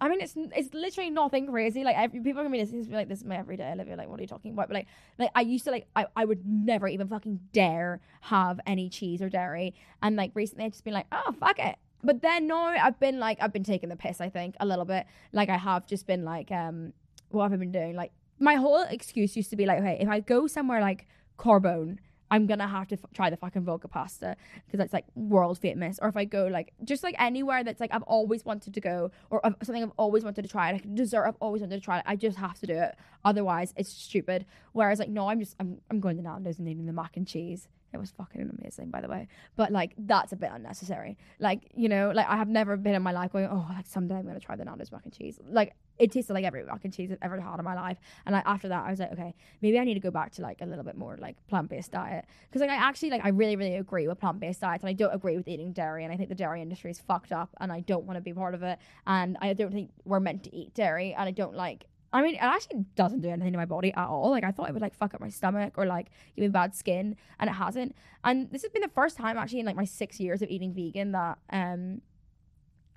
I 0.00 0.08
mean, 0.08 0.20
it's 0.20 0.34
it's 0.36 0.74
literally 0.74 1.10
nothing 1.10 1.46
crazy. 1.46 1.84
Like 1.84 1.96
every, 1.96 2.20
people 2.20 2.40
are 2.40 2.44
gonna 2.44 2.52
be 2.52 2.60
listening 2.60 2.86
to 2.86 2.92
like, 2.92 3.08
"This 3.08 3.18
is 3.18 3.24
my 3.24 3.36
everyday 3.36 3.70
Olivia." 3.72 3.96
Like, 3.96 4.08
what 4.08 4.18
are 4.18 4.22
you 4.22 4.28
talking 4.28 4.52
about? 4.52 4.68
But 4.68 4.74
like, 4.74 4.86
like 5.18 5.30
I 5.34 5.42
used 5.42 5.64
to 5.64 5.70
like, 5.70 5.86
I, 5.94 6.06
I 6.16 6.24
would 6.24 6.46
never 6.46 6.88
even 6.88 7.08
fucking 7.08 7.40
dare 7.52 8.00
have 8.22 8.60
any 8.66 8.88
cheese 8.88 9.22
or 9.22 9.28
dairy. 9.28 9.74
And 10.02 10.16
like 10.16 10.32
recently, 10.34 10.64
I've 10.64 10.72
just 10.72 10.84
been 10.84 10.94
like, 10.94 11.06
"Oh 11.12 11.32
fuck 11.38 11.58
it." 11.58 11.76
But 12.02 12.22
then 12.22 12.46
no, 12.46 12.56
I've 12.58 13.00
been 13.00 13.18
like, 13.18 13.38
I've 13.40 13.52
been 13.52 13.64
taking 13.64 13.88
the 13.88 13.96
piss. 13.96 14.20
I 14.20 14.28
think 14.28 14.54
a 14.60 14.66
little 14.66 14.84
bit. 14.84 15.06
Like 15.32 15.48
I 15.48 15.56
have 15.56 15.86
just 15.86 16.06
been 16.06 16.24
like, 16.24 16.50
um, 16.52 16.92
what 17.30 17.44
have 17.44 17.52
I 17.52 17.56
been 17.56 17.72
doing? 17.72 17.96
Like 17.96 18.12
my 18.38 18.54
whole 18.54 18.82
excuse 18.82 19.36
used 19.36 19.50
to 19.50 19.56
be 19.56 19.66
like, 19.66 19.78
okay, 19.80 19.98
if 20.00 20.08
I 20.08 20.20
go 20.20 20.46
somewhere 20.46 20.80
like 20.80 21.06
Carbone 21.38 21.98
I'm 22.30 22.46
gonna 22.46 22.68
have 22.68 22.88
to 22.88 22.96
f- 22.96 23.10
try 23.14 23.30
the 23.30 23.36
fucking 23.36 23.64
vodka 23.64 23.88
pasta 23.88 24.36
because 24.66 24.84
it's 24.84 24.92
like 24.92 25.04
world 25.14 25.58
famous. 25.58 25.98
Or 26.00 26.08
if 26.08 26.16
I 26.16 26.24
go 26.24 26.46
like 26.46 26.72
just 26.84 27.02
like 27.02 27.14
anywhere 27.18 27.64
that's 27.64 27.80
like 27.80 27.92
I've 27.92 28.02
always 28.04 28.44
wanted 28.44 28.74
to 28.74 28.80
go, 28.80 29.10
or 29.30 29.44
uh, 29.44 29.52
something 29.62 29.82
I've 29.82 29.92
always 29.96 30.24
wanted 30.24 30.42
to 30.42 30.48
try, 30.48 30.72
like 30.72 30.94
dessert 30.94 31.26
I've 31.26 31.36
always 31.40 31.62
wanted 31.62 31.76
to 31.76 31.84
try. 31.84 32.02
I 32.06 32.16
just 32.16 32.38
have 32.38 32.58
to 32.60 32.66
do 32.66 32.74
it. 32.74 32.96
Otherwise, 33.24 33.72
it's 33.76 33.90
stupid. 33.90 34.46
Whereas 34.72 34.98
like 34.98 35.08
no, 35.08 35.28
I'm 35.28 35.40
just 35.40 35.56
I'm 35.58 35.80
I'm 35.90 36.00
going 36.00 36.16
to 36.16 36.22
Nando's 36.22 36.58
and 36.58 36.68
eating 36.68 36.86
the 36.86 36.92
mac 36.92 37.16
and 37.16 37.26
cheese. 37.26 37.68
It 37.92 37.98
was 37.98 38.10
fucking 38.10 38.50
amazing, 38.58 38.90
by 38.90 39.00
the 39.00 39.08
way. 39.08 39.28
But 39.56 39.72
like 39.72 39.94
that's 39.96 40.32
a 40.32 40.36
bit 40.36 40.50
unnecessary. 40.52 41.16
Like 41.38 41.70
you 41.74 41.88
know, 41.88 42.12
like 42.14 42.28
I 42.28 42.36
have 42.36 42.48
never 42.48 42.76
been 42.76 42.94
in 42.94 43.02
my 43.02 43.12
life 43.12 43.32
going, 43.32 43.46
oh, 43.46 43.66
like 43.70 43.86
someday 43.86 44.16
I'm 44.16 44.26
gonna 44.26 44.40
try 44.40 44.56
the 44.56 44.64
Nando's 44.64 44.92
mac 44.92 45.04
and 45.04 45.12
cheese. 45.12 45.38
Like 45.48 45.74
it 45.98 46.12
tasted 46.12 46.34
like 46.34 46.44
every 46.44 46.64
mac 46.64 46.84
and 46.84 46.92
cheese 46.92 47.10
I've 47.10 47.18
ever 47.22 47.40
had 47.40 47.58
in 47.58 47.64
my 47.64 47.74
life. 47.74 47.98
And 48.26 48.34
like 48.34 48.44
after 48.46 48.68
that, 48.68 48.84
I 48.86 48.90
was 48.90 49.00
like, 49.00 49.12
okay, 49.12 49.34
maybe 49.62 49.78
I 49.78 49.84
need 49.84 49.94
to 49.94 50.00
go 50.00 50.10
back 50.10 50.32
to 50.32 50.42
like 50.42 50.60
a 50.60 50.66
little 50.66 50.84
bit 50.84 50.96
more 50.96 51.16
like 51.16 51.36
plant 51.48 51.70
based 51.70 51.92
diet 51.92 52.26
because 52.48 52.60
like 52.60 52.70
I 52.70 52.76
actually 52.76 53.10
like 53.10 53.24
I 53.24 53.30
really 53.30 53.56
really 53.56 53.76
agree 53.76 54.06
with 54.06 54.20
plant 54.20 54.38
based 54.38 54.60
diets 54.60 54.82
and 54.82 54.90
I 54.90 54.92
don't 54.92 55.14
agree 55.14 55.36
with 55.36 55.48
eating 55.48 55.72
dairy 55.72 56.04
and 56.04 56.12
I 56.12 56.16
think 56.16 56.28
the 56.28 56.34
dairy 56.34 56.60
industry 56.60 56.90
is 56.90 56.98
fucked 57.00 57.32
up 57.32 57.50
and 57.60 57.72
I 57.72 57.80
don't 57.80 58.04
want 58.04 58.16
to 58.16 58.20
be 58.20 58.32
part 58.32 58.54
of 58.54 58.62
it 58.62 58.78
and 59.06 59.36
I 59.40 59.52
don't 59.54 59.72
think 59.72 59.90
we're 60.04 60.20
meant 60.20 60.44
to 60.44 60.54
eat 60.54 60.74
dairy 60.74 61.14
and 61.14 61.28
I 61.28 61.32
don't 61.32 61.54
like. 61.54 61.86
I 62.12 62.22
mean, 62.22 62.34
it 62.34 62.42
actually 62.42 62.86
doesn't 62.94 63.20
do 63.20 63.28
anything 63.28 63.52
to 63.52 63.58
my 63.58 63.66
body 63.66 63.92
at 63.92 64.06
all. 64.08 64.30
Like 64.30 64.44
I 64.44 64.50
thought 64.50 64.68
it 64.68 64.72
would 64.72 64.82
like 64.82 64.94
fuck 64.94 65.14
up 65.14 65.20
my 65.20 65.28
stomach 65.28 65.74
or 65.76 65.86
like 65.86 66.06
give 66.34 66.42
me 66.42 66.48
bad 66.48 66.74
skin, 66.74 67.16
and 67.38 67.50
it 67.50 67.54
hasn't. 67.54 67.94
And 68.24 68.50
this 68.50 68.62
has 68.62 68.70
been 68.70 68.82
the 68.82 68.88
first 68.88 69.16
time 69.16 69.36
actually 69.36 69.60
in 69.60 69.66
like 69.66 69.76
my 69.76 69.84
six 69.84 70.18
years 70.18 70.40
of 70.42 70.48
eating 70.48 70.72
vegan 70.72 71.12
that 71.12 71.38
um 71.50 72.00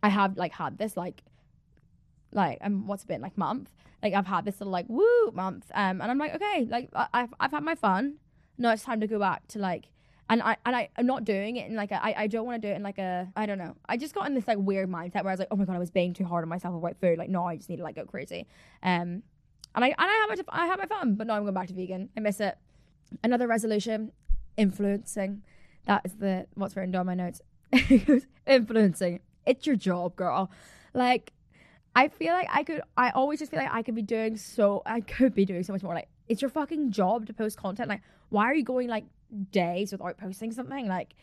I 0.01 0.09
have 0.09 0.37
like 0.37 0.53
had 0.53 0.77
this 0.77 0.95
like 0.95 1.23
like 2.33 2.57
um 2.61 2.87
what's 2.87 3.03
it 3.03 3.07
been 3.07 3.21
like 3.21 3.37
month 3.37 3.69
like 4.01 4.13
i've 4.13 4.25
had 4.25 4.45
this 4.45 4.59
little 4.59 4.71
like 4.71 4.85
woo 4.87 5.31
month 5.33 5.69
um 5.73 6.01
and 6.01 6.09
i'm 6.09 6.17
like 6.17 6.33
okay 6.33 6.65
like 6.69 6.89
i've 7.13 7.33
i've 7.39 7.51
had 7.51 7.63
my 7.63 7.75
fun 7.75 8.15
no 8.57 8.69
it's 8.71 8.83
time 8.83 8.99
to 8.99 9.07
go 9.07 9.19
back 9.19 9.45
to 9.47 9.59
like 9.59 9.87
and 10.31 10.41
I 10.41 10.55
and 10.65 10.75
I 10.75 10.89
I'm 10.95 11.05
not 11.05 11.25
doing 11.25 11.57
it 11.57 11.69
in 11.69 11.75
like 11.75 11.91
I, 11.91 12.15
I 12.17 12.27
don't 12.27 12.45
want 12.45 12.61
to 12.61 12.67
do 12.67 12.71
it 12.71 12.77
in 12.77 12.83
like 12.83 12.97
a 12.97 13.29
I 13.35 13.45
don't 13.45 13.57
know 13.57 13.75
I 13.87 13.97
just 13.97 14.15
got 14.15 14.27
in 14.27 14.33
this 14.33 14.47
like 14.47 14.57
weird 14.57 14.89
mindset 14.89 15.23
where 15.23 15.27
I 15.27 15.33
was 15.33 15.39
like 15.39 15.49
oh 15.51 15.57
my 15.57 15.65
god 15.65 15.75
I 15.75 15.79
was 15.79 15.91
being 15.91 16.13
too 16.13 16.23
hard 16.23 16.43
on 16.43 16.49
myself 16.49 16.73
about 16.73 16.95
food 17.01 17.19
like 17.19 17.29
no 17.29 17.43
I 17.45 17.57
just 17.57 17.69
need 17.69 17.77
to 17.77 17.83
like 17.83 17.95
go 17.95 18.05
crazy 18.05 18.47
um 18.81 19.23
and 19.75 19.85
I 19.85 19.87
and 19.87 19.95
I 19.97 20.13
have 20.13 20.29
my 20.29 20.63
I 20.63 20.65
have 20.67 20.79
my 20.79 20.85
fun 20.85 21.15
but 21.15 21.27
now 21.27 21.35
I'm 21.35 21.43
going 21.43 21.53
back 21.53 21.67
to 21.67 21.73
vegan 21.73 22.09
I 22.15 22.21
miss 22.21 22.39
it 22.39 22.57
another 23.23 23.45
resolution 23.45 24.13
influencing 24.55 25.43
that 25.85 26.01
is 26.05 26.15
the 26.15 26.47
what's 26.53 26.77
written 26.77 26.91
down 26.91 27.05
my 27.05 27.15
notes 27.15 27.41
influencing 28.47 29.19
it's 29.45 29.67
your 29.67 29.75
job 29.75 30.15
girl 30.15 30.49
like 30.93 31.33
I 31.93 32.07
feel 32.07 32.31
like 32.31 32.47
I 32.49 32.63
could. 32.63 32.79
I 32.95 33.09
always 33.09 33.39
just 33.39 33.51
feel 33.51 33.59
like 33.59 33.69
I 33.69 33.83
could 33.83 33.95
be 33.95 34.01
doing 34.01 34.37
so. 34.37 34.81
I 34.85 35.01
could 35.01 35.35
be 35.35 35.43
doing 35.43 35.61
so 35.63 35.73
much 35.73 35.83
more. 35.83 35.93
Like 35.93 36.07
it's 36.29 36.41
your 36.41 36.47
fucking 36.47 36.91
job 36.91 37.25
to 37.25 37.33
post 37.33 37.57
content. 37.57 37.89
Like 37.89 37.99
why 38.29 38.45
are 38.45 38.53
you 38.53 38.63
going 38.63 38.87
like 38.87 39.03
days 39.51 39.91
without 39.91 40.17
posting 40.17 40.51
something? 40.51 40.87
Like 40.87 41.15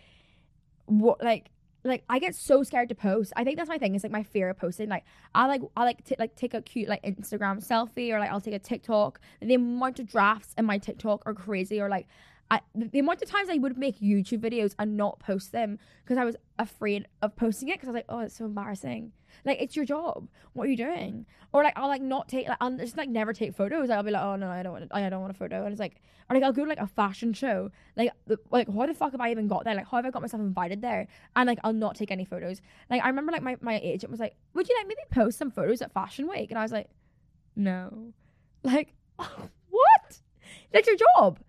what? 0.86 1.22
Like 1.22 1.50
like 1.84 2.04
I 2.08 2.18
get 2.18 2.34
so 2.34 2.62
scared 2.62 2.88
to 2.88 2.94
post. 2.94 3.32
I 3.36 3.44
think 3.44 3.56
that's 3.56 3.68
my 3.68 3.78
thing. 3.78 3.94
It's 3.94 4.04
like 4.04 4.12
my 4.12 4.22
fear 4.22 4.50
of 4.50 4.58
posting. 4.58 4.88
Like 4.88 5.04
I 5.34 5.46
like 5.46 5.62
I 5.76 5.84
like 5.84 6.04
to 6.04 6.16
like 6.18 6.34
take 6.34 6.54
a 6.54 6.62
cute 6.62 6.88
like 6.88 7.02
Instagram 7.02 7.64
selfie 7.66 8.12
or 8.12 8.18
like 8.18 8.30
I'll 8.30 8.40
take 8.40 8.54
a 8.54 8.58
TikTok. 8.58 9.20
The 9.40 9.54
amount 9.54 10.00
of 10.00 10.08
drafts 10.08 10.54
in 10.58 10.64
my 10.64 10.78
TikTok 10.78 11.22
are 11.26 11.34
crazy. 11.34 11.80
Or 11.80 11.88
like 11.88 12.06
I, 12.50 12.60
the 12.74 12.98
amount 12.98 13.22
of 13.22 13.30
times 13.30 13.50
I 13.50 13.58
would 13.58 13.76
make 13.76 14.00
YouTube 14.00 14.40
videos 14.40 14.74
and 14.78 14.96
not 14.96 15.18
post 15.18 15.52
them 15.52 15.78
because 16.02 16.16
I 16.16 16.24
was 16.24 16.34
afraid 16.58 17.06
of 17.20 17.36
posting 17.36 17.68
it 17.68 17.74
because 17.74 17.88
I 17.88 17.92
was 17.92 17.96
like, 17.96 18.06
oh, 18.08 18.20
it's 18.20 18.36
so 18.38 18.46
embarrassing. 18.46 19.12
Like, 19.44 19.60
it's 19.60 19.76
your 19.76 19.84
job. 19.84 20.28
What 20.54 20.66
are 20.66 20.70
you 20.70 20.76
doing? 20.76 21.26
Or 21.52 21.62
like, 21.62 21.74
I'll 21.76 21.88
like 21.88 22.00
not 22.00 22.28
take, 22.28 22.48
like, 22.48 22.56
I'll 22.60 22.74
just 22.76 22.96
like 22.96 23.10
never 23.10 23.34
take 23.34 23.54
photos. 23.54 23.90
I'll 23.90 24.02
be 24.02 24.10
like, 24.10 24.22
oh 24.22 24.36
no, 24.36 24.48
I 24.48 24.62
don't 24.62 24.72
want, 24.72 24.86
I 24.90 25.08
don't 25.10 25.20
want 25.20 25.30
a 25.30 25.38
photo. 25.38 25.64
And 25.64 25.72
it's 25.72 25.80
like, 25.80 26.00
or 26.30 26.36
like 26.36 26.42
I'll 26.42 26.52
go 26.52 26.64
to 26.64 26.68
like 26.68 26.78
a 26.78 26.86
fashion 26.86 27.34
show. 27.34 27.70
Like, 27.96 28.12
like 28.50 28.72
how 28.72 28.86
the 28.86 28.94
fuck 28.94 29.12
have 29.12 29.20
I 29.20 29.30
even 29.30 29.46
got 29.46 29.64
there? 29.64 29.74
Like, 29.74 29.86
how 29.86 29.98
have 29.98 30.06
I 30.06 30.10
got 30.10 30.22
myself 30.22 30.40
invited 30.40 30.80
there? 30.80 31.06
And 31.36 31.46
like, 31.46 31.58
I'll 31.64 31.72
not 31.74 31.96
take 31.96 32.10
any 32.10 32.24
photos. 32.24 32.62
Like, 32.88 33.02
I 33.02 33.08
remember 33.08 33.32
like 33.32 33.42
my 33.42 33.56
my 33.60 33.78
agent 33.82 34.10
was 34.10 34.20
like, 34.20 34.36
would 34.54 34.68
you 34.68 34.76
like 34.78 34.86
maybe 34.86 35.02
post 35.10 35.38
some 35.38 35.50
photos 35.50 35.82
at 35.82 35.92
Fashion 35.92 36.28
Week? 36.28 36.50
And 36.50 36.58
I 36.58 36.62
was 36.62 36.72
like, 36.72 36.88
no. 37.56 38.12
Like, 38.62 38.94
what? 39.16 40.20
That's 40.72 40.86
your 40.86 40.96
job. 40.96 41.40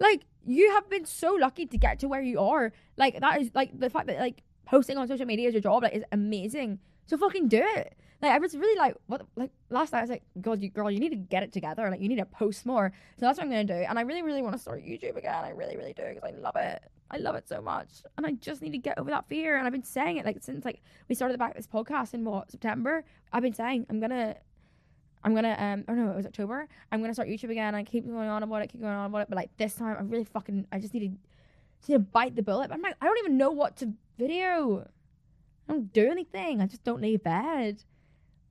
Like 0.00 0.22
you 0.48 0.70
have 0.72 0.88
been 0.88 1.04
so 1.04 1.34
lucky 1.34 1.66
to 1.66 1.76
get 1.78 1.98
to 2.00 2.08
where 2.08 2.22
you 2.22 2.40
are. 2.40 2.72
Like 2.96 3.20
that 3.20 3.40
is 3.40 3.50
like 3.54 3.78
the 3.78 3.90
fact 3.90 4.06
that 4.06 4.18
like 4.18 4.42
posting 4.64 4.96
on 4.96 5.06
social 5.06 5.26
media 5.26 5.48
is 5.48 5.54
your 5.54 5.60
job 5.60 5.82
like 5.82 5.94
is 5.94 6.04
amazing. 6.12 6.78
So 7.06 7.16
fucking 7.16 7.48
do 7.48 7.62
it. 7.62 7.94
Like 8.20 8.32
I 8.32 8.38
was 8.38 8.56
really 8.56 8.78
like 8.78 8.96
what 9.06 9.26
like 9.36 9.50
last 9.70 9.92
night 9.92 9.98
I 9.98 10.02
was 10.02 10.10
like, 10.10 10.22
God, 10.40 10.60
you 10.60 10.70
girl, 10.70 10.90
you 10.90 11.00
need 11.00 11.10
to 11.10 11.16
get 11.16 11.42
it 11.42 11.52
together. 11.52 11.88
Like 11.90 12.00
you 12.00 12.08
need 12.08 12.16
to 12.16 12.24
post 12.24 12.66
more. 12.66 12.92
So 13.18 13.26
that's 13.26 13.38
what 13.38 13.44
I'm 13.44 13.50
gonna 13.50 13.64
do. 13.64 13.74
And 13.74 13.98
I 13.98 14.02
really, 14.02 14.22
really 14.22 14.42
want 14.42 14.54
to 14.54 14.58
start 14.58 14.82
YouTube 14.82 15.16
again. 15.16 15.44
I 15.44 15.50
really, 15.50 15.76
really 15.76 15.92
do 15.92 16.04
because 16.08 16.24
I 16.24 16.36
love 16.38 16.56
it. 16.56 16.82
I 17.10 17.18
love 17.18 17.36
it 17.36 17.48
so 17.48 17.60
much. 17.60 18.02
And 18.16 18.26
I 18.26 18.32
just 18.32 18.60
need 18.60 18.72
to 18.72 18.78
get 18.78 18.98
over 18.98 19.10
that 19.10 19.28
fear. 19.28 19.56
And 19.56 19.66
I've 19.66 19.72
been 19.72 19.84
saying 19.84 20.16
it 20.16 20.26
like 20.26 20.38
since 20.42 20.64
like 20.64 20.82
we 21.08 21.14
started 21.14 21.34
the 21.34 21.38
back 21.38 21.56
this 21.56 21.66
podcast 21.66 22.14
in 22.14 22.24
what 22.24 22.50
September. 22.50 23.04
I've 23.32 23.42
been 23.42 23.54
saying 23.54 23.86
I'm 23.88 24.00
gonna 24.00 24.36
I'm 25.24 25.34
gonna 25.34 25.56
um 25.58 25.84
oh 25.88 25.94
no, 25.94 26.10
it 26.10 26.16
was 26.16 26.26
October. 26.26 26.68
I'm 26.90 27.00
gonna 27.00 27.14
start 27.14 27.28
YouTube 27.28 27.50
again. 27.50 27.74
I 27.74 27.84
keep 27.84 28.06
going 28.06 28.28
on 28.28 28.42
about 28.42 28.62
it, 28.62 28.68
keep 28.68 28.80
going 28.80 28.94
on 28.94 29.06
about 29.06 29.22
it. 29.22 29.28
But 29.28 29.36
like 29.36 29.56
this 29.56 29.74
time 29.74 29.96
I 29.98 30.02
really 30.02 30.24
fucking 30.24 30.66
I 30.72 30.78
just 30.78 30.94
need 30.94 31.00
to 31.00 31.08
just 31.78 31.88
need 31.88 31.96
to 31.96 32.00
bite 32.00 32.36
the 32.36 32.42
bullet. 32.42 32.70
I'm 32.72 32.82
like 32.82 32.96
I 33.00 33.06
don't 33.06 33.18
even 33.18 33.36
know 33.36 33.50
what 33.50 33.76
to 33.78 33.92
video. 34.18 34.88
I 35.68 35.72
don't 35.72 35.92
do 35.92 36.10
anything. 36.10 36.60
I 36.60 36.66
just 36.66 36.84
don't 36.84 37.02
leave 37.02 37.22
bed. 37.22 37.84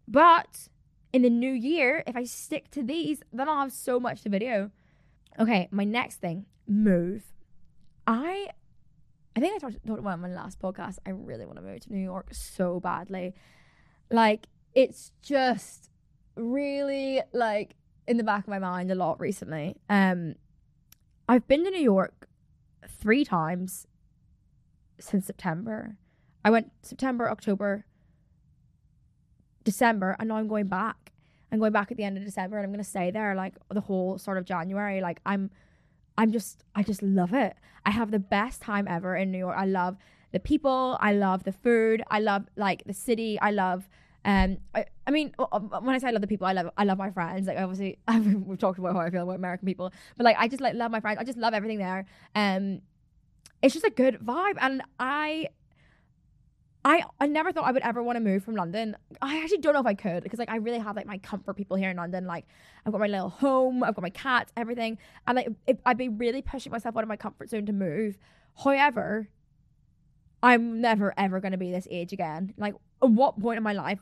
But 0.07 0.69
in 1.13 1.21
the 1.23 1.29
new 1.29 1.51
year, 1.51 2.03
if 2.05 2.15
I 2.15 2.23
stick 2.23 2.69
to 2.71 2.83
these, 2.83 3.21
then 3.33 3.49
I'll 3.49 3.61
have 3.61 3.71
so 3.71 3.99
much 3.99 4.21
to 4.21 4.29
video. 4.29 4.71
Okay, 5.39 5.67
my 5.71 5.83
next 5.83 6.17
thing, 6.17 6.45
move. 6.67 7.23
I 8.05 8.49
I 9.35 9.39
think 9.39 9.55
I 9.55 9.59
talked, 9.59 9.85
talked 9.85 9.99
about 9.99 10.09
it 10.09 10.13
on 10.13 10.21
my 10.21 10.29
last 10.29 10.59
podcast. 10.59 10.97
I 11.05 11.11
really 11.11 11.45
want 11.45 11.57
to 11.57 11.63
move 11.63 11.81
to 11.81 11.93
New 11.93 12.01
York 12.01 12.29
so 12.31 12.79
badly. 12.79 13.35
Like 14.09 14.47
it's 14.73 15.11
just 15.21 15.89
really 16.37 17.21
like 17.33 17.75
in 18.07 18.17
the 18.17 18.23
back 18.23 18.43
of 18.43 18.47
my 18.47 18.59
mind 18.59 18.91
a 18.91 18.95
lot 18.95 19.19
recently. 19.19 19.75
Um 19.89 20.35
I've 21.29 21.47
been 21.47 21.63
to 21.65 21.71
New 21.71 21.81
York 21.81 22.29
3 22.87 23.25
times 23.25 23.85
since 24.99 25.25
September. 25.25 25.97
I 26.45 26.49
went 26.49 26.71
September, 26.81 27.29
October, 27.29 27.85
December, 29.63 30.15
and 30.17 30.29
now 30.29 30.37
I'm 30.37 30.47
going 30.47 30.67
back. 30.67 31.11
I'm 31.51 31.59
going 31.59 31.73
back 31.73 31.91
at 31.91 31.97
the 31.97 32.03
end 32.03 32.17
of 32.17 32.23
December, 32.23 32.57
and 32.57 32.65
I'm 32.65 32.71
gonna 32.71 32.83
stay 32.83 33.11
there 33.11 33.35
like 33.35 33.55
the 33.69 33.81
whole 33.81 34.17
sort 34.17 34.37
of 34.37 34.45
January. 34.45 35.01
Like 35.01 35.19
I'm, 35.25 35.51
I'm 36.17 36.31
just, 36.31 36.63
I 36.75 36.83
just 36.83 37.01
love 37.03 37.33
it. 37.33 37.55
I 37.85 37.91
have 37.91 38.11
the 38.11 38.19
best 38.19 38.61
time 38.61 38.87
ever 38.87 39.15
in 39.15 39.31
New 39.31 39.37
York. 39.37 39.55
I 39.57 39.65
love 39.65 39.97
the 40.31 40.39
people. 40.39 40.97
I 41.01 41.13
love 41.13 41.43
the 41.43 41.51
food. 41.51 42.03
I 42.09 42.19
love 42.19 42.45
like 42.55 42.83
the 42.85 42.93
city. 42.93 43.39
I 43.39 43.51
love. 43.51 43.89
Um, 44.27 44.57
I, 44.75 44.85
I 45.07 45.11
mean, 45.11 45.33
when 45.37 45.95
I 45.95 45.97
say 45.99 46.07
I 46.07 46.11
love 46.11 46.21
the 46.21 46.27
people, 46.27 46.45
I 46.45 46.51
love, 46.51 46.69
I 46.77 46.83
love 46.83 46.97
my 46.97 47.09
friends. 47.09 47.47
Like 47.47 47.57
obviously, 47.57 47.97
we've 48.45 48.59
talked 48.59 48.77
about 48.77 48.93
how 48.93 48.99
I 48.99 49.09
feel 49.09 49.23
about 49.23 49.37
American 49.37 49.65
people, 49.65 49.91
but 50.17 50.25
like 50.25 50.35
I 50.37 50.49
just 50.49 50.61
like 50.61 50.75
love 50.75 50.91
my 50.91 50.99
friends. 50.99 51.17
I 51.17 51.23
just 51.23 51.37
love 51.37 51.53
everything 51.53 51.79
there. 51.79 52.05
Um, 52.35 52.81
it's 53.61 53.73
just 53.73 53.85
a 53.85 53.89
good 53.89 54.19
vibe, 54.19 54.57
and 54.59 54.83
I 54.99 55.47
I, 56.83 57.03
I 57.19 57.27
never 57.27 57.51
thought 57.51 57.65
I 57.65 57.71
would 57.71 57.83
ever 57.83 58.03
want 58.03 58.17
to 58.17 58.19
move 58.21 58.43
from 58.43 58.55
London. 58.55 58.95
I 59.21 59.41
actually 59.41 59.57
don't 59.57 59.73
know 59.73 59.79
if 59.79 59.85
I 59.85 59.93
could 59.93 60.23
because 60.23 60.39
like 60.39 60.49
I 60.49 60.57
really 60.57 60.79
have 60.79 60.95
like 60.95 61.05
my 61.05 61.17
comfort 61.17 61.55
people 61.55 61.75
here 61.77 61.89
in 61.89 61.97
London. 61.97 62.25
Like 62.25 62.45
I've 62.85 62.91
got 62.91 62.99
my 62.99 63.07
little 63.07 63.29
home, 63.29 63.83
I've 63.83 63.95
got 63.95 64.01
my 64.01 64.09
cats, 64.09 64.51
everything, 64.55 64.97
and 65.25 65.35
like 65.35 65.47
if, 65.67 65.77
I'd 65.85 65.97
be 65.97 66.09
really 66.09 66.41
pushing 66.41 66.71
myself 66.71 66.95
out 66.95 67.03
of 67.03 67.09
my 67.09 67.17
comfort 67.17 67.49
zone 67.49 67.65
to 67.65 67.73
move. 67.73 68.17
However, 68.63 69.29
I'm 70.43 70.81
never 70.81 71.13
ever 71.17 71.39
going 71.39 71.53
to 71.53 71.57
be 71.57 71.71
this 71.71 71.87
age 71.89 72.13
again. 72.13 72.53
Like 72.57 72.75
at 73.01 73.09
what 73.09 73.39
point 73.39 73.57
in 73.57 73.63
my 73.63 73.73
life, 73.73 73.99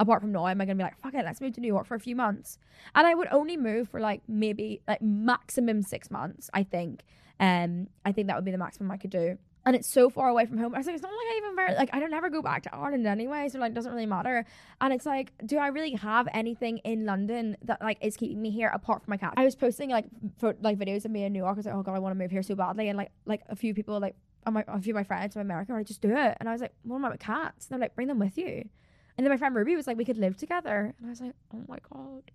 apart 0.00 0.20
from 0.22 0.32
now, 0.32 0.46
am 0.46 0.60
I 0.60 0.64
going 0.64 0.76
to 0.78 0.82
be 0.82 0.84
like 0.84 1.00
fuck 1.00 1.14
it, 1.14 1.24
let's 1.24 1.40
move 1.40 1.54
to 1.54 1.60
New 1.60 1.68
York 1.68 1.86
for 1.86 1.94
a 1.94 2.00
few 2.00 2.16
months? 2.16 2.58
And 2.94 3.06
I 3.06 3.14
would 3.14 3.28
only 3.30 3.56
move 3.56 3.88
for 3.88 4.00
like 4.00 4.22
maybe 4.28 4.80
like 4.86 5.02
maximum 5.02 5.82
six 5.82 6.10
months. 6.10 6.50
I 6.52 6.62
think. 6.62 7.04
Um, 7.40 7.86
I 8.04 8.10
think 8.10 8.26
that 8.26 8.36
would 8.36 8.44
be 8.44 8.50
the 8.50 8.58
maximum 8.58 8.90
I 8.90 8.96
could 8.96 9.10
do 9.10 9.38
and 9.68 9.76
it's 9.76 9.86
so 9.86 10.08
far 10.08 10.30
away 10.30 10.46
from 10.46 10.56
home. 10.56 10.74
I 10.74 10.78
was 10.78 10.86
like, 10.86 10.94
it's 10.94 11.02
not 11.02 11.12
like 11.12 11.34
I 11.34 11.36
even 11.36 11.54
very 11.54 11.74
like 11.74 11.90
I 11.92 12.00
don't 12.00 12.14
ever 12.14 12.30
go 12.30 12.40
back 12.40 12.62
to 12.62 12.74
Ireland 12.74 13.06
anyway, 13.06 13.50
so 13.50 13.58
like 13.58 13.72
it 13.72 13.74
doesn't 13.74 13.92
really 13.92 14.06
matter. 14.06 14.46
And 14.80 14.94
it's 14.94 15.04
like, 15.04 15.30
do 15.44 15.58
I 15.58 15.66
really 15.66 15.92
have 15.92 16.26
anything 16.32 16.78
in 16.78 17.04
London 17.04 17.54
that 17.64 17.82
like 17.82 17.98
is 18.00 18.16
keeping 18.16 18.40
me 18.40 18.50
here 18.50 18.70
apart 18.72 19.04
from 19.04 19.10
my 19.10 19.18
cat? 19.18 19.34
I 19.36 19.44
was 19.44 19.54
posting 19.54 19.90
like 19.90 20.06
for 20.38 20.54
like 20.62 20.78
videos 20.78 21.04
of 21.04 21.10
me 21.10 21.24
in 21.24 21.34
New 21.34 21.40
York. 21.40 21.54
I 21.54 21.58
was 21.58 21.66
like, 21.66 21.74
oh 21.74 21.82
god, 21.82 21.96
I 21.96 21.98
want 21.98 22.14
to 22.14 22.18
move 22.18 22.30
here 22.30 22.42
so 22.42 22.54
badly, 22.54 22.88
and 22.88 22.96
like 22.96 23.10
like 23.26 23.42
a 23.50 23.56
few 23.56 23.74
people 23.74 24.00
like 24.00 24.14
my, 24.50 24.64
a 24.66 24.80
few 24.80 24.94
of 24.94 24.96
my 24.96 25.04
friends 25.04 25.34
from 25.34 25.42
America 25.42 25.72
were 25.72 25.80
like, 25.80 25.86
just 25.86 26.00
do 26.00 26.16
it. 26.16 26.36
And 26.40 26.48
I 26.48 26.52
was 26.52 26.62
like, 26.62 26.72
what 26.84 26.96
about 26.96 27.10
my 27.10 27.16
cats? 27.18 27.66
And 27.66 27.72
they're 27.72 27.84
like, 27.84 27.94
bring 27.94 28.08
them 28.08 28.18
with 28.18 28.38
you. 28.38 28.70
And 29.18 29.26
then 29.26 29.30
my 29.30 29.36
friend 29.36 29.54
Ruby 29.54 29.76
was 29.76 29.86
like, 29.86 29.98
we 29.98 30.04
could 30.06 30.16
live 30.16 30.38
together. 30.38 30.94
And 30.96 31.06
I 31.06 31.10
was 31.10 31.20
like, 31.20 31.34
oh 31.52 31.62
my 31.68 31.78
god, 31.92 32.30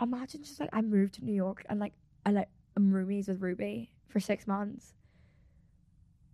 imagine 0.00 0.42
just 0.42 0.60
like 0.60 0.70
I 0.72 0.82
moved 0.82 1.14
to 1.14 1.24
New 1.24 1.32
York 1.32 1.64
and 1.70 1.80
like 1.80 1.94
I 2.26 2.32
like 2.32 2.48
I'm 2.76 2.92
roomies 2.92 3.28
with 3.28 3.40
Ruby 3.40 3.92
for 4.08 4.20
six 4.20 4.46
months 4.46 4.92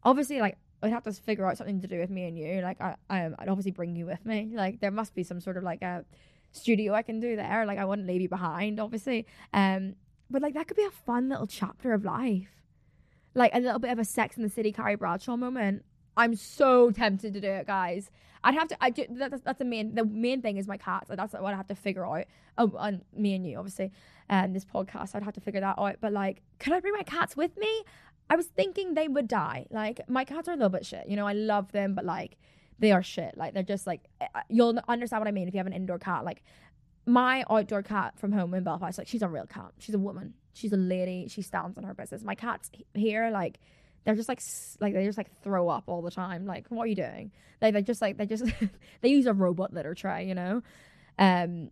obviously 0.05 0.41
like 0.41 0.57
I'd 0.83 0.93
have 0.93 1.03
to 1.05 1.13
figure 1.13 1.47
out 1.47 1.57
something 1.57 1.81
to 1.81 1.89
do 1.89 1.99
with 1.99 2.11
me 2.11 2.27
and 2.29 2.39
you. 2.39 2.61
Like 2.61 2.81
I, 2.81 2.95
I 3.11 3.31
I'd 3.39 3.49
obviously 3.49 3.73
bring 3.73 3.97
you 3.97 4.07
with 4.07 4.25
me. 4.25 4.53
Like 4.55 4.81
there 4.81 4.91
must 4.91 5.15
be 5.15 5.23
some 5.23 5.41
sort 5.41 5.57
of 5.57 5.65
like 5.65 5.83
a 5.83 6.05
studio 6.53 6.95
I 6.95 7.03
can 7.03 7.21
do 7.21 7.37
there. 7.37 7.67
Like 7.67 7.79
I 7.79 7.85
wouldn't 7.85 8.07
leave 8.07 8.21
you 8.21 8.29
behind, 8.29 8.79
obviously. 8.79 9.27
Um, 9.53 9.97
but 10.31 10.41
like 10.41 10.55
that 10.55 10.69
could 10.69 10.77
be 10.77 10.85
a 10.85 10.91
fun 10.91 11.29
little 11.29 11.47
chapter 11.47 11.93
of 11.93 12.05
life, 12.05 12.49
like 13.35 13.55
a 13.55 13.61
little 13.61 13.81
bit 13.81 13.91
of 13.91 13.99
a 13.99 14.05
Sex 14.05 14.37
in 14.37 14.43
the 14.43 14.49
City 14.49 14.73
Carrie 14.73 14.95
Bradshaw 14.95 15.37
moment. 15.37 15.85
I'm 16.19 16.35
so 16.35 16.91
tempted 16.91 17.33
to 17.35 17.41
do 17.41 17.49
it, 17.49 17.67
guys. 17.67 18.11
I'd 18.45 18.55
have 18.55 18.69
to. 18.69 18.77
I 18.81 18.91
do, 18.91 19.07
that's 19.11 19.41
that's 19.43 19.59
the 19.59 19.65
main. 19.65 19.95
The 19.95 20.05
main 20.05 20.43
thing 20.43 20.59
is 20.59 20.67
my 20.67 20.77
cats. 20.77 21.09
Like 21.09 21.19
that's 21.19 21.33
what 21.33 21.55
I 21.55 21.57
have 21.57 21.69
to 21.69 21.75
figure 21.75 22.07
out. 22.07 22.27
Oh, 22.59 22.73
and 22.79 23.03
me 23.17 23.35
and 23.35 23.47
you, 23.47 23.57
obviously, 23.59 23.93
and 24.29 24.47
um, 24.47 24.53
this 24.53 24.65
podcast. 24.65 25.15
I'd 25.15 25.23
have 25.23 25.35
to 25.35 25.41
figure 25.41 25.61
that 25.61 25.79
out. 25.79 25.97
But 26.01 26.13
like, 26.13 26.43
could 26.59 26.73
I 26.73 26.81
bring 26.81 26.93
my 26.93 27.03
cats 27.03 27.37
with 27.37 27.57
me? 27.57 27.85
I 28.31 28.37
was 28.37 28.47
thinking 28.47 28.95
they 28.95 29.09
would 29.09 29.29
die. 29.29 29.67
Like 29.71 30.01
my 30.09 30.25
cats 30.25 30.49
are 30.49 30.53
a 30.53 30.57
little 30.57 30.69
bit 30.69 30.85
shit. 30.85 31.09
You 31.09 31.17
know, 31.17 31.27
I 31.27 31.33
love 31.33 31.73
them, 31.73 31.95
but 31.95 32.05
like 32.05 32.37
they 32.79 32.93
are 32.93 33.03
shit. 33.03 33.37
Like 33.37 33.55
they're 33.55 33.63
just 33.63 33.87
like 33.87 34.03
eh, 34.21 34.27
uh, 34.35 34.41
you'll 34.49 34.79
understand 34.89 35.21
what 35.21 35.29
I 35.29 35.33
mean 35.33 35.49
if 35.49 35.55
you 35.55 35.59
have 35.59 35.67
an 35.67 35.73
indoor 35.73 35.99
cat. 35.99 36.25
Like 36.25 36.43
my 37.07 37.45
outdoor 37.49 37.83
cat 37.83 38.19
from 38.19 38.33
home 38.33 38.55
in 38.55 38.65
Belfast, 38.65 38.99
like 38.99 39.09
she's 39.09 39.23
a 39.23 39.29
real 39.29 39.47
cat. 39.47 39.73
She's 39.79 39.95
a 39.95 39.99
woman. 39.99 40.35
She's 40.53 40.73
a 40.73 40.77
lady. 40.77 41.27
She 41.29 41.43
stands 41.43 41.79
on 41.79 41.85
her 41.85 41.95
business. 41.95 42.23
My 42.23 42.35
cats 42.35 42.71
here, 42.95 43.31
like 43.31 43.59
they're 44.09 44.17
just 44.17 44.29
like 44.29 44.41
like 44.81 44.95
they 44.95 45.05
just 45.05 45.19
like 45.19 45.31
throw 45.43 45.69
up 45.69 45.85
all 45.87 46.01
the 46.01 46.11
time. 46.11 46.47
Like 46.47 46.67
what 46.71 46.85
are 46.85 46.87
you 46.87 46.95
doing? 46.97 47.31
They 47.61 47.71
they 47.71 47.83
just 47.83 48.01
like 48.01 48.17
they 48.17 48.27
just 48.27 48.45
they 49.03 49.09
use 49.09 49.27
a 49.27 49.35
robot 49.35 49.75
litter 49.75 49.95
tray. 49.95 50.27
You 50.27 50.35
know. 50.35 50.63
Um, 51.19 51.71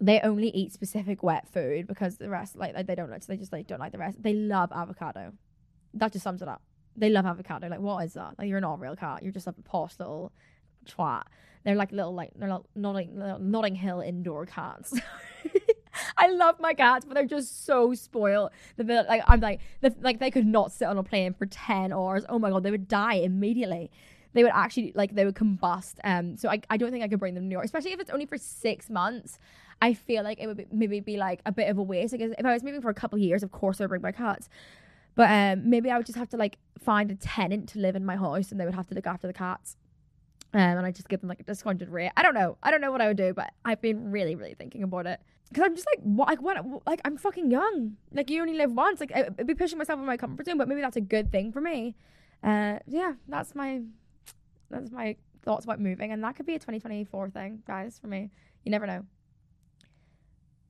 they 0.00 0.20
only 0.20 0.48
eat 0.48 0.72
specific 0.72 1.22
wet 1.22 1.46
food 1.48 1.86
because 1.86 2.18
the 2.18 2.28
rest 2.28 2.56
like, 2.56 2.86
they 2.86 2.94
don't 2.94 3.10
like 3.10 3.22
so 3.22 3.32
they 3.32 3.38
just 3.38 3.52
like 3.52 3.66
don't 3.66 3.78
like 3.78 3.92
the 3.92 3.98
rest. 3.98 4.20
They 4.20 4.34
love 4.34 4.72
avocado 4.72 5.32
that 5.96 6.12
just 6.12 6.22
sums 6.22 6.42
it 6.42 6.48
up. 6.48 6.62
They 6.96 7.10
love 7.10 7.26
avocado. 7.26 7.68
Like, 7.68 7.80
what 7.80 8.04
is 8.04 8.14
that? 8.14 8.38
Like, 8.38 8.48
you're 8.48 8.60
not 8.60 8.74
a 8.74 8.78
real 8.78 8.96
cat. 8.96 9.22
You're 9.22 9.32
just 9.32 9.46
a 9.46 9.52
posh 9.52 9.98
little 9.98 10.32
twat. 10.88 11.24
They're 11.64 11.74
like 11.74 11.92
little, 11.92 12.14
like, 12.14 12.30
they're 12.36 12.48
like 12.48 12.62
Notting, 12.74 13.50
Notting 13.50 13.74
Hill 13.74 14.00
indoor 14.00 14.46
cats. 14.46 14.94
I 16.18 16.28
love 16.28 16.58
my 16.60 16.74
cats, 16.74 17.04
but 17.04 17.14
they're 17.14 17.26
just 17.26 17.66
so 17.66 17.94
spoiled. 17.94 18.50
The 18.76 19.04
like, 19.08 19.22
I'm 19.26 19.40
like, 19.40 19.60
the, 19.80 19.94
like 20.00 20.18
they 20.18 20.30
could 20.30 20.46
not 20.46 20.72
sit 20.72 20.86
on 20.86 20.96
a 20.96 21.02
plane 21.02 21.34
for 21.34 21.46
ten 21.46 21.92
hours. 21.92 22.24
Oh 22.28 22.38
my 22.38 22.50
god, 22.50 22.62
they 22.62 22.70
would 22.70 22.88
die 22.88 23.14
immediately. 23.14 23.90
They 24.32 24.42
would 24.42 24.52
actually 24.54 24.92
like 24.94 25.14
they 25.14 25.24
would 25.24 25.34
combust. 25.34 25.94
Um, 26.04 26.36
so 26.36 26.48
I, 26.48 26.60
I 26.68 26.76
don't 26.76 26.90
think 26.90 27.04
I 27.04 27.08
could 27.08 27.18
bring 27.18 27.34
them 27.34 27.44
to 27.44 27.48
New 27.48 27.54
York, 27.54 27.64
especially 27.64 27.92
if 27.92 28.00
it's 28.00 28.10
only 28.10 28.26
for 28.26 28.38
six 28.38 28.90
months. 28.90 29.38
I 29.82 29.92
feel 29.92 30.24
like 30.24 30.38
it 30.40 30.46
would 30.46 30.56
be, 30.56 30.66
maybe 30.72 31.00
be 31.00 31.16
like 31.16 31.40
a 31.44 31.52
bit 31.52 31.68
of 31.68 31.78
a 31.78 31.82
waste. 31.82 32.12
Because 32.12 32.32
if 32.38 32.44
I 32.44 32.52
was 32.52 32.62
moving 32.62 32.80
for 32.80 32.90
a 32.90 32.94
couple 32.94 33.18
of 33.18 33.22
years, 33.22 33.42
of 33.42 33.50
course 33.50 33.80
I'd 33.80 33.88
bring 33.88 34.02
my 34.02 34.12
cats. 34.12 34.48
But 35.14 35.30
um, 35.30 35.68
maybe 35.68 35.90
I 35.90 35.96
would 35.96 36.06
just 36.06 36.18
have 36.18 36.28
to 36.30 36.36
like 36.36 36.58
find 36.78 37.10
a 37.10 37.14
tenant 37.14 37.68
to 37.70 37.78
live 37.78 37.96
in 37.96 38.04
my 38.04 38.16
house, 38.16 38.50
and 38.50 38.60
they 38.60 38.64
would 38.64 38.74
have 38.74 38.86
to 38.88 38.94
look 38.94 39.06
after 39.06 39.26
the 39.26 39.32
cats. 39.32 39.76
Um, 40.54 40.60
and 40.60 40.86
I 40.86 40.90
just 40.90 41.08
give 41.08 41.20
them 41.20 41.28
like 41.28 41.40
a 41.40 41.42
discounted 41.42 41.88
rate. 41.90 42.10
I 42.16 42.22
don't 42.22 42.34
know. 42.34 42.56
I 42.62 42.70
don't 42.70 42.80
know 42.80 42.90
what 42.90 43.00
I 43.00 43.08
would 43.08 43.16
do, 43.16 43.34
but 43.34 43.52
I've 43.64 43.80
been 43.80 44.10
really, 44.10 44.34
really 44.34 44.54
thinking 44.54 44.82
about 44.82 45.06
it 45.06 45.20
because 45.48 45.64
I'm 45.64 45.74
just 45.74 45.86
like, 45.86 46.00
what, 46.02 46.28
like, 46.28 46.40
what, 46.40 46.86
like, 46.86 47.00
I'm 47.04 47.16
fucking 47.16 47.50
young. 47.50 47.96
Like, 48.12 48.30
you 48.30 48.40
only 48.40 48.54
live 48.54 48.72
once. 48.72 49.00
Like, 49.00 49.12
I'd 49.14 49.46
be 49.46 49.54
pushing 49.54 49.78
myself 49.78 50.00
in 50.00 50.06
my 50.06 50.16
comfort 50.16 50.46
zone, 50.46 50.58
but 50.58 50.68
maybe 50.68 50.80
that's 50.80 50.96
a 50.96 51.00
good 51.00 51.30
thing 51.30 51.52
for 51.52 51.60
me. 51.60 51.94
Uh, 52.42 52.78
yeah, 52.86 53.14
that's 53.28 53.54
my, 53.54 53.82
that's 54.70 54.90
my 54.90 55.16
thoughts 55.42 55.64
about 55.64 55.80
moving, 55.80 56.10
and 56.10 56.22
that 56.24 56.36
could 56.36 56.46
be 56.46 56.54
a 56.54 56.58
2024 56.58 57.30
thing, 57.30 57.62
guys. 57.66 57.98
For 58.00 58.08
me, 58.08 58.30
you 58.64 58.70
never 58.70 58.86
know. 58.86 59.04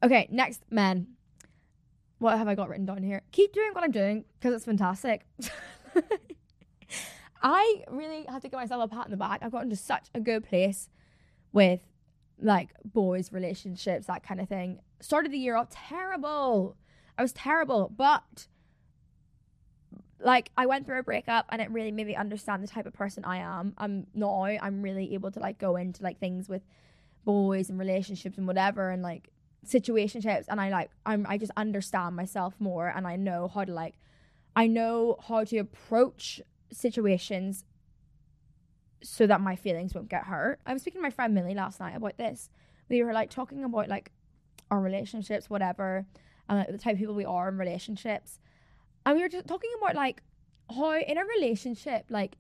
Okay, 0.03 0.29
next, 0.31 0.63
men 0.71 1.07
what 2.19 2.39
have 2.39 2.49
I 2.49 2.55
got 2.55 2.69
written 2.69 2.87
down 2.87 3.03
here? 3.03 3.23
Keep 3.33 3.53
doing 3.53 3.71
what 3.73 3.85
I'm 3.85 3.91
doing 3.91 4.25
because 4.39 4.55
it's 4.55 4.65
fantastic. 4.65 5.27
I 7.49 7.85
really 7.89 8.25
have 8.29 8.43
to 8.43 8.49
give 8.49 8.59
myself 8.59 8.83
a 8.83 8.89
pat 8.89 9.05
on 9.05 9.13
the 9.13 9.17
back. 9.17 9.39
I've 9.41 9.53
gotten 9.53 9.71
to 9.71 9.77
such 9.77 10.09
a 10.13 10.19
good 10.21 10.43
place 10.43 10.89
with 11.53 11.79
like 12.43 12.71
boys, 12.85 13.33
relationships, 13.33 14.09
that 14.09 14.25
kind 14.25 14.41
of 14.41 14.49
thing. 14.49 14.81
Started 14.99 15.31
the 15.31 15.39
year 15.39 15.55
off 15.55 15.69
terrible. 15.71 16.77
I 17.17 17.23
was 17.23 17.33
terrible, 17.33 17.93
but 17.97 18.49
like 20.19 20.51
I 20.57 20.67
went 20.67 20.87
through 20.87 20.99
a 20.99 21.05
breakup 21.05 21.47
and 21.51 21.63
it 21.63 21.71
really 21.71 21.93
made 21.93 22.09
me 22.09 22.17
understand 22.17 22.65
the 22.65 22.67
type 22.67 22.85
of 22.85 22.95
person 22.95 23.25
I 23.25 23.37
am. 23.37 23.75
I'm 23.79 24.09
now 24.13 24.43
I'm 24.43 24.83
really 24.83 25.15
able 25.15 25.31
to 25.31 25.39
like 25.39 25.57
go 25.57 25.77
into 25.77 26.03
like 26.03 26.19
things 26.19 26.49
with 26.49 26.63
boys 27.25 27.71
and 27.71 27.79
relationships 27.79 28.39
and 28.39 28.49
whatever 28.49 28.91
and 28.91 29.05
like 29.05 29.29
situationships 29.65 30.47
and 30.49 30.61
I 30.61 30.71
like 30.71 30.91
I'm 31.05 31.25
I 31.29 31.39
just 31.39 31.53
understand 31.57 32.17
myself 32.17 32.55
more 32.59 32.89
and 32.89 33.07
I 33.07 33.15
know 33.15 33.47
how 33.47 33.65
to 33.65 33.73
like 33.73 33.95
I 34.57 34.67
know 34.67 35.17
how 35.29 35.45
to 35.45 35.59
approach 35.59 36.41
situations 36.73 37.65
so 39.03 39.27
that 39.27 39.41
my 39.41 39.57
feelings 39.57 39.95
won't 39.95 40.09
get 40.09 40.25
hurt. 40.25 40.61
I 40.67 40.73
was 40.73 40.83
speaking 40.83 41.01
to 41.01 41.03
my 41.03 41.11
friend 41.11 41.35
Millie 41.35 41.55
last 41.55 41.81
night 41.81 41.97
about 41.97 42.17
this. 42.17 42.51
We 42.89 43.03
were 43.03 43.13
like 43.13 43.31
talking 43.31 43.65
about 43.65 43.89
like 43.89 44.11
our 44.71 44.81
relationships, 44.81 45.51
whatever, 45.51 46.07
and 46.49 46.59
like, 46.59 46.71
the 46.71 46.79
type 46.79 46.95
of 46.95 46.99
people 46.99 47.15
we 47.15 47.25
are 47.25 47.49
in 47.49 47.59
relationships. 47.59 48.41
And 49.05 49.17
we 49.17 49.23
were 49.23 49.29
just 49.29 49.47
talking 49.47 49.71
about 49.81 49.95
like 49.95 50.23
how 50.75 50.97
in 50.99 51.19
a 51.19 51.25
relationship, 51.25 52.07
like 52.11 52.37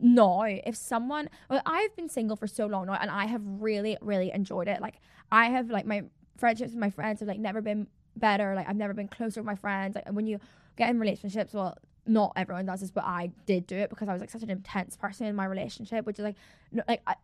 now, 0.00 0.42
if 0.42 0.76
someone, 0.76 1.28
well, 1.50 1.62
I've 1.66 1.94
been 1.96 2.08
single 2.08 2.36
for 2.36 2.46
so 2.46 2.66
long 2.66 2.86
now, 2.86 2.98
and 3.00 3.10
I 3.10 3.26
have 3.26 3.42
really, 3.44 3.96
really 4.00 4.30
enjoyed 4.32 4.68
it. 4.68 4.80
Like 4.80 5.00
I 5.32 5.46
have 5.46 5.70
like 5.70 5.86
my 5.86 6.04
friendships 6.36 6.70
with 6.70 6.80
my 6.80 6.90
friends 6.90 7.20
have 7.20 7.28
like 7.28 7.40
never 7.40 7.60
been 7.60 7.88
better. 8.16 8.54
Like 8.54 8.68
I've 8.68 8.76
never 8.76 8.94
been 8.94 9.08
closer 9.08 9.40
with 9.40 9.46
my 9.46 9.56
friends. 9.56 9.96
Like 9.96 10.08
when 10.10 10.26
you 10.26 10.38
get 10.76 10.90
in 10.90 11.00
relationships, 11.00 11.52
well, 11.52 11.76
not 12.08 12.32
everyone 12.36 12.66
does 12.66 12.80
this, 12.80 12.90
but 12.90 13.04
I 13.04 13.30
did 13.46 13.66
do 13.66 13.76
it 13.76 13.90
because 13.90 14.08
I 14.08 14.12
was 14.12 14.20
like 14.20 14.30
such 14.30 14.42
an 14.42 14.50
intense 14.50 14.96
person 14.96 15.26
in 15.26 15.36
my 15.36 15.44
relationship, 15.44 16.06
which 16.06 16.18
is 16.18 16.24
like, 16.24 16.36
no, 16.72 16.82
like 16.88 17.02
I, 17.06 17.14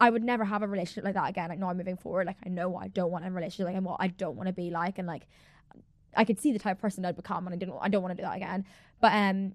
I 0.00 0.10
would 0.10 0.22
never 0.22 0.44
have 0.44 0.62
a 0.62 0.68
relationship 0.68 1.04
like 1.04 1.14
that 1.14 1.28
again. 1.28 1.48
Like 1.48 1.58
now 1.58 1.70
I'm 1.70 1.76
moving 1.76 1.96
forward, 1.96 2.26
like 2.26 2.36
I 2.44 2.48
know 2.48 2.68
what 2.68 2.84
I 2.84 2.88
don't 2.88 3.10
want 3.10 3.24
in 3.24 3.32
a 3.32 3.34
relationship, 3.34 3.66
like 3.66 3.76
and 3.76 3.84
what 3.84 3.96
I 4.00 4.08
don't 4.08 4.36
want 4.36 4.46
to 4.46 4.52
be 4.52 4.70
like, 4.70 4.98
and 4.98 5.06
like 5.08 5.26
I 6.16 6.24
could 6.24 6.38
see 6.38 6.52
the 6.52 6.58
type 6.58 6.76
of 6.76 6.80
person 6.80 7.04
I'd 7.04 7.16
become, 7.16 7.46
and 7.46 7.54
I 7.54 7.58
didn't, 7.58 7.76
I 7.80 7.88
don't 7.88 8.02
want 8.02 8.16
to 8.16 8.22
do 8.22 8.26
that 8.26 8.36
again. 8.36 8.64
But 9.00 9.12
um, 9.12 9.54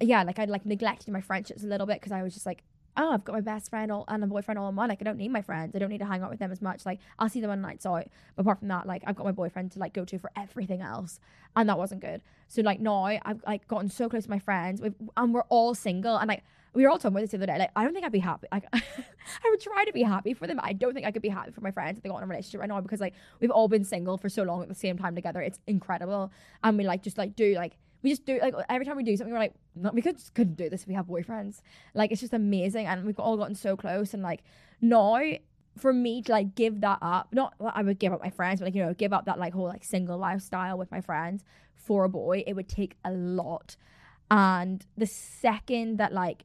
yeah, 0.00 0.22
like 0.22 0.38
I 0.38 0.44
like 0.44 0.64
neglected 0.64 1.12
my 1.12 1.20
friendships 1.20 1.62
a 1.62 1.66
little 1.66 1.86
bit 1.86 2.00
because 2.00 2.12
I 2.12 2.22
was 2.22 2.34
just 2.34 2.46
like, 2.46 2.62
oh, 2.96 3.12
I've 3.12 3.24
got 3.24 3.32
my 3.32 3.40
best 3.40 3.70
friend 3.70 3.90
all, 3.90 4.04
and 4.08 4.22
a 4.22 4.26
boyfriend 4.26 4.58
all 4.58 4.68
in 4.68 4.76
one. 4.76 4.88
Like 4.88 4.98
I 5.00 5.04
don't 5.04 5.16
need 5.16 5.30
my 5.30 5.42
friends. 5.42 5.74
I 5.74 5.78
don't 5.78 5.90
need 5.90 5.98
to 5.98 6.06
hang 6.06 6.22
out 6.22 6.30
with 6.30 6.38
them 6.38 6.52
as 6.52 6.60
much. 6.60 6.84
Like 6.84 7.00
I'll 7.18 7.28
see 7.28 7.40
them 7.40 7.50
on 7.50 7.60
nights 7.60 7.86
out, 7.86 8.06
but 8.36 8.42
apart 8.42 8.58
from 8.58 8.68
that, 8.68 8.86
like 8.86 9.02
I've 9.06 9.16
got 9.16 9.26
my 9.26 9.32
boyfriend 9.32 9.72
to 9.72 9.78
like 9.78 9.92
go 9.92 10.04
to 10.04 10.18
for 10.18 10.30
everything 10.36 10.80
else, 10.82 11.20
and 11.56 11.68
that 11.68 11.78
wasn't 11.78 12.00
good. 12.00 12.22
So 12.48 12.62
like 12.62 12.80
now 12.80 13.04
I've 13.04 13.42
like 13.46 13.66
gotten 13.68 13.88
so 13.88 14.08
close 14.08 14.24
to 14.24 14.30
my 14.30 14.38
friends, 14.38 14.80
we've, 14.80 14.94
and 15.16 15.34
we're 15.34 15.42
all 15.48 15.74
single, 15.74 16.16
and 16.16 16.28
like 16.28 16.42
we 16.72 16.84
were 16.84 16.88
all 16.88 16.98
talking 16.98 17.14
about 17.14 17.20
this 17.22 17.30
the 17.30 17.38
other 17.38 17.46
day. 17.46 17.58
Like 17.58 17.70
I 17.74 17.84
don't 17.84 17.92
think 17.92 18.04
I'd 18.04 18.12
be 18.12 18.18
happy. 18.18 18.46
Like 18.52 18.64
I 18.72 19.50
would 19.50 19.60
try 19.60 19.84
to 19.84 19.92
be 19.92 20.02
happy 20.02 20.34
for 20.34 20.46
them. 20.46 20.60
I 20.62 20.72
don't 20.72 20.94
think 20.94 21.06
I 21.06 21.10
could 21.10 21.22
be 21.22 21.28
happy 21.28 21.50
for 21.52 21.60
my 21.60 21.70
friends 21.70 21.98
if 21.98 22.02
they 22.02 22.08
got 22.08 22.18
in 22.18 22.24
a 22.24 22.26
relationship 22.26 22.60
right 22.60 22.68
now 22.68 22.80
because 22.80 23.00
like 23.00 23.14
we've 23.40 23.50
all 23.50 23.68
been 23.68 23.84
single 23.84 24.18
for 24.18 24.28
so 24.28 24.42
long 24.42 24.62
at 24.62 24.68
the 24.68 24.74
same 24.74 24.98
time 24.98 25.14
together. 25.14 25.40
It's 25.40 25.58
incredible, 25.66 26.30
and 26.62 26.78
we 26.78 26.84
like 26.84 27.02
just 27.02 27.18
like 27.18 27.36
do 27.36 27.54
like 27.54 27.76
we 28.02 28.10
just 28.10 28.24
do 28.24 28.38
like 28.40 28.54
every 28.68 28.86
time 28.86 28.96
we 28.96 29.02
do 29.02 29.16
something 29.16 29.32
we're 29.32 29.38
like 29.38 29.54
no, 29.74 29.90
we 29.92 30.02
could 30.02 30.16
just 30.16 30.34
couldn't 30.34 30.56
do 30.56 30.68
this 30.68 30.82
if 30.82 30.88
we 30.88 30.94
have 30.94 31.06
boyfriends. 31.06 31.60
Like 31.94 32.12
it's 32.12 32.20
just 32.20 32.34
amazing 32.34 32.86
and 32.86 33.04
we've 33.04 33.18
all 33.18 33.36
gotten 33.36 33.54
so 33.54 33.76
close 33.76 34.14
and 34.14 34.22
like 34.22 34.42
now 34.80 35.20
for 35.78 35.92
me 35.92 36.20
to 36.22 36.32
like 36.32 36.54
give 36.56 36.80
that 36.80 36.98
up 37.00 37.28
not 37.32 37.54
that 37.60 37.72
i 37.76 37.82
would 37.82 37.98
give 38.00 38.12
up 38.12 38.20
my 38.20 38.28
friends 38.28 38.58
but 38.58 38.66
like 38.66 38.74
you 38.74 38.84
know 38.84 38.92
give 38.92 39.12
up 39.12 39.26
that 39.26 39.38
like 39.38 39.52
whole 39.54 39.68
like 39.68 39.84
single 39.84 40.18
lifestyle 40.18 40.76
with 40.76 40.90
my 40.90 41.00
friends 41.00 41.44
for 41.80 42.04
a 42.04 42.08
boy 42.08 42.44
it 42.46 42.54
would 42.54 42.68
take 42.68 42.96
a 43.04 43.10
lot. 43.10 43.76
And 44.30 44.84
the 44.96 45.06
second 45.06 45.96
that 45.98 46.12
like 46.12 46.44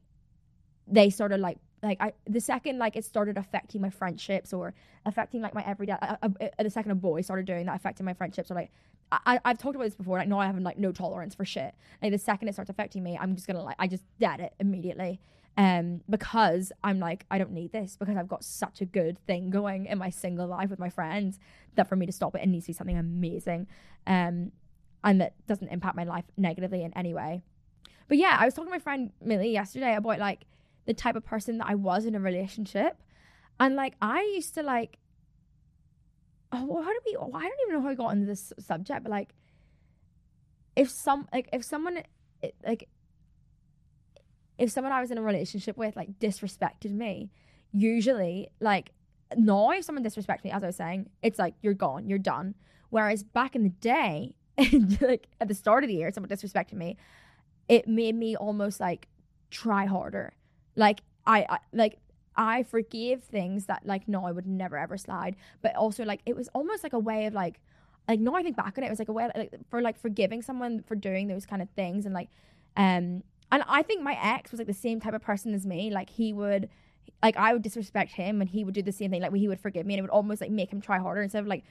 they 0.88 1.10
started 1.10 1.40
like 1.40 1.58
like 1.82 1.98
I 2.00 2.14
the 2.26 2.40
second 2.40 2.78
like 2.78 2.96
it 2.96 3.04
started 3.04 3.38
affecting 3.38 3.80
my 3.80 3.90
friendships 3.90 4.52
or 4.52 4.74
affecting 5.04 5.42
like 5.42 5.54
my 5.54 5.62
everyday 5.64 5.92
uh, 5.92 6.16
uh, 6.22 6.28
uh, 6.40 6.62
the 6.62 6.70
second 6.70 6.90
a 6.90 6.94
boy 6.96 7.20
started 7.20 7.46
doing 7.46 7.66
that 7.66 7.76
affecting 7.76 8.06
my 8.06 8.14
friendships 8.14 8.50
or 8.50 8.54
like 8.54 8.72
I, 9.12 9.40
I've 9.44 9.58
talked 9.58 9.76
about 9.76 9.84
this 9.84 9.94
before 9.94 10.18
like 10.18 10.28
no 10.28 10.38
I 10.38 10.46
have 10.46 10.58
like 10.58 10.78
no 10.78 10.92
tolerance 10.92 11.34
for 11.34 11.44
shit. 11.44 11.74
Like 12.02 12.12
the 12.12 12.18
second 12.18 12.48
it 12.48 12.52
starts 12.52 12.70
affecting 12.70 13.02
me 13.02 13.18
I'm 13.20 13.34
just 13.34 13.46
gonna 13.46 13.62
like 13.62 13.76
I 13.78 13.86
just 13.86 14.04
dead 14.18 14.40
it 14.40 14.54
immediately. 14.58 15.20
Um 15.56 16.02
because 16.10 16.72
I'm 16.82 16.98
like 16.98 17.24
I 17.30 17.38
don't 17.38 17.52
need 17.52 17.72
this 17.72 17.96
because 17.96 18.16
I've 18.16 18.28
got 18.28 18.44
such 18.44 18.80
a 18.80 18.84
good 18.84 19.18
thing 19.26 19.50
going 19.50 19.86
in 19.86 19.98
my 19.98 20.10
single 20.10 20.46
life 20.46 20.70
with 20.70 20.78
my 20.78 20.90
friends 20.90 21.38
that 21.76 21.88
for 21.88 21.96
me 21.96 22.06
to 22.06 22.12
stop 22.12 22.34
it 22.34 22.42
it 22.42 22.48
needs 22.48 22.66
to 22.66 22.70
be 22.70 22.74
something 22.74 22.98
amazing 22.98 23.66
um 24.06 24.52
and 25.04 25.20
that 25.20 25.34
doesn't 25.46 25.68
impact 25.68 25.94
my 25.94 26.04
life 26.04 26.24
negatively 26.36 26.82
in 26.82 26.92
any 26.94 27.14
way. 27.14 27.42
But 28.08 28.18
yeah 28.18 28.36
I 28.38 28.44
was 28.44 28.54
talking 28.54 28.70
to 28.70 28.74
my 28.74 28.80
friend 28.80 29.12
Millie 29.22 29.52
yesterday 29.52 29.94
about 29.94 30.18
like 30.18 30.46
the 30.86 30.94
type 30.94 31.16
of 31.16 31.24
person 31.24 31.58
that 31.58 31.68
I 31.68 31.74
was 31.74 32.06
in 32.06 32.14
a 32.14 32.20
relationship. 32.20 32.96
And 33.58 33.76
like 33.76 33.94
I 34.02 34.20
used 34.34 34.54
to 34.54 34.62
like 34.62 34.98
oh 36.68 36.82
how 36.82 36.90
do 36.90 36.98
we 37.06 37.16
oh, 37.16 37.30
I 37.34 37.42
don't 37.42 37.60
even 37.66 37.74
know 37.74 37.82
how 37.82 37.88
I 37.88 37.94
got 37.94 38.12
into 38.12 38.26
this 38.26 38.52
subject, 38.58 39.02
but 39.02 39.10
like 39.10 39.34
if 40.74 40.90
some 40.90 41.26
like 41.32 41.48
if 41.52 41.64
someone 41.64 42.02
like 42.64 42.88
if 44.58 44.70
someone 44.70 44.92
I 44.92 45.00
was 45.00 45.10
in 45.10 45.18
a 45.18 45.22
relationship 45.22 45.76
with 45.76 45.96
like 45.96 46.18
disrespected 46.18 46.92
me, 46.92 47.30
usually 47.72 48.48
like 48.60 48.92
now 49.36 49.70
if 49.70 49.84
someone 49.84 50.04
disrespects 50.04 50.44
me, 50.44 50.50
as 50.50 50.62
I 50.62 50.66
was 50.66 50.76
saying, 50.76 51.10
it's 51.22 51.38
like 51.38 51.54
you're 51.62 51.74
gone, 51.74 52.08
you're 52.08 52.18
done. 52.18 52.54
Whereas 52.90 53.22
back 53.22 53.56
in 53.56 53.62
the 53.62 53.70
day, 53.70 54.34
like 55.00 55.28
at 55.40 55.48
the 55.48 55.54
start 55.54 55.84
of 55.84 55.88
the 55.88 55.96
year, 55.96 56.10
someone 56.12 56.30
disrespected 56.30 56.74
me, 56.74 56.96
it 57.68 57.88
made 57.88 58.14
me 58.14 58.36
almost 58.36 58.80
like 58.80 59.08
try 59.50 59.86
harder. 59.86 60.34
Like 60.76 61.00
I, 61.26 61.46
I 61.48 61.58
like 61.72 61.98
I 62.36 62.62
forgave 62.62 63.22
things 63.22 63.66
that 63.66 63.86
like 63.86 64.08
no, 64.08 64.26
I 64.26 64.32
would 64.32 64.46
never 64.46 64.76
ever 64.76 64.96
slide. 64.96 65.36
But 65.62 65.74
also 65.76 66.04
like 66.04 66.20
it 66.26 66.36
was 66.36 66.48
almost 66.54 66.82
like 66.82 66.92
a 66.92 66.98
way 66.98 67.26
of 67.26 67.34
like 67.34 67.60
like 68.08 68.20
no, 68.20 68.34
I 68.34 68.42
think 68.42 68.56
back 68.56 68.76
on 68.78 68.84
it, 68.84 68.88
it 68.88 68.90
was 68.90 68.98
like 68.98 69.08
a 69.08 69.12
way 69.12 69.30
like 69.34 69.54
for 69.70 69.80
like 69.82 69.98
forgiving 69.98 70.42
someone 70.42 70.82
for 70.82 70.94
doing 70.94 71.28
those 71.28 71.46
kind 71.46 71.62
of 71.62 71.68
things 71.70 72.04
and 72.04 72.14
like 72.14 72.28
um 72.76 73.22
and 73.52 73.62
I 73.68 73.82
think 73.82 74.02
my 74.02 74.18
ex 74.20 74.50
was 74.50 74.58
like 74.58 74.66
the 74.66 74.74
same 74.74 75.00
type 75.00 75.14
of 75.14 75.22
person 75.22 75.54
as 75.54 75.66
me. 75.66 75.90
Like 75.90 76.10
he 76.10 76.32
would 76.32 76.68
like 77.22 77.36
I 77.36 77.52
would 77.52 77.62
disrespect 77.62 78.12
him 78.12 78.40
and 78.40 78.50
he 78.50 78.64
would 78.64 78.74
do 78.74 78.82
the 78.82 78.92
same 78.92 79.10
thing. 79.10 79.22
Like 79.22 79.34
he 79.34 79.48
would 79.48 79.60
forgive 79.60 79.86
me 79.86 79.94
and 79.94 79.98
it 80.00 80.02
would 80.02 80.10
almost 80.10 80.40
like 80.40 80.50
make 80.50 80.72
him 80.72 80.80
try 80.80 80.98
harder 80.98 81.22
instead 81.22 81.40
of 81.40 81.46
like 81.46 81.64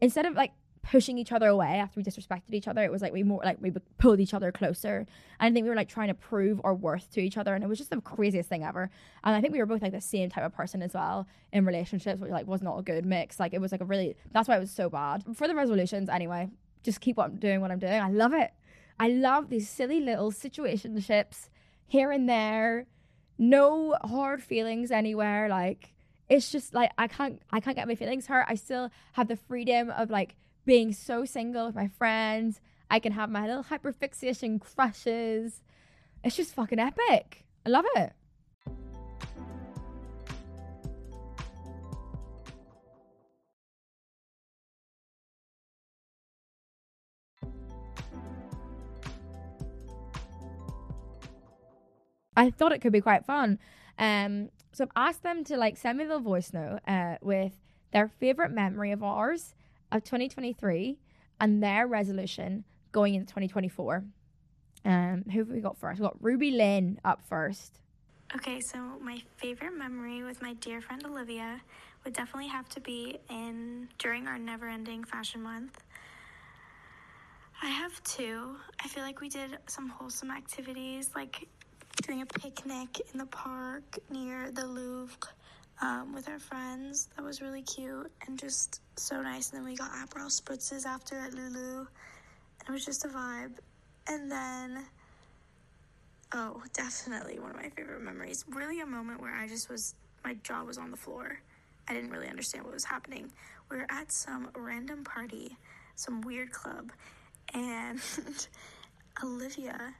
instead 0.00 0.26
of 0.26 0.34
like 0.34 0.52
pushing 0.82 1.18
each 1.18 1.32
other 1.32 1.48
away 1.48 1.78
after 1.78 2.00
we 2.00 2.04
disrespected 2.04 2.52
each 2.52 2.66
other. 2.66 2.82
It 2.82 2.90
was 2.90 3.02
like 3.02 3.12
we 3.12 3.22
more 3.22 3.40
like 3.44 3.58
we 3.60 3.72
pulled 3.98 4.20
each 4.20 4.34
other 4.34 4.50
closer. 4.50 5.06
And 5.38 5.50
I 5.50 5.52
think 5.52 5.64
we 5.64 5.70
were 5.70 5.76
like 5.76 5.88
trying 5.88 6.08
to 6.08 6.14
prove 6.14 6.60
our 6.64 6.74
worth 6.74 7.10
to 7.12 7.20
each 7.20 7.36
other, 7.36 7.54
and 7.54 7.62
it 7.62 7.66
was 7.66 7.78
just 7.78 7.90
the 7.90 8.00
craziest 8.00 8.48
thing 8.48 8.64
ever. 8.64 8.90
And 9.22 9.34
I 9.34 9.40
think 9.40 9.52
we 9.52 9.58
were 9.58 9.66
both 9.66 9.82
like 9.82 9.92
the 9.92 10.00
same 10.00 10.30
type 10.30 10.44
of 10.44 10.54
person 10.54 10.82
as 10.82 10.94
well 10.94 11.26
in 11.52 11.64
relationships, 11.64 12.20
which 12.20 12.30
like 12.30 12.46
was 12.46 12.62
not 12.62 12.78
a 12.78 12.82
good 12.82 13.04
mix. 13.04 13.38
Like 13.38 13.52
it 13.52 13.60
was 13.60 13.72
like 13.72 13.80
a 13.80 13.84
really 13.84 14.16
that's 14.32 14.48
why 14.48 14.56
it 14.56 14.60
was 14.60 14.70
so 14.70 14.88
bad. 14.88 15.24
For 15.34 15.46
the 15.46 15.54
resolutions, 15.54 16.08
anyway, 16.08 16.48
just 16.82 17.00
keep 17.00 17.18
on 17.18 17.36
doing 17.36 17.60
what 17.60 17.70
I'm 17.70 17.78
doing. 17.78 18.00
I 18.00 18.10
love 18.10 18.32
it. 18.32 18.50
I 18.98 19.08
love 19.08 19.48
these 19.48 19.68
silly 19.68 20.00
little 20.00 20.30
situationships 20.30 21.48
here 21.86 22.10
and 22.10 22.28
there. 22.28 22.86
No 23.38 23.96
hard 24.04 24.42
feelings 24.42 24.90
anywhere. 24.90 25.48
Like 25.48 25.92
it's 26.28 26.50
just 26.50 26.72
like 26.74 26.92
I 26.96 27.08
can't 27.08 27.42
I 27.50 27.60
can't 27.60 27.76
get 27.76 27.88
my 27.88 27.94
feelings 27.94 28.26
hurt. 28.26 28.46
I 28.48 28.54
still 28.54 28.90
have 29.12 29.28
the 29.28 29.36
freedom 29.36 29.90
of 29.90 30.10
like 30.10 30.36
being 30.64 30.92
so 30.92 31.24
single 31.24 31.66
with 31.66 31.74
my 31.74 31.88
friends. 31.88 32.60
I 32.90 32.98
can 32.98 33.12
have 33.12 33.30
my 33.30 33.46
little 33.46 33.64
hyperfixation 33.64 34.60
crushes. 34.60 35.62
It's 36.24 36.36
just 36.36 36.54
fucking 36.54 36.78
epic. 36.78 37.44
I 37.64 37.70
love 37.70 37.84
it. 37.96 38.12
I 52.36 52.50
thought 52.50 52.72
it 52.72 52.80
could 52.80 52.92
be 52.92 53.02
quite 53.02 53.26
fun. 53.26 53.58
Um, 53.98 54.48
so 54.72 54.84
I've 54.84 55.08
asked 55.08 55.22
them 55.22 55.44
to 55.44 55.58
like 55.58 55.76
send 55.76 55.98
me 55.98 56.04
little 56.04 56.20
voice 56.20 56.52
note 56.54 56.80
uh, 56.88 57.16
with 57.20 57.52
their 57.92 58.08
favorite 58.08 58.50
memory 58.50 58.92
of 58.92 59.02
ours 59.02 59.54
of 59.92 60.04
2023 60.04 60.98
and 61.40 61.62
their 61.62 61.86
resolution 61.86 62.64
going 62.92 63.14
into 63.14 63.26
2024. 63.26 64.04
Um, 64.84 65.24
who 65.30 65.40
have 65.40 65.48
we 65.48 65.60
got 65.60 65.78
first? 65.78 66.00
We 66.00 66.04
got 66.04 66.16
Ruby 66.20 66.52
Lynn 66.52 66.98
up 67.04 67.20
first. 67.28 67.80
Okay, 68.34 68.60
so 68.60 68.78
my 69.02 69.20
favorite 69.36 69.76
memory 69.76 70.22
with 70.22 70.40
my 70.40 70.54
dear 70.54 70.80
friend 70.80 71.04
Olivia 71.04 71.60
would 72.04 72.14
definitely 72.14 72.48
have 72.48 72.68
to 72.70 72.80
be 72.80 73.18
in 73.28 73.88
during 73.98 74.26
our 74.26 74.38
never 74.38 74.68
ending 74.68 75.04
fashion 75.04 75.42
month. 75.42 75.82
I 77.62 77.66
have 77.66 78.02
two. 78.04 78.56
I 78.82 78.88
feel 78.88 79.02
like 79.02 79.20
we 79.20 79.28
did 79.28 79.58
some 79.66 79.88
wholesome 79.88 80.30
activities 80.30 81.10
like 81.14 81.46
doing 82.02 82.22
a 82.22 82.26
picnic 82.26 83.02
in 83.12 83.18
the 83.18 83.26
park 83.26 83.98
near 84.10 84.50
the 84.50 84.66
Louvre 84.66 85.16
um, 85.80 86.14
with 86.14 86.28
our 86.28 86.38
friends. 86.38 87.08
That 87.16 87.24
was 87.24 87.40
really 87.40 87.62
cute 87.62 88.10
and 88.26 88.38
just 88.38 88.80
so 88.96 89.20
nice. 89.20 89.50
And 89.50 89.58
then 89.58 89.64
we 89.64 89.76
got 89.76 89.90
Aperol 89.92 90.30
spritzes 90.30 90.86
after 90.86 91.18
at 91.18 91.34
Lulu. 91.34 91.78
And 91.78 92.68
it 92.68 92.72
was 92.72 92.84
just 92.84 93.04
a 93.04 93.08
vibe. 93.08 93.52
And 94.06 94.30
then, 94.30 94.84
oh, 96.32 96.62
definitely 96.72 97.38
one 97.38 97.50
of 97.50 97.56
my 97.56 97.68
favorite 97.70 98.02
memories. 98.02 98.44
Really 98.48 98.80
a 98.80 98.86
moment 98.86 99.20
where 99.20 99.34
I 99.34 99.48
just 99.48 99.70
was, 99.70 99.94
my 100.24 100.34
jaw 100.42 100.64
was 100.64 100.78
on 100.78 100.90
the 100.90 100.96
floor. 100.96 101.40
I 101.88 101.94
didn't 101.94 102.10
really 102.10 102.28
understand 102.28 102.64
what 102.64 102.74
was 102.74 102.84
happening. 102.84 103.32
We 103.70 103.76
were 103.76 103.86
at 103.90 104.12
some 104.12 104.50
random 104.54 105.04
party, 105.04 105.56
some 105.94 106.20
weird 106.20 106.52
club, 106.52 106.92
and 107.54 108.00
Olivia 109.24 109.94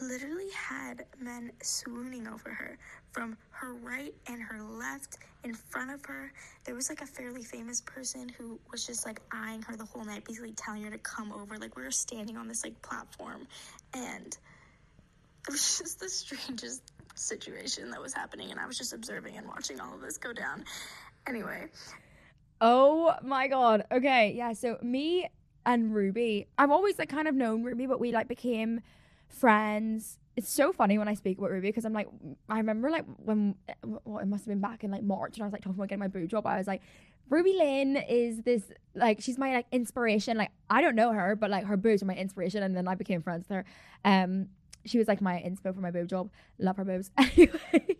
literally 0.00 0.50
had 0.54 1.06
men 1.18 1.50
swooning 1.62 2.26
over 2.26 2.50
her 2.50 2.78
from 3.16 3.36
her 3.50 3.72
right 3.82 4.14
and 4.26 4.42
her 4.42 4.62
left 4.62 5.16
in 5.42 5.54
front 5.54 5.90
of 5.90 6.04
her. 6.04 6.30
There 6.64 6.74
was 6.74 6.90
like 6.90 7.00
a 7.00 7.06
fairly 7.06 7.42
famous 7.42 7.80
person 7.80 8.28
who 8.28 8.60
was 8.70 8.86
just 8.86 9.06
like 9.06 9.20
eyeing 9.32 9.62
her 9.62 9.74
the 9.74 9.86
whole 9.86 10.04
night, 10.04 10.24
basically 10.24 10.52
telling 10.52 10.82
her 10.82 10.90
to 10.90 10.98
come 10.98 11.32
over. 11.32 11.56
Like 11.56 11.76
we 11.76 11.82
were 11.82 11.90
standing 11.90 12.36
on 12.36 12.46
this 12.46 12.62
like 12.62 12.80
platform 12.82 13.46
and 13.94 14.36
it 15.48 15.50
was 15.50 15.78
just 15.78 15.98
the 15.98 16.10
strangest 16.10 16.82
situation 17.14 17.90
that 17.90 18.02
was 18.02 18.12
happening, 18.12 18.50
and 18.50 18.60
I 18.60 18.66
was 18.66 18.76
just 18.76 18.92
observing 18.92 19.38
and 19.38 19.46
watching 19.46 19.80
all 19.80 19.94
of 19.94 20.02
this 20.02 20.18
go 20.18 20.34
down. 20.34 20.64
Anyway. 21.26 21.68
Oh 22.60 23.14
my 23.22 23.48
god. 23.48 23.84
Okay, 23.90 24.34
yeah. 24.36 24.52
So 24.52 24.76
me 24.82 25.30
and 25.64 25.94
Ruby, 25.94 26.48
I've 26.58 26.70
always 26.70 26.98
like 26.98 27.08
kind 27.08 27.28
of 27.28 27.34
known 27.34 27.62
Ruby, 27.62 27.86
but 27.86 27.98
we 27.98 28.12
like 28.12 28.28
became 28.28 28.80
friends. 29.28 30.18
It's 30.36 30.50
so 30.50 30.72
funny 30.72 30.98
when 30.98 31.08
I 31.08 31.14
speak 31.14 31.38
about 31.38 31.50
Ruby 31.50 31.68
because 31.68 31.84
I'm 31.84 31.92
like, 31.94 32.08
I 32.48 32.58
remember 32.58 32.90
like 32.90 33.04
when 33.16 33.54
well, 33.84 34.18
it 34.18 34.26
must 34.26 34.44
have 34.44 34.48
been 34.48 34.60
back 34.60 34.84
in 34.84 34.90
like 34.90 35.02
March, 35.02 35.36
and 35.36 35.42
I 35.42 35.46
was 35.46 35.52
like 35.52 35.62
talking 35.62 35.78
about 35.78 35.88
getting 35.88 36.00
my 36.00 36.08
boob 36.08 36.28
job. 36.28 36.46
I 36.46 36.58
was 36.58 36.66
like, 36.66 36.82
Ruby 37.28 37.54
Lynn 37.54 37.96
is 37.96 38.42
this 38.42 38.62
like 38.94 39.20
she's 39.20 39.38
my 39.38 39.54
like 39.54 39.66
inspiration. 39.72 40.36
Like 40.36 40.50
I 40.68 40.82
don't 40.82 40.94
know 40.94 41.12
her, 41.12 41.36
but 41.36 41.50
like 41.50 41.64
her 41.64 41.76
boobs 41.76 42.02
are 42.02 42.06
my 42.06 42.14
inspiration, 42.14 42.62
and 42.62 42.76
then 42.76 42.86
I 42.86 42.94
became 42.94 43.22
friends 43.22 43.46
with 43.48 43.56
her. 43.56 43.64
Um, 44.04 44.48
she 44.84 44.98
was 44.98 45.08
like 45.08 45.20
my 45.20 45.42
inspo 45.44 45.74
for 45.74 45.80
my 45.80 45.90
boob 45.90 46.08
job. 46.08 46.30
Love 46.58 46.76
her 46.76 46.84
boobs. 46.84 47.10
Anyway, 47.18 47.96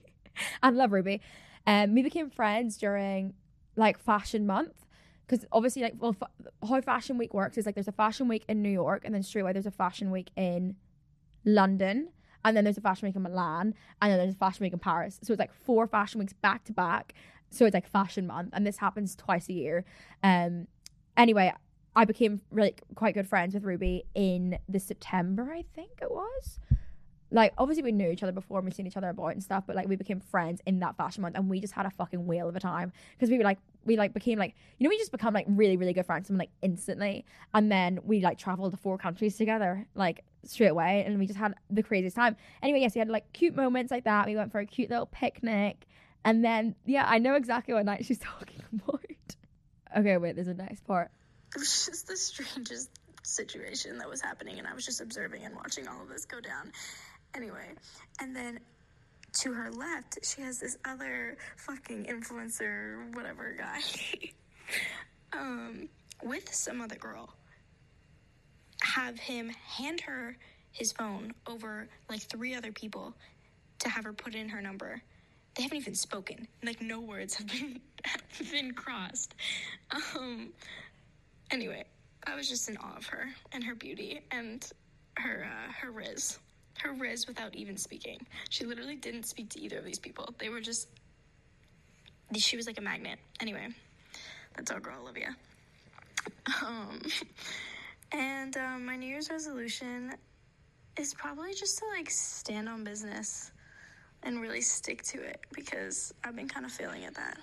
I 0.62 0.68
love 0.68 0.92
Ruby. 0.92 1.22
Um, 1.66 1.94
we 1.94 2.02
became 2.02 2.28
friends 2.28 2.76
during 2.76 3.32
like 3.76 3.98
fashion 3.98 4.46
month 4.46 4.84
because 5.26 5.44
obviously 5.52 5.82
like 5.82 5.94
well 5.98 6.12
fa- 6.12 6.28
how 6.68 6.80
fashion 6.80 7.18
week 7.18 7.34
works 7.34 7.58
is 7.58 7.66
like 7.66 7.74
there's 7.74 7.88
a 7.88 7.92
fashion 7.92 8.28
week 8.28 8.44
in 8.48 8.62
New 8.62 8.70
York 8.70 9.02
and 9.04 9.14
then 9.14 9.22
straight 9.22 9.42
away 9.42 9.52
there's 9.52 9.66
a 9.66 9.70
fashion 9.70 10.10
week 10.10 10.30
in 10.36 10.76
London 11.46 12.08
and 12.44 12.56
then 12.56 12.64
there's 12.64 12.76
a 12.76 12.82
fashion 12.82 13.08
week 13.08 13.16
in 13.16 13.22
Milan 13.22 13.74
and 14.02 14.12
then 14.12 14.18
there's 14.18 14.34
a 14.34 14.38
fashion 14.38 14.64
week 14.64 14.72
in 14.72 14.78
Paris. 14.78 15.18
So 15.22 15.32
it's 15.32 15.40
like 15.40 15.52
four 15.52 15.86
fashion 15.86 16.18
weeks 16.18 16.34
back 16.34 16.64
to 16.64 16.72
back. 16.72 17.14
So 17.50 17.64
it's 17.64 17.74
like 17.74 17.88
fashion 17.88 18.26
month 18.26 18.50
and 18.52 18.66
this 18.66 18.76
happens 18.76 19.16
twice 19.16 19.48
a 19.48 19.52
year. 19.52 19.84
Um 20.22 20.66
anyway, 21.16 21.52
I 21.94 22.04
became 22.04 22.42
really 22.50 22.74
quite 22.94 23.14
good 23.14 23.26
friends 23.26 23.54
with 23.54 23.64
Ruby 23.64 24.04
in 24.14 24.58
the 24.68 24.78
September, 24.78 25.50
I 25.52 25.64
think 25.74 25.92
it 26.02 26.10
was. 26.10 26.60
Like 27.32 27.52
obviously 27.58 27.82
we 27.82 27.92
knew 27.92 28.10
each 28.10 28.22
other 28.22 28.32
before 28.32 28.58
and 28.58 28.64
we've 28.64 28.74
seen 28.74 28.86
each 28.86 28.96
other 28.96 29.08
about 29.08 29.28
and 29.28 29.42
stuff, 29.42 29.64
but 29.66 29.74
like 29.74 29.88
we 29.88 29.96
became 29.96 30.20
friends 30.20 30.60
in 30.66 30.78
that 30.80 30.96
fashion 30.96 31.22
month 31.22 31.36
and 31.36 31.48
we 31.48 31.58
just 31.58 31.72
had 31.72 31.86
a 31.86 31.90
fucking 31.90 32.26
whale 32.26 32.48
of 32.48 32.54
a 32.54 32.60
time 32.60 32.92
because 33.16 33.30
we 33.30 33.38
were 33.38 33.44
like 33.44 33.58
we 33.84 33.96
like 33.96 34.12
became 34.12 34.38
like 34.38 34.54
you 34.78 34.84
know 34.84 34.90
we 34.90 34.98
just 34.98 35.12
become 35.12 35.32
like 35.32 35.46
really 35.48 35.76
really 35.76 35.92
good 35.92 36.06
friends 36.06 36.28
and 36.28 36.38
like 36.38 36.50
instantly 36.62 37.24
and 37.54 37.72
then 37.72 37.98
we 38.04 38.20
like 38.20 38.38
traveled 38.38 38.72
to 38.72 38.76
four 38.76 38.98
countries 38.98 39.36
together 39.36 39.86
like 39.94 40.24
straight 40.50 40.68
away 40.68 41.04
and 41.06 41.18
we 41.18 41.26
just 41.26 41.38
had 41.38 41.54
the 41.70 41.82
craziest 41.82 42.16
time. 42.16 42.36
Anyway, 42.62 42.80
yes, 42.80 42.94
we 42.94 42.98
had 42.98 43.08
like 43.08 43.32
cute 43.32 43.54
moments 43.54 43.90
like 43.90 44.04
that. 44.04 44.26
We 44.26 44.36
went 44.36 44.52
for 44.52 44.60
a 44.60 44.66
cute 44.66 44.90
little 44.90 45.06
picnic 45.06 45.86
and 46.26 46.44
then 46.44 46.74
yeah, 46.84 47.04
I 47.06 47.18
know 47.18 47.36
exactly 47.36 47.72
what 47.72 47.84
night 47.84 48.04
she's 48.04 48.18
talking 48.20 48.60
about. 48.72 49.00
okay, 49.96 50.16
wait, 50.18 50.34
there's 50.34 50.48
a 50.48 50.54
next 50.54 50.84
part. 50.84 51.10
It 51.54 51.60
was 51.60 51.86
just 51.86 52.08
the 52.08 52.16
strangest 52.16 52.90
situation 53.22 53.98
that 53.98 54.08
was 54.08 54.20
happening, 54.20 54.58
and 54.58 54.66
I 54.66 54.74
was 54.74 54.84
just 54.84 55.00
observing 55.00 55.44
and 55.44 55.54
watching 55.54 55.86
all 55.88 56.02
of 56.02 56.08
this 56.08 56.24
go 56.24 56.40
down. 56.40 56.72
Anyway, 57.34 57.74
and 58.20 58.34
then 58.34 58.58
to 59.34 59.52
her 59.52 59.70
left, 59.70 60.18
she 60.24 60.42
has 60.42 60.58
this 60.58 60.76
other 60.84 61.36
fucking 61.56 62.06
influencer, 62.06 63.14
whatever 63.14 63.54
guy, 63.56 63.78
um, 65.32 65.88
with 66.24 66.52
some 66.52 66.80
other 66.80 66.96
girl. 66.96 67.32
Have 68.82 69.18
him 69.18 69.48
hand 69.48 70.00
her 70.02 70.36
his 70.72 70.92
phone 70.92 71.32
over 71.46 71.88
like 72.10 72.20
three 72.20 72.54
other 72.54 72.72
people 72.72 73.14
to 73.78 73.88
have 73.88 74.04
her 74.04 74.12
put 74.12 74.34
in 74.34 74.48
her 74.48 74.60
number. 74.60 75.00
They 75.54 75.62
haven't 75.62 75.78
even 75.78 75.94
spoken. 75.94 76.46
Like 76.62 76.82
no 76.82 77.00
words 77.00 77.34
have 77.36 77.46
been 77.46 77.80
have 78.04 78.50
been 78.52 78.72
crossed. 78.72 79.34
Um. 80.14 80.52
Anyway, 81.50 81.84
I 82.26 82.34
was 82.34 82.48
just 82.48 82.68
in 82.68 82.76
awe 82.76 82.96
of 82.96 83.06
her 83.06 83.28
and 83.52 83.62
her 83.64 83.74
beauty 83.74 84.20
and 84.30 84.68
her 85.16 85.46
uh, 85.46 85.72
her 85.72 85.90
riz, 85.90 86.38
her 86.78 86.92
riz 86.92 87.26
without 87.26 87.54
even 87.54 87.76
speaking. 87.76 88.26
She 88.50 88.64
literally 88.64 88.96
didn't 88.96 89.26
speak 89.26 89.50
to 89.50 89.60
either 89.60 89.78
of 89.78 89.84
these 89.84 89.98
people. 89.98 90.34
They 90.38 90.48
were 90.48 90.60
just. 90.60 90.88
She 92.34 92.56
was 92.56 92.66
like 92.66 92.78
a 92.78 92.82
magnet. 92.82 93.18
Anyway, 93.40 93.68
that's 94.56 94.70
our 94.72 94.80
girl 94.80 95.02
Olivia. 95.02 95.36
Um, 96.60 97.00
and 98.12 98.56
um, 98.56 98.86
my 98.86 98.96
New 98.96 99.06
Year's 99.06 99.30
resolution 99.30 100.14
is 100.96 101.14
probably 101.14 101.54
just 101.54 101.78
to 101.78 101.84
like 101.96 102.10
stand 102.10 102.68
on 102.68 102.84
business 102.84 103.52
and 104.22 104.40
really 104.40 104.60
stick 104.60 105.02
to 105.02 105.22
it 105.22 105.40
because 105.52 106.14
I've 106.24 106.36
been 106.36 106.48
kind 106.48 106.64
of 106.64 106.72
failing 106.72 107.04
at 107.04 107.14
that. 107.14 107.38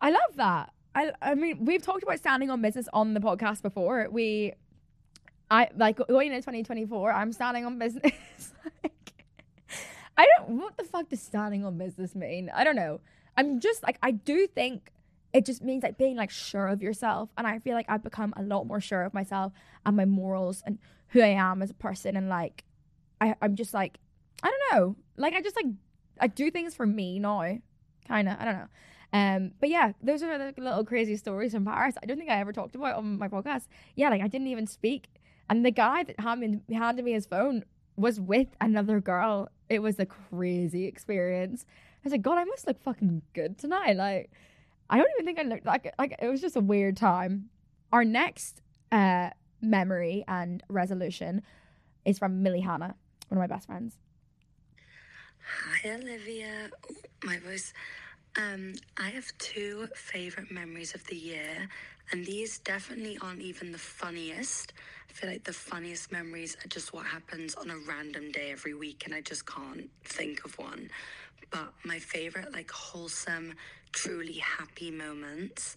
I 0.00 0.10
love 0.10 0.36
that. 0.36 0.72
I 0.94 1.12
I 1.22 1.34
mean, 1.34 1.64
we've 1.64 1.82
talked 1.82 2.02
about 2.02 2.18
standing 2.18 2.50
on 2.50 2.62
business 2.62 2.88
on 2.92 3.14
the 3.14 3.20
podcast 3.20 3.62
before. 3.62 4.08
We 4.10 4.54
I 5.50 5.68
like 5.76 5.98
going 6.08 6.28
into 6.28 6.40
2024, 6.40 7.12
I'm 7.12 7.32
standing 7.32 7.64
on 7.66 7.78
business. 7.78 8.04
like 8.82 9.24
I 10.16 10.26
don't 10.36 10.58
what 10.58 10.76
the 10.76 10.84
fuck 10.84 11.08
does 11.08 11.22
standing 11.22 11.64
on 11.64 11.78
business 11.78 12.14
mean? 12.14 12.50
I 12.54 12.64
don't 12.64 12.76
know. 12.76 13.00
I'm 13.36 13.60
just 13.60 13.82
like 13.82 13.98
I 14.02 14.10
do 14.10 14.46
think 14.46 14.90
it 15.32 15.46
just 15.46 15.62
means 15.62 15.82
like 15.82 15.96
being 15.96 16.16
like 16.16 16.30
sure 16.30 16.66
of 16.66 16.82
yourself 16.82 17.30
and 17.38 17.46
I 17.46 17.58
feel 17.60 17.74
like 17.74 17.86
I've 17.88 18.02
become 18.02 18.34
a 18.36 18.42
lot 18.42 18.66
more 18.66 18.80
sure 18.80 19.02
of 19.02 19.14
myself 19.14 19.52
and 19.86 19.96
my 19.96 20.04
morals 20.04 20.62
and 20.66 20.78
who 21.08 21.20
I 21.20 21.28
am 21.28 21.62
as 21.62 21.70
a 21.70 21.74
person 21.74 22.16
and 22.16 22.28
like 22.28 22.64
I 23.20 23.34
I'm 23.40 23.54
just 23.54 23.74
like 23.74 23.98
I 24.42 24.50
don't 24.50 24.78
know. 24.80 24.96
Like 25.16 25.34
I 25.34 25.42
just 25.42 25.56
like 25.56 25.66
I 26.20 26.26
do 26.26 26.50
things 26.50 26.74
for 26.74 26.86
me 26.86 27.18
now. 27.18 27.58
Kind 28.06 28.28
of. 28.28 28.36
I 28.40 28.44
don't 28.44 28.54
know. 28.54 28.68
Um, 29.12 29.52
but 29.60 29.68
yeah, 29.68 29.92
those 30.02 30.22
are 30.22 30.38
the 30.38 30.54
little 30.60 30.84
crazy 30.84 31.16
stories 31.16 31.52
from 31.52 31.64
Paris. 31.64 31.96
I 32.02 32.06
don't 32.06 32.18
think 32.18 32.30
I 32.30 32.38
ever 32.38 32.52
talked 32.52 32.74
about 32.74 32.96
on 32.96 33.18
my 33.18 33.28
podcast. 33.28 33.66
Yeah, 33.96 34.08
like 34.08 34.22
I 34.22 34.28
didn't 34.28 34.46
even 34.46 34.66
speak, 34.66 35.08
and 35.48 35.64
the 35.64 35.72
guy 35.72 36.04
that 36.04 36.20
handed, 36.20 36.62
handed 36.72 37.04
me 37.04 37.12
his 37.12 37.26
phone 37.26 37.64
was 37.96 38.20
with 38.20 38.48
another 38.60 39.00
girl. 39.00 39.48
It 39.68 39.80
was 39.80 39.98
a 39.98 40.06
crazy 40.06 40.86
experience. 40.86 41.64
I 41.68 42.00
was 42.04 42.12
like, 42.12 42.22
God, 42.22 42.38
I 42.38 42.44
must 42.44 42.66
look 42.66 42.80
fucking 42.80 43.22
good 43.34 43.58
tonight. 43.58 43.96
Like, 43.96 44.30
I 44.90 44.98
don't 44.98 45.08
even 45.14 45.24
think 45.24 45.38
I 45.38 45.42
looked 45.42 45.64
like 45.64 45.94
like 45.98 46.16
it 46.20 46.28
was 46.28 46.40
just 46.40 46.56
a 46.56 46.60
weird 46.60 46.96
time. 46.96 47.48
Our 47.92 48.04
next 48.04 48.60
uh 48.90 49.30
memory 49.62 50.24
and 50.26 50.62
resolution 50.68 51.42
is 52.04 52.18
from 52.18 52.42
Millie 52.42 52.60
Hannah, 52.60 52.96
one 53.28 53.38
of 53.38 53.38
my 53.38 53.46
best 53.46 53.66
friends. 53.66 53.96
Hi, 55.82 55.90
Olivia. 55.94 56.70
Oh, 56.90 56.94
my 57.24 57.38
voice. 57.38 57.72
Um, 58.36 58.74
I 58.96 59.10
have 59.10 59.26
two 59.38 59.88
favorite 59.94 60.50
memories 60.50 60.94
of 60.94 61.04
the 61.06 61.16
year, 61.16 61.68
and 62.12 62.24
these 62.24 62.58
definitely 62.58 63.18
aren't 63.20 63.42
even 63.42 63.72
the 63.72 63.78
funniest. 63.78 64.72
I 65.08 65.12
feel 65.12 65.30
like 65.30 65.44
the 65.44 65.52
funniest 65.52 66.12
memories 66.12 66.56
are 66.64 66.68
just 66.68 66.92
what 66.92 67.06
happens 67.06 67.54
on 67.56 67.70
a 67.70 67.76
random 67.88 68.30
day 68.30 68.52
every 68.52 68.74
week, 68.74 69.02
and 69.04 69.14
I 69.14 69.20
just 69.20 69.46
can't 69.46 69.90
think 70.04 70.44
of 70.44 70.56
one. 70.58 70.90
But 71.50 71.72
my 71.84 71.98
favorite, 71.98 72.52
like, 72.52 72.70
wholesome, 72.70 73.54
truly 73.92 74.38
happy 74.38 74.90
moments 74.90 75.76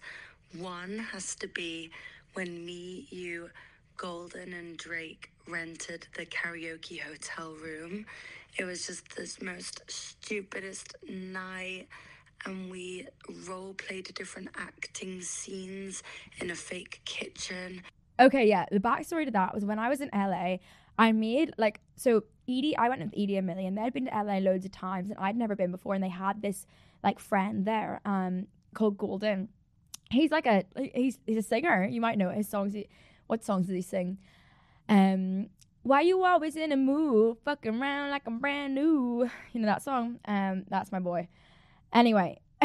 one 0.58 0.98
has 0.98 1.34
to 1.36 1.48
be 1.48 1.90
when 2.34 2.64
me, 2.64 3.06
you, 3.10 3.50
Golden, 3.96 4.52
and 4.52 4.76
Drake 4.76 5.30
rented 5.48 6.06
the 6.16 6.26
karaoke 6.26 7.00
hotel 7.00 7.54
room. 7.54 8.06
It 8.56 8.64
was 8.64 8.86
just 8.86 9.16
this 9.16 9.42
most 9.42 9.82
stupidest 9.88 10.94
night 11.08 11.86
and 12.44 12.70
we 12.70 13.08
role 13.48 13.74
played 13.74 14.12
different 14.14 14.48
acting 14.56 15.22
scenes 15.22 16.02
in 16.40 16.50
a 16.50 16.54
fake 16.54 17.00
kitchen. 17.04 17.82
Okay, 18.20 18.46
yeah. 18.46 18.66
The 18.70 18.80
backstory 18.80 19.24
to 19.24 19.30
that 19.32 19.54
was 19.54 19.64
when 19.64 19.78
I 19.78 19.88
was 19.88 20.00
in 20.00 20.10
LA, 20.14 20.58
I 20.98 21.12
made 21.12 21.52
like 21.58 21.80
so 21.96 22.24
Edie. 22.48 22.76
I 22.76 22.88
went 22.88 23.02
with 23.02 23.14
Edie 23.14 23.36
and 23.36 23.46
Millie, 23.46 23.66
and 23.66 23.76
they'd 23.76 23.92
been 23.92 24.06
to 24.06 24.10
LA 24.10 24.38
loads 24.38 24.64
of 24.64 24.72
times, 24.72 25.10
and 25.10 25.18
I'd 25.18 25.36
never 25.36 25.56
been 25.56 25.70
before. 25.70 25.94
And 25.94 26.04
they 26.04 26.08
had 26.08 26.42
this 26.42 26.66
like 27.02 27.18
friend 27.18 27.64
there, 27.64 28.00
um, 28.04 28.46
called 28.74 28.98
Golden. 28.98 29.48
He's 30.10 30.30
like 30.30 30.46
a 30.46 30.64
he's 30.94 31.18
he's 31.26 31.38
a 31.38 31.42
singer. 31.42 31.84
You 31.84 32.00
might 32.00 32.18
know 32.18 32.30
his 32.30 32.48
songs. 32.48 32.74
What 33.26 33.44
songs 33.44 33.66
does 33.66 33.74
he 33.74 33.82
sing? 33.82 34.18
Um, 34.88 35.48
why 35.82 36.00
you 36.00 36.24
always 36.24 36.56
in 36.56 36.72
a 36.72 36.76
mood, 36.76 37.38
fucking 37.44 37.80
around 37.80 38.10
like 38.10 38.22
I'm 38.26 38.38
brand 38.38 38.74
new. 38.74 39.28
You 39.52 39.60
know 39.60 39.66
that 39.66 39.82
song? 39.82 40.18
Um, 40.26 40.64
that's 40.68 40.92
my 40.92 40.98
boy. 40.98 41.28
Anyway, 41.92 42.40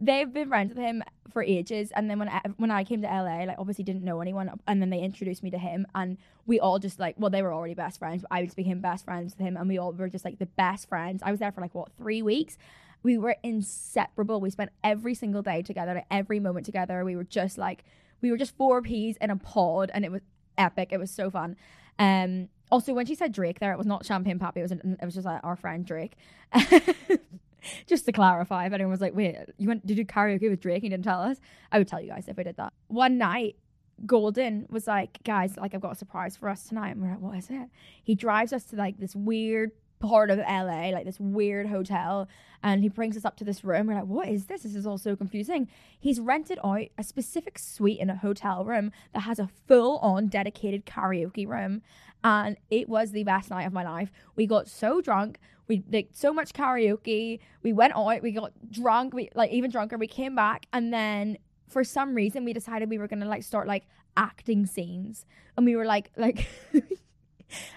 they've 0.00 0.32
been 0.32 0.48
friends 0.48 0.70
with 0.70 0.78
him 0.78 1.02
for 1.32 1.42
ages, 1.42 1.92
and 1.94 2.08
then 2.08 2.18
when 2.18 2.28
I, 2.28 2.40
when 2.56 2.70
I 2.70 2.84
came 2.84 3.02
to 3.02 3.08
LA, 3.08 3.44
like 3.44 3.58
obviously 3.58 3.84
didn't 3.84 4.04
know 4.04 4.20
anyone, 4.20 4.50
and 4.66 4.80
then 4.80 4.90
they 4.90 5.00
introduced 5.00 5.42
me 5.42 5.50
to 5.50 5.58
him, 5.58 5.86
and 5.94 6.16
we 6.46 6.60
all 6.60 6.78
just 6.78 6.98
like, 6.98 7.14
well, 7.18 7.30
they 7.30 7.42
were 7.42 7.52
already 7.52 7.74
best 7.74 7.98
friends, 7.98 8.22
but 8.22 8.32
I 8.32 8.44
just 8.44 8.56
became 8.56 8.80
best 8.80 9.04
friends 9.04 9.34
with 9.36 9.46
him, 9.46 9.56
and 9.56 9.68
we 9.68 9.78
all 9.78 9.92
were 9.92 10.08
just 10.08 10.24
like 10.24 10.38
the 10.38 10.46
best 10.46 10.88
friends. 10.88 11.22
I 11.24 11.30
was 11.30 11.40
there 11.40 11.52
for 11.52 11.60
like 11.60 11.74
what 11.74 11.90
three 11.98 12.22
weeks. 12.22 12.56
We 13.02 13.18
were 13.18 13.36
inseparable. 13.42 14.40
We 14.40 14.50
spent 14.50 14.70
every 14.82 15.14
single 15.14 15.42
day 15.42 15.62
together, 15.62 15.94
like, 15.94 16.06
every 16.10 16.40
moment 16.40 16.66
together. 16.66 17.04
We 17.04 17.14
were 17.14 17.24
just 17.24 17.56
like, 17.56 17.84
we 18.20 18.30
were 18.30 18.36
just 18.36 18.56
four 18.56 18.82
peas 18.82 19.16
in 19.20 19.30
a 19.30 19.36
pod, 19.36 19.90
and 19.94 20.04
it 20.04 20.10
was 20.10 20.22
epic. 20.58 20.88
It 20.90 20.98
was 20.98 21.10
so 21.10 21.30
fun. 21.30 21.56
Um, 21.98 22.48
also, 22.70 22.94
when 22.94 23.06
she 23.06 23.14
said 23.14 23.32
Drake, 23.32 23.60
there 23.60 23.72
it 23.72 23.78
was 23.78 23.86
not 23.86 24.04
Champagne 24.04 24.38
Papi. 24.38 24.56
It 24.56 24.62
was 24.62 24.72
it 24.72 25.04
was 25.04 25.14
just 25.14 25.26
like 25.26 25.40
our 25.44 25.56
friend 25.56 25.84
Drake. 25.86 26.16
just 27.86 28.04
to 28.06 28.12
clarify, 28.12 28.66
if 28.66 28.72
anyone 28.72 28.90
was 28.90 29.00
like, 29.00 29.14
"Wait, 29.14 29.36
you 29.58 29.68
went 29.68 29.86
to 29.86 29.94
do 29.94 30.04
karaoke 30.04 30.50
with 30.50 30.60
Drake?" 30.60 30.76
and 30.76 30.84
you 30.84 30.90
didn't 30.90 31.04
tell 31.04 31.20
us, 31.20 31.38
I 31.72 31.78
would 31.78 31.88
tell 31.88 32.00
you 32.00 32.08
guys 32.08 32.28
if 32.28 32.38
I 32.38 32.42
did 32.42 32.56
that. 32.56 32.72
One 32.88 33.18
night, 33.18 33.56
Golden 34.04 34.66
was 34.68 34.86
like, 34.86 35.22
"Guys, 35.24 35.56
like 35.56 35.74
I've 35.74 35.80
got 35.80 35.92
a 35.92 35.96
surprise 35.96 36.36
for 36.36 36.48
us 36.48 36.64
tonight." 36.68 36.90
And 36.90 37.02
we're 37.02 37.10
like, 37.10 37.20
"What 37.20 37.36
is 37.36 37.50
it?" 37.50 37.68
He 38.02 38.14
drives 38.14 38.52
us 38.52 38.64
to 38.66 38.76
like 38.76 38.98
this 38.98 39.16
weird 39.16 39.72
part 39.98 40.30
of 40.30 40.38
LA, 40.38 40.90
like 40.90 41.04
this 41.04 41.20
weird 41.20 41.66
hotel, 41.66 42.28
and 42.62 42.82
he 42.82 42.88
brings 42.88 43.16
us 43.16 43.24
up 43.24 43.36
to 43.36 43.44
this 43.44 43.64
room. 43.64 43.86
We're 43.86 43.94
like, 43.94 44.04
what 44.06 44.28
is 44.28 44.46
this? 44.46 44.62
This 44.62 44.74
is 44.74 44.86
all 44.86 44.98
so 44.98 45.16
confusing. 45.16 45.68
He's 45.98 46.20
rented 46.20 46.58
out 46.64 46.86
a 46.98 47.02
specific 47.02 47.58
suite 47.58 48.00
in 48.00 48.10
a 48.10 48.16
hotel 48.16 48.64
room 48.64 48.92
that 49.12 49.20
has 49.20 49.38
a 49.38 49.48
full 49.66 49.98
on 49.98 50.28
dedicated 50.28 50.86
karaoke 50.86 51.46
room. 51.46 51.82
And 52.24 52.56
it 52.70 52.88
was 52.88 53.12
the 53.12 53.24
best 53.24 53.50
night 53.50 53.66
of 53.66 53.72
my 53.72 53.84
life. 53.84 54.10
We 54.34 54.46
got 54.46 54.68
so 54.68 55.00
drunk. 55.00 55.38
We 55.68 55.78
did 55.78 56.08
so 56.12 56.32
much 56.32 56.52
karaoke. 56.52 57.40
We 57.62 57.72
went 57.72 57.94
out, 57.94 58.22
we 58.22 58.32
got 58.32 58.52
drunk, 58.70 59.14
we 59.14 59.30
like 59.34 59.50
even 59.50 59.70
drunker. 59.70 59.96
We 59.96 60.06
came 60.06 60.34
back 60.34 60.66
and 60.72 60.92
then 60.92 61.38
for 61.68 61.82
some 61.82 62.14
reason 62.14 62.44
we 62.44 62.52
decided 62.52 62.88
we 62.88 62.98
were 62.98 63.08
gonna 63.08 63.26
like 63.26 63.42
start 63.42 63.66
like 63.66 63.86
acting 64.16 64.66
scenes. 64.66 65.26
And 65.56 65.66
we 65.66 65.76
were 65.76 65.84
like 65.84 66.10
like 66.16 66.48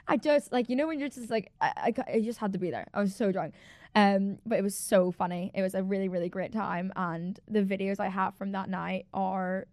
I 0.07 0.17
just 0.17 0.51
like 0.51 0.70
you 0.70 0.76
know 0.76 0.88
when 0.88 0.99
you're 0.99 1.09
just 1.09 1.30
like 1.30 1.51
I, 1.61 1.93
I, 1.97 2.13
I 2.15 2.20
just 2.22 2.39
had 2.39 2.53
to 2.53 2.59
be 2.59 2.72
there. 2.72 2.88
I 2.93 2.99
was 2.99 3.15
so 3.15 3.32
drunk, 3.32 3.53
um, 3.95 4.39
but 4.45 4.57
it 4.59 4.63
was 4.63 4.76
so 4.76 5.11
funny. 5.11 5.51
It 5.53 5.61
was 5.61 5.76
a 5.76 5.84
really 5.84 6.09
really 6.09 6.30
great 6.30 6.51
time, 6.51 6.91
and 6.95 7.39
the 7.47 7.61
videos 7.61 7.99
I 7.99 8.09
have 8.09 8.36
from 8.36 8.51
that 8.53 8.70
night 8.70 9.05
are 9.13 9.67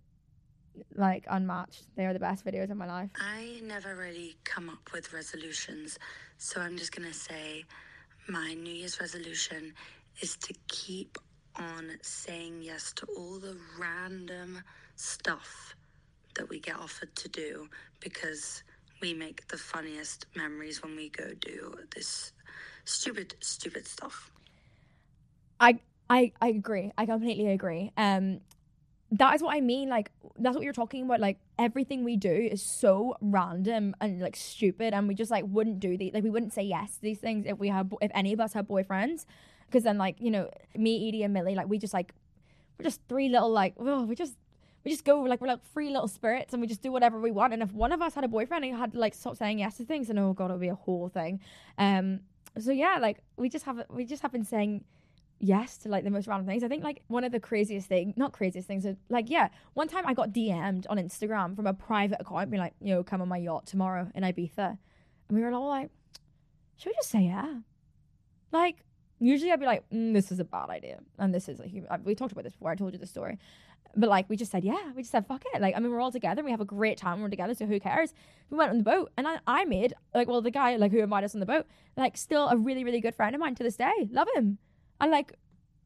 like 0.95 1.25
unmatched. 1.29 1.87
They 1.97 2.05
are 2.07 2.13
the 2.13 2.19
best 2.19 2.45
videos 2.45 2.71
of 2.71 2.77
my 2.77 2.87
life. 2.87 3.11
I 3.19 3.61
never 3.63 3.97
really 3.97 4.37
come 4.45 4.69
up 4.69 4.93
with 4.93 5.13
resolutions, 5.13 5.99
so 6.39 6.61
I'm 6.61 6.77
just 6.77 6.95
gonna 6.95 7.15
say 7.15 7.65
my 8.29 8.55
New 8.55 8.73
Year's 8.73 9.01
resolution 9.01 9.73
is 10.21 10.37
to 10.37 10.55
keep 10.69 11.19
on 11.57 11.91
saying 12.03 12.61
yes 12.63 12.93
to 12.95 13.07
all 13.17 13.39
the 13.39 13.57
random 13.79 14.63
stuff 14.97 15.75
that 16.35 16.49
we 16.49 16.61
get 16.61 16.77
offered 16.77 17.15
to 17.17 17.29
do 17.29 17.69
because 18.01 18.63
we 19.01 19.15
make 19.15 19.47
the 19.49 19.59
funniest 19.59 20.27
memories 20.35 20.83
when 20.83 20.97
we 20.97 21.09
go 21.11 21.33
do 21.41 21.77
this 21.95 22.33
stupid, 22.85 23.35
stupid 23.41 23.87
stuff. 23.87 24.31
I 25.61 25.81
I 26.09 26.33
I 26.41 26.49
agree. 26.49 26.93
I 26.97 27.07
completely 27.07 27.49
agree. 27.49 27.93
Um 27.97 28.41
that 29.13 29.35
is 29.35 29.43
what 29.43 29.55
I 29.55 29.61
mean. 29.61 29.89
Like 29.89 30.11
that's 30.39 30.57
what 30.57 30.65
you're 30.65 30.73
talking 30.73 31.05
about. 31.05 31.21
Like 31.21 31.39
everything 31.59 32.05
we 32.05 32.17
do 32.17 32.33
is 32.33 32.63
so 32.63 33.17
random 33.21 33.95
and 34.01 34.21
like 34.21 34.37
stupid, 34.37 34.95
and 34.95 35.07
we 35.09 35.15
just 35.15 35.31
like 35.31 35.45
wouldn't 35.47 35.81
do 35.81 35.97
these. 35.97 36.13
Like 36.13 36.25
we 36.25 36.31
wouldn't 36.31 36.53
say 36.53 36.63
yes 36.63 36.97
to 36.97 37.03
these 37.03 37.19
things 37.19 37.47
if 37.47 37.59
we 37.59 37.69
had 37.69 37.93
if 38.01 38.11
any 38.15 38.33
of 38.33 38.41
us 38.41 38.53
had 38.53 38.67
boyfriends, 38.69 39.25
because 39.67 39.85
then 39.85 39.99
like 39.99 40.17
you 40.21 40.31
know 40.31 40.51
me, 40.75 41.09
Edie, 41.09 41.23
and 41.23 41.33
Millie, 41.33 41.55
like 41.55 41.69
we 41.69 41.79
just 41.79 41.95
like 41.95 42.13
we're 42.79 42.85
just 42.85 43.01
three 43.09 43.29
little 43.29 43.51
like 43.51 43.75
oh 43.79 44.03
we 44.03 44.15
just 44.17 44.35
we 44.87 44.93
just 44.93 45.05
go 45.05 45.19
like 45.21 45.41
we're 45.41 45.49
like 45.49 45.65
free 45.75 45.91
little 45.91 46.07
spirits 46.07 46.53
and 46.53 46.63
we 46.63 46.69
just 46.69 46.81
do 46.81 46.93
whatever 46.93 47.19
we 47.19 47.33
want. 47.33 47.53
And 47.53 47.61
if 47.61 47.73
one 47.73 47.91
of 47.91 48.01
us 48.01 48.15
had 48.15 48.23
a 48.23 48.29
boyfriend 48.29 48.65
and 48.65 48.77
had 48.77 48.95
like 48.95 49.15
stop 49.15 49.37
saying 49.37 49.59
yes 49.59 49.79
to 49.79 49.85
things, 49.85 50.09
and 50.09 50.17
oh 50.17 50.33
god, 50.33 50.51
it 50.51 50.55
would 50.55 50.61
be 50.61 50.69
a 50.69 50.77
whole 50.77 51.09
thing. 51.09 51.41
Um. 51.77 52.21
So 52.57 52.71
yeah, 52.71 52.99
like 53.01 53.19
we 53.37 53.49
just 53.49 53.65
have 53.65 53.85
we 53.91 54.05
just 54.05 54.23
have 54.23 54.31
been 54.31 54.45
saying 54.45 54.85
yes 55.41 55.77
to 55.79 55.89
like 55.89 56.05
the 56.05 56.11
most 56.11 56.29
random 56.29 56.47
things. 56.47 56.63
I 56.63 56.69
think 56.69 56.85
like 56.85 57.03
one 57.09 57.25
of 57.25 57.33
the 57.33 57.41
craziest 57.41 57.89
thing, 57.89 58.15
not 58.17 58.33
craziest 58.33 58.69
things, 58.69 58.87
like 59.09 59.29
yeah, 59.29 59.49
one 59.75 59.89
time 59.89 60.07
I 60.07 60.15
got 60.15 60.31
DM'd 60.31 60.87
on 60.87 60.99
Instagram 60.99 61.57
from 61.57 61.67
a 61.67 61.75
private 61.75 62.21
account 62.21 62.49
being 62.49 62.63
like, 62.63 62.75
you 62.81 62.95
know, 62.95 63.03
come 63.03 63.21
on 63.21 63.29
my 63.29 63.39
yacht 63.39 63.67
tomorrow 63.67 64.09
in 64.15 64.23
Ibiza. 64.23 64.79
And 65.29 65.37
we 65.37 65.43
were 65.43 65.51
all 65.51 65.69
like, 65.69 65.91
should 66.77 66.91
we 66.91 66.95
just 66.95 67.11
say 67.11 67.23
yeah? 67.23 67.57
Like, 68.53 68.77
usually 69.19 69.51
I'd 69.51 69.61
be 69.61 69.67
like, 69.67 69.89
mm, 69.91 70.13
this 70.15 70.31
is 70.31 70.39
a 70.39 70.45
bad 70.45 70.71
idea. 70.71 71.01
And 71.19 71.35
this 71.35 71.49
is, 71.49 71.59
like, 71.59 71.73
we 72.05 72.15
talked 72.15 72.33
about 72.33 72.45
this 72.45 72.53
before, 72.53 72.71
I 72.71 72.77
told 72.77 72.93
you 72.93 72.99
the 72.99 73.07
story. 73.07 73.39
But 73.95 74.09
like, 74.11 74.29
we 74.29 74.37
just 74.37 74.51
said, 74.51 74.65
yeah, 74.65 74.93
we 74.95 75.03
just 75.03 75.13
said, 75.13 75.27
fuck 75.27 75.43
it. 75.55 75.61
Like, 75.61 75.77
I 75.77 75.81
mean, 75.81 75.91
we're 75.91 76.01
all 76.01 76.13
together, 76.13 76.43
we 76.43 76.51
have 76.51 76.61
a 76.61 76.67
great 76.67 76.99
time, 76.99 77.21
we're 77.21 77.29
together, 77.29 77.55
so 77.55 77.67
who 77.67 77.79
cares? 77.79 78.15
We 78.51 78.59
went 78.59 78.71
on 78.71 78.79
the 78.79 78.85
boat, 78.85 79.13
and 79.17 79.27
I, 79.29 79.39
I 79.47 79.65
made, 79.65 79.95
like, 80.15 80.29
well, 80.29 80.43
the 80.43 80.51
guy, 80.51 80.77
like, 80.77 80.93
who 80.93 81.01
invited 81.01 81.27
us 81.27 81.35
on 81.35 81.41
the 81.41 81.47
boat, 81.47 81.67
like, 81.97 82.17
still 82.17 82.49
a 82.49 82.57
really, 82.57 82.85
really 82.85 83.01
good 83.01 83.15
friend 83.15 83.35
of 83.35 83.41
mine 83.41 83.55
to 83.57 83.63
this 83.63 83.77
day. 83.77 84.09
Love 84.11 84.29
him. 84.35 84.59
And 85.01 85.11
like, 85.11 85.35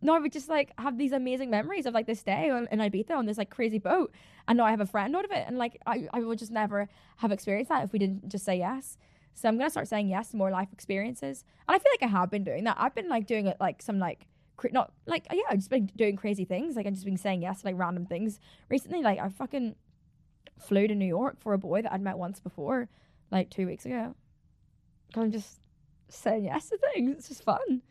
no, 0.02 0.18
we 0.18 0.30
just 0.30 0.48
like 0.48 0.72
have 0.78 0.96
these 0.96 1.12
amazing 1.12 1.50
memories 1.50 1.86
of 1.86 1.94
like 1.94 2.06
this 2.06 2.22
day 2.22 2.48
in 2.48 2.78
Ibiza 2.78 3.10
on 3.10 3.26
this 3.26 3.38
like 3.38 3.50
crazy 3.50 3.78
boat. 3.78 4.14
And 4.48 4.56
now 4.56 4.64
I 4.64 4.70
have 4.70 4.80
a 4.80 4.86
friend 4.86 5.14
out 5.14 5.24
of 5.24 5.30
it. 5.30 5.44
And 5.46 5.58
like, 5.58 5.80
I, 5.86 6.08
I 6.12 6.20
would 6.20 6.38
just 6.38 6.50
never 6.50 6.88
have 7.16 7.32
experienced 7.32 7.68
that 7.68 7.84
if 7.84 7.92
we 7.92 7.98
didn't 7.98 8.28
just 8.28 8.44
say 8.44 8.56
yes. 8.56 8.96
So 9.34 9.48
I'm 9.48 9.58
to 9.58 9.70
start 9.70 9.88
saying 9.88 10.08
yes 10.08 10.30
to 10.30 10.36
more 10.36 10.50
life 10.50 10.68
experiences. 10.72 11.44
And 11.68 11.74
I 11.74 11.78
feel 11.78 11.92
like 11.92 12.08
I 12.08 12.12
have 12.12 12.30
been 12.30 12.44
doing 12.44 12.64
that. 12.64 12.76
I've 12.80 12.94
been 12.94 13.08
like 13.08 13.26
doing 13.26 13.46
it 13.46 13.58
like 13.60 13.82
some 13.82 13.98
like, 13.98 14.26
not 14.72 14.92
like, 15.06 15.26
yeah, 15.32 15.42
I've 15.48 15.58
just 15.58 15.70
been 15.70 15.86
doing 15.96 16.16
crazy 16.16 16.44
things. 16.44 16.76
Like 16.76 16.86
I've 16.86 16.94
just 16.94 17.04
been 17.04 17.16
saying 17.16 17.42
yes 17.42 17.60
to 17.60 17.66
like 17.66 17.78
random 17.78 18.06
things 18.06 18.40
recently. 18.68 19.02
Like 19.02 19.18
I 19.18 19.28
fucking 19.28 19.74
flew 20.58 20.86
to 20.86 20.94
New 20.94 21.06
York 21.06 21.40
for 21.40 21.52
a 21.52 21.58
boy 21.58 21.82
that 21.82 21.92
I'd 21.92 22.00
met 22.00 22.18
once 22.18 22.40
before, 22.40 22.88
like 23.30 23.50
two 23.50 23.66
weeks 23.66 23.86
ago. 23.86 24.14
I'm 25.16 25.32
just 25.32 25.60
saying 26.08 26.44
yes 26.44 26.68
to 26.70 26.78
things. 26.94 27.16
It's 27.18 27.28
just 27.28 27.44
fun. 27.44 27.82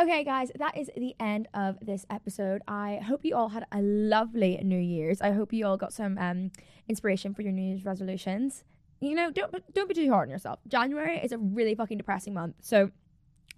Okay, 0.00 0.24
guys, 0.24 0.50
that 0.58 0.78
is 0.78 0.88
the 0.96 1.14
end 1.20 1.46
of 1.52 1.76
this 1.82 2.06
episode. 2.08 2.62
I 2.66 3.00
hope 3.04 3.22
you 3.22 3.36
all 3.36 3.50
had 3.50 3.66
a 3.70 3.82
lovely 3.82 4.58
New 4.62 4.78
Year's. 4.78 5.20
I 5.20 5.32
hope 5.32 5.52
you 5.52 5.66
all 5.66 5.76
got 5.76 5.92
some 5.92 6.16
um, 6.16 6.52
inspiration 6.88 7.34
for 7.34 7.42
your 7.42 7.52
New 7.52 7.62
Year's 7.62 7.84
resolutions. 7.84 8.64
You 9.00 9.14
know, 9.14 9.30
don't 9.30 9.52
don't 9.74 9.88
be 9.88 9.94
too 9.94 10.10
hard 10.10 10.28
on 10.28 10.30
yourself. 10.30 10.60
January 10.68 11.18
is 11.18 11.32
a 11.32 11.38
really 11.38 11.74
fucking 11.74 11.98
depressing 11.98 12.32
month, 12.32 12.56
so 12.60 12.90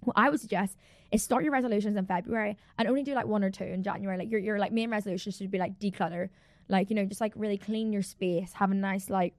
what 0.05 0.17
I 0.17 0.29
would 0.29 0.39
suggest 0.39 0.77
is 1.11 1.23
start 1.23 1.43
your 1.43 1.53
resolutions 1.53 1.97
in 1.97 2.05
February 2.05 2.57
and 2.77 2.87
only 2.87 3.03
do 3.03 3.13
like 3.13 3.27
one 3.27 3.43
or 3.43 3.49
two 3.49 3.63
in 3.63 3.83
January. 3.83 4.17
Like 4.17 4.31
your 4.31 4.39
your 4.39 4.59
like 4.59 4.71
main 4.71 4.89
resolutions 4.89 5.37
should 5.37 5.51
be 5.51 5.59
like 5.59 5.79
declutter, 5.79 6.29
like 6.69 6.89
you 6.89 6.95
know, 6.95 7.05
just 7.05 7.21
like 7.21 7.33
really 7.35 7.57
clean 7.57 7.93
your 7.93 8.01
space, 8.01 8.53
have 8.53 8.71
a 8.71 8.75
nice 8.75 9.09
like, 9.09 9.33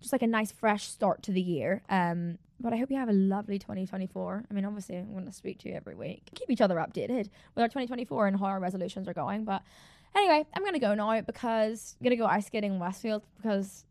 just 0.00 0.12
like 0.12 0.22
a 0.22 0.26
nice 0.26 0.52
fresh 0.52 0.88
start 0.88 1.22
to 1.24 1.32
the 1.32 1.40
year. 1.40 1.82
Um, 1.88 2.38
but 2.60 2.74
I 2.74 2.76
hope 2.76 2.90
you 2.90 2.98
have 2.98 3.08
a 3.08 3.14
lovely 3.14 3.58
2024. 3.58 4.44
I 4.50 4.54
mean, 4.54 4.64
obviously, 4.64 4.96
I'm 4.96 5.12
going 5.12 5.24
to 5.24 5.32
speak 5.32 5.58
to 5.60 5.68
you 5.68 5.74
every 5.74 5.94
week. 5.94 6.28
Keep 6.34 6.50
each 6.50 6.60
other 6.60 6.76
updated 6.76 7.30
with 7.54 7.62
our 7.62 7.68
2024 7.68 8.26
and 8.26 8.38
how 8.38 8.46
our 8.46 8.60
resolutions 8.60 9.08
are 9.08 9.14
going. 9.14 9.44
But 9.44 9.62
anyway, 10.14 10.44
I'm 10.54 10.62
going 10.62 10.74
to 10.74 10.78
go 10.78 10.94
now 10.94 11.18
because 11.22 11.96
I'm 11.98 12.04
going 12.04 12.16
to 12.16 12.22
go 12.22 12.26
ice 12.26 12.46
skating 12.46 12.74
in 12.74 12.78
Westfield 12.78 13.22
because 13.36 13.86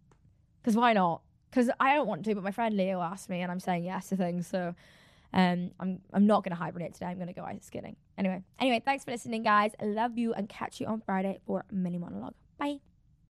because 0.62 0.76
why 0.76 0.94
not? 0.94 1.22
Because 1.50 1.72
I 1.80 1.96
don't 1.96 2.08
want 2.08 2.26
to, 2.26 2.36
but 2.36 2.44
my 2.44 2.52
friend 2.52 2.78
Leo 2.78 3.02
asked 3.02 3.30
me, 3.30 3.42
and 3.42 3.52
I'm 3.52 3.60
saying 3.60 3.86
yes 3.86 4.10
to 4.10 4.18
things. 4.18 4.46
So 4.46 4.76
um, 5.34 5.72
I'm 5.80 6.00
I'm 6.14 6.26
not 6.26 6.44
going 6.44 6.56
to 6.56 6.62
hibernate 6.62 6.94
today. 6.94 7.08
I'm 7.08 7.18
going 7.18 7.28
to 7.28 7.34
go 7.34 7.44
ice 7.44 7.66
skating. 7.66 7.96
Anyway, 8.18 8.44
anyway, 8.60 8.82
thanks 8.84 9.06
for 9.06 9.12
listening, 9.12 9.44
guys. 9.44 9.72
Love 9.82 10.18
you, 10.18 10.34
and 10.34 10.50
catch 10.50 10.80
you 10.80 10.88
on 10.88 11.02
Friday 11.06 11.40
for 11.46 11.66
mini 11.72 11.98
monologue. 11.98 12.34
Bye. 12.58 12.80